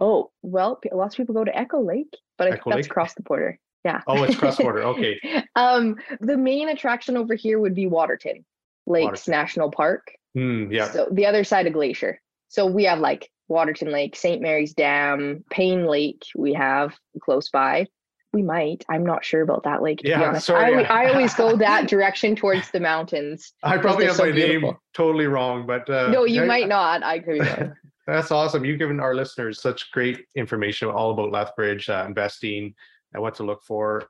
Oh, 0.00 0.30
well, 0.42 0.80
lots 0.92 1.14
of 1.14 1.18
people 1.18 1.34
go 1.34 1.44
to 1.44 1.56
Echo 1.56 1.80
Lake, 1.80 2.14
but 2.36 2.48
Echo 2.48 2.70
that's 2.70 2.76
Lake? 2.76 2.86
across 2.86 3.14
the 3.14 3.22
border. 3.22 3.58
Yeah. 3.84 4.00
Oh, 4.06 4.22
it's 4.24 4.36
cross 4.36 4.56
border. 4.56 4.82
Okay. 4.82 5.20
um, 5.54 5.96
the 6.20 6.36
main 6.36 6.68
attraction 6.70 7.16
over 7.16 7.34
here 7.34 7.60
would 7.60 7.74
be 7.74 7.86
Waterton 7.86 8.44
Lakes 8.86 9.04
Waterton. 9.04 9.30
National 9.30 9.70
Park. 9.70 10.12
Mm, 10.36 10.72
yeah. 10.72 10.90
So 10.90 11.08
the 11.10 11.26
other 11.26 11.44
side 11.44 11.66
of 11.66 11.72
Glacier. 11.72 12.20
So 12.48 12.66
we 12.66 12.84
have 12.84 13.00
like 13.00 13.30
Waterton 13.48 13.90
Lake, 13.90 14.16
St. 14.16 14.42
Mary's 14.42 14.74
Dam, 14.74 15.44
Payne 15.50 15.86
Lake, 15.86 16.22
we 16.34 16.52
have 16.54 16.94
close 17.20 17.48
by. 17.48 17.86
We 18.32 18.42
might. 18.42 18.84
I'm 18.90 19.04
not 19.06 19.24
sure 19.24 19.40
about 19.40 19.62
that 19.62 19.82
lake. 19.82 20.02
Yeah, 20.04 20.36
sorry. 20.38 20.84
I, 20.84 21.04
I 21.04 21.08
always 21.12 21.32
go 21.32 21.56
that 21.56 21.88
direction 21.88 22.36
towards 22.36 22.70
the 22.70 22.80
mountains. 22.80 23.54
I 23.62 23.78
probably 23.78 24.04
have 24.04 24.16
so 24.16 24.24
my 24.24 24.32
name 24.32 24.76
totally 24.92 25.26
wrong, 25.26 25.66
but 25.66 25.88
uh, 25.88 26.10
no, 26.10 26.24
you 26.24 26.42
I- 26.42 26.46
might 26.46 26.68
not. 26.68 27.02
I 27.02 27.20
could 27.20 27.34
be 27.34 27.40
wrong. 27.40 27.74
That's 28.06 28.30
awesome. 28.30 28.64
You've 28.64 28.78
given 28.78 29.00
our 29.00 29.14
listeners 29.14 29.60
such 29.60 29.90
great 29.90 30.26
information 30.36 30.88
all 30.88 31.10
about 31.10 31.32
Lethbridge 31.32 31.88
uh, 31.88 32.04
investing 32.06 32.74
and 33.12 33.22
what 33.22 33.34
to 33.36 33.42
look 33.42 33.62
for. 33.64 34.04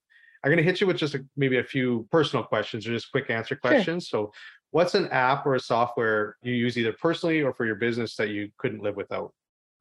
I'm 0.44 0.50
going 0.50 0.58
to 0.58 0.62
hit 0.62 0.80
you 0.80 0.86
with 0.86 0.96
just 0.96 1.14
a, 1.14 1.24
maybe 1.36 1.58
a 1.58 1.64
few 1.64 2.06
personal 2.12 2.44
questions 2.44 2.86
or 2.86 2.90
just 2.90 3.10
quick 3.10 3.30
answer 3.30 3.56
questions. 3.56 4.08
So, 4.08 4.32
what's 4.76 4.94
an 4.94 5.08
app 5.08 5.46
or 5.46 5.54
a 5.54 5.60
software 5.60 6.36
you 6.42 6.52
use 6.52 6.76
either 6.76 6.92
personally 6.92 7.40
or 7.40 7.50
for 7.54 7.64
your 7.64 7.76
business 7.76 8.14
that 8.14 8.28
you 8.28 8.50
couldn't 8.58 8.82
live 8.82 8.94
without? 8.94 9.32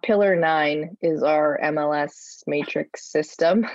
Pillar 0.04 0.38
nine 0.38 0.96
is 1.02 1.22
our 1.22 1.60
MLS 1.64 2.44
matrix 2.48 3.12
system. 3.12 3.68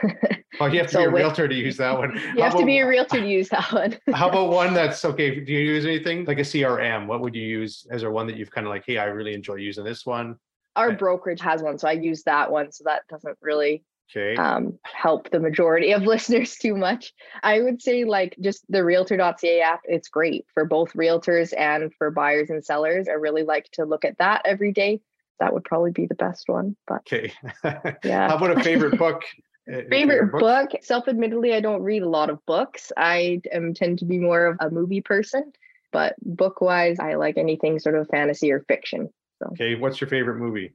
Oh, 0.61 0.67
you 0.67 0.79
have 0.79 0.87
to 0.87 0.93
So 0.93 0.99
be 1.01 1.05
a 1.05 1.11
with- 1.11 1.21
realtor 1.21 1.47
to 1.47 1.55
use 1.55 1.77
that 1.77 1.97
one. 1.99 2.19
you 2.35 2.43
have 2.43 2.57
to 2.57 2.65
be 2.65 2.79
a 2.79 2.87
realtor 2.89 3.21
to 3.21 3.27
use 3.29 3.51
that 3.51 3.71
one. 3.71 3.99
How 4.15 4.31
about 4.31 4.49
one 4.51 4.73
that's 4.81 5.05
okay? 5.05 5.41
Do 5.41 5.53
you 5.53 5.59
use 5.61 5.85
anything 5.85 6.25
like 6.25 6.39
a 6.39 6.43
CRM? 6.43 7.07
What 7.07 7.21
would 7.21 7.35
you 7.35 7.47
use? 7.47 7.87
Is 7.91 8.01
there 8.01 8.11
one 8.11 8.27
that 8.27 8.37
you've 8.39 8.51
kind 8.51 8.67
of 8.67 8.71
like, 8.71 8.85
hey, 8.87 8.97
I 8.97 9.05
really 9.05 9.35
enjoy 9.35 9.57
using 9.57 9.85
this 9.85 10.07
one? 10.07 10.37
Our 10.77 10.91
eh 10.93 10.95
brokerage 10.95 11.41
has 11.43 11.63
one, 11.63 11.77
so 11.79 11.87
I 11.87 11.93
use 11.93 12.23
that 12.23 12.51
one. 12.51 12.73
So 12.73 12.85
that 12.85 13.03
doesn't 13.11 13.37
really 13.43 13.85
Okay. 14.15 14.35
um, 14.37 14.79
help 14.83 15.31
the 15.31 15.39
majority 15.41 15.93
of 15.93 16.03
listeners 16.15 16.57
too 16.57 16.75
much. 16.77 17.13
I 17.43 17.61
would 17.61 17.81
say 17.81 18.05
like 18.05 18.37
just 18.41 18.65
the 18.69 18.85
realtor.ca 18.85 19.61
app, 19.61 19.81
it's 19.85 20.09
great 20.09 20.47
for 20.53 20.65
both 20.65 20.93
realtors 20.95 21.53
and 21.57 21.93
for 21.95 22.11
buyers 22.11 22.51
and 22.51 22.65
sellers. 22.65 23.09
I 23.09 23.13
really 23.13 23.43
like 23.45 23.71
to 23.73 23.85
look 23.85 24.05
at 24.05 24.19
that 24.19 24.43
every 24.45 24.73
day. 24.73 25.01
That 25.39 25.53
would 25.55 25.65
probably 25.65 25.93
be 25.93 26.07
the 26.07 26.15
best 26.17 26.49
one. 26.49 26.77
But 26.87 27.01
Okay. 27.11 27.33
Yeah. 28.05 28.29
How 28.29 28.37
about 28.37 28.59
a 28.59 28.63
favorite 28.63 28.99
book? 29.05 29.23
Uh, 29.71 29.79
a 29.79 29.89
favorite 29.89 30.33
book- 30.33 30.41
book, 30.41 30.71
self-admittedly, 30.83 31.55
I 31.55 31.61
don't 31.61 31.83
read 31.83 32.03
a 32.03 32.09
lot 32.09 32.31
of 32.31 32.45
books. 32.47 32.91
I 32.97 33.41
am 33.53 33.75
tend 33.75 34.01
to 34.01 34.05
be 34.05 34.19
more 34.19 34.47
of 34.47 34.57
a 34.61 34.71
movie 34.71 35.01
person, 35.03 35.53
but 35.93 36.15
book-wise, 36.23 36.99
I 36.99 37.15
like 37.15 37.39
anything 37.39 37.79
sort 37.79 37.95
of 37.95 38.09
fantasy 38.09 38.51
or 38.51 38.61
fiction. 38.67 39.11
Okay. 39.53 39.77
What's 39.77 40.01
your 40.01 40.09
favorite 40.11 40.39
movie? 40.39 40.73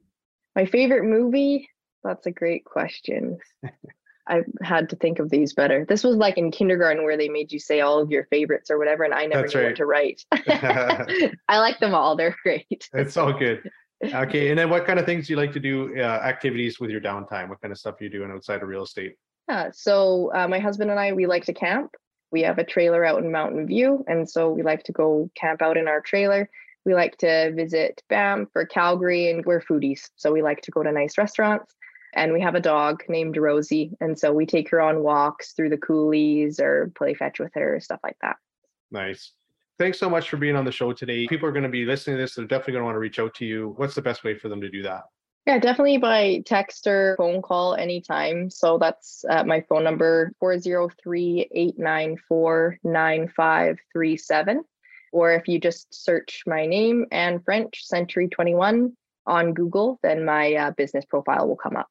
My 0.54 0.64
favorite 0.64 1.04
movie? 1.04 1.68
That's 2.06 2.26
a 2.26 2.30
great 2.30 2.64
question. 2.64 3.38
I 4.28 4.42
had 4.62 4.88
to 4.90 4.96
think 4.96 5.18
of 5.18 5.30
these 5.30 5.52
better. 5.52 5.84
This 5.84 6.02
was 6.02 6.16
like 6.16 6.36
in 6.36 6.50
kindergarten 6.50 7.04
where 7.04 7.16
they 7.16 7.28
made 7.28 7.52
you 7.52 7.58
say 7.58 7.80
all 7.80 8.00
of 8.00 8.10
your 8.10 8.24
favorites 8.24 8.70
or 8.70 8.78
whatever, 8.78 9.04
and 9.04 9.14
I 9.14 9.26
never 9.26 9.42
That's 9.42 9.54
knew 9.54 9.60
right. 9.60 9.66
what 9.68 9.76
to 9.76 9.86
write. 9.86 10.24
I 11.48 11.58
like 11.58 11.78
them 11.78 11.94
all. 11.94 12.16
They're 12.16 12.36
great. 12.42 12.88
It's 12.92 13.16
all 13.16 13.32
good. 13.32 13.70
Okay. 14.04 14.50
And 14.50 14.58
then 14.58 14.68
what 14.68 14.86
kind 14.86 14.98
of 14.98 15.06
things 15.06 15.26
do 15.26 15.32
you 15.32 15.38
like 15.38 15.54
to 15.54 15.58
do, 15.58 15.98
uh, 15.98 16.02
activities 16.02 16.78
with 16.78 16.90
your 16.90 17.00
downtime? 17.00 17.48
What 17.48 17.62
kind 17.62 17.72
of 17.72 17.78
stuff 17.78 17.98
are 17.98 18.04
you 18.04 18.10
doing 18.10 18.30
outside 18.30 18.62
of 18.62 18.68
real 18.68 18.82
estate? 18.82 19.14
Yeah, 19.48 19.70
so 19.72 20.30
uh, 20.34 20.46
my 20.46 20.58
husband 20.58 20.90
and 20.90 21.00
I, 21.00 21.14
we 21.14 21.24
like 21.24 21.46
to 21.46 21.54
camp. 21.54 21.92
We 22.30 22.42
have 22.42 22.58
a 22.58 22.64
trailer 22.64 23.06
out 23.06 23.24
in 23.24 23.32
Mountain 23.32 23.66
View, 23.66 24.04
and 24.06 24.28
so 24.28 24.50
we 24.50 24.62
like 24.62 24.82
to 24.84 24.92
go 24.92 25.30
camp 25.34 25.62
out 25.62 25.78
in 25.78 25.88
our 25.88 26.02
trailer. 26.02 26.50
We 26.84 26.92
like 26.92 27.16
to 27.18 27.52
visit 27.54 28.02
Banff 28.10 28.50
or 28.54 28.66
Calgary, 28.66 29.30
and 29.30 29.42
we're 29.46 29.62
foodies, 29.62 30.10
so 30.16 30.30
we 30.30 30.42
like 30.42 30.60
to 30.60 30.70
go 30.70 30.82
to 30.82 30.92
nice 30.92 31.16
restaurants. 31.16 31.74
And 32.16 32.32
we 32.32 32.40
have 32.40 32.54
a 32.54 32.60
dog 32.60 33.04
named 33.08 33.36
Rosie, 33.36 33.92
and 34.00 34.18
so 34.18 34.32
we 34.32 34.46
take 34.46 34.70
her 34.70 34.80
on 34.80 35.02
walks 35.02 35.52
through 35.52 35.68
the 35.68 35.76
coulees 35.76 36.58
or 36.58 36.90
play 36.96 37.12
fetch 37.12 37.38
with 37.38 37.52
her, 37.54 37.78
stuff 37.78 38.00
like 38.02 38.16
that. 38.22 38.36
Nice. 38.90 39.32
Thanks 39.78 39.98
so 39.98 40.08
much 40.08 40.30
for 40.30 40.38
being 40.38 40.56
on 40.56 40.64
the 40.64 40.72
show 40.72 40.94
today. 40.94 41.26
People 41.26 41.46
are 41.46 41.52
going 41.52 41.62
to 41.62 41.68
be 41.68 41.84
listening 41.84 42.16
to 42.16 42.22
this. 42.22 42.34
They're 42.34 42.46
definitely 42.46 42.72
going 42.72 42.82
to 42.82 42.86
want 42.86 42.94
to 42.94 43.00
reach 43.00 43.18
out 43.18 43.34
to 43.34 43.44
you. 43.44 43.74
What's 43.76 43.94
the 43.94 44.00
best 44.00 44.24
way 44.24 44.38
for 44.38 44.48
them 44.48 44.62
to 44.62 44.70
do 44.70 44.82
that? 44.82 45.02
Yeah, 45.46 45.58
definitely 45.58 45.98
by 45.98 46.42
text 46.46 46.86
or 46.86 47.14
phone 47.18 47.42
call 47.42 47.74
anytime. 47.74 48.48
So 48.48 48.78
that's 48.78 49.24
uh, 49.28 49.44
my 49.44 49.60
phone 49.68 49.84
number 49.84 50.32
403 50.40 51.48
894 51.52 52.78
9537. 52.82 54.64
Or 55.12 55.32
if 55.32 55.46
you 55.46 55.60
just 55.60 55.94
search 55.94 56.42
my 56.46 56.66
name 56.66 57.06
Anne 57.12 57.40
French 57.44 57.84
Century 57.84 58.28
21 58.28 58.96
on 59.26 59.54
Google, 59.54 60.00
then 60.02 60.24
my 60.24 60.54
uh, 60.54 60.70
business 60.72 61.04
profile 61.04 61.46
will 61.46 61.56
come 61.56 61.76
up. 61.76 61.88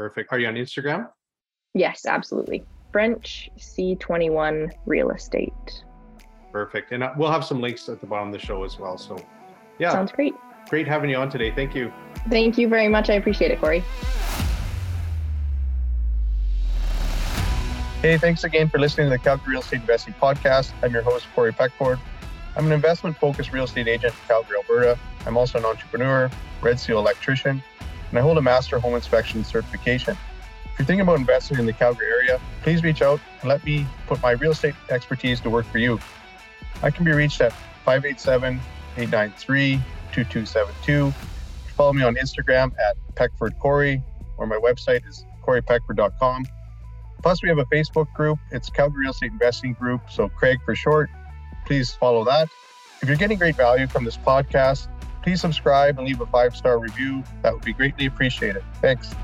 Perfect. 0.00 0.32
Are 0.32 0.38
you 0.38 0.48
on 0.48 0.54
Instagram? 0.54 1.10
Yes, 1.74 2.06
absolutely. 2.06 2.64
French 2.90 3.50
C21 3.58 4.70
Real 4.86 5.10
Estate. 5.10 5.84
Perfect. 6.52 6.92
And 6.92 7.02
uh, 7.02 7.12
we'll 7.18 7.30
have 7.30 7.44
some 7.44 7.60
links 7.60 7.86
at 7.90 8.00
the 8.00 8.06
bottom 8.06 8.28
of 8.28 8.32
the 8.32 8.38
show 8.38 8.64
as 8.64 8.78
well. 8.78 8.96
So, 8.96 9.22
yeah, 9.78 9.92
Sounds 9.92 10.10
great. 10.10 10.32
great 10.70 10.88
having 10.88 11.10
you 11.10 11.16
on 11.16 11.28
today. 11.28 11.50
Thank 11.50 11.74
you. 11.74 11.92
Thank 12.30 12.56
you 12.56 12.66
very 12.66 12.88
much. 12.88 13.10
I 13.10 13.12
appreciate 13.12 13.50
it, 13.50 13.60
Corey. 13.60 13.80
Hey, 18.00 18.16
thanks 18.16 18.42
again 18.44 18.70
for 18.70 18.78
listening 18.78 19.08
to 19.08 19.10
the 19.10 19.18
Calgary 19.18 19.50
Real 19.50 19.60
Estate 19.60 19.82
Investing 19.82 20.14
Podcast. 20.14 20.72
I'm 20.82 20.94
your 20.94 21.02
host, 21.02 21.26
Corey 21.34 21.52
Peckford. 21.52 22.00
I'm 22.56 22.64
an 22.64 22.72
investment 22.72 23.18
focused 23.18 23.52
real 23.52 23.64
estate 23.64 23.86
agent 23.86 24.14
in 24.14 24.20
Calgary, 24.26 24.56
Alberta. 24.56 24.98
I'm 25.26 25.36
also 25.36 25.58
an 25.58 25.66
entrepreneur, 25.66 26.30
Red 26.62 26.80
Seal 26.80 26.98
electrician, 26.98 27.62
and 28.10 28.18
I 28.18 28.22
hold 28.22 28.38
a 28.38 28.42
Master 28.42 28.78
Home 28.78 28.94
Inspection 28.94 29.44
certification. 29.44 30.16
If 30.64 30.78
you're 30.78 30.86
thinking 30.86 31.02
about 31.02 31.18
investing 31.18 31.58
in 31.58 31.66
the 31.66 31.72
Calgary 31.72 32.06
area, 32.06 32.40
please 32.62 32.82
reach 32.82 33.02
out 33.02 33.20
and 33.40 33.48
let 33.48 33.64
me 33.64 33.86
put 34.06 34.20
my 34.22 34.32
real 34.32 34.52
estate 34.52 34.74
expertise 34.90 35.40
to 35.40 35.50
work 35.50 35.66
for 35.66 35.78
you. 35.78 35.98
I 36.82 36.90
can 36.90 37.04
be 37.04 37.12
reached 37.12 37.40
at 37.40 37.52
587 37.84 38.60
893 38.96 39.76
2272. 40.12 41.12
Follow 41.76 41.92
me 41.92 42.02
on 42.02 42.16
Instagram 42.16 42.72
at 42.78 42.96
Peckford 43.14 43.58
Corey, 43.58 44.02
or 44.36 44.46
my 44.46 44.56
website 44.56 45.06
is 45.08 45.24
coreypeckford.com. 45.46 46.44
Plus, 47.22 47.42
we 47.42 47.48
have 47.48 47.58
a 47.58 47.66
Facebook 47.66 48.12
group. 48.14 48.38
It's 48.50 48.70
Calgary 48.70 49.02
Real 49.02 49.10
Estate 49.10 49.32
Investing 49.32 49.74
Group, 49.74 50.10
so 50.10 50.28
Craig 50.28 50.58
for 50.64 50.74
short. 50.74 51.10
Please 51.66 51.92
follow 51.92 52.24
that. 52.24 52.48
If 53.02 53.08
you're 53.08 53.16
getting 53.16 53.38
great 53.38 53.56
value 53.56 53.86
from 53.86 54.04
this 54.04 54.16
podcast, 54.16 54.88
please 55.22 55.40
subscribe 55.40 55.98
and 55.98 56.06
leave 56.06 56.20
a 56.20 56.26
five 56.26 56.56
star 56.56 56.78
review. 56.78 57.22
That 57.42 57.52
would 57.54 57.64
be 57.64 57.72
greatly 57.72 58.06
appreciated. 58.06 58.62
Thanks. 58.80 59.14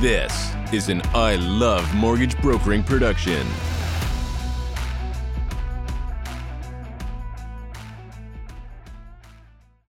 This 0.00 0.52
is 0.72 0.88
an 0.88 1.02
I 1.14 1.36
Love 1.36 1.94
Mortgage 1.94 2.36
Brokering 2.40 2.82
production. 2.82 3.46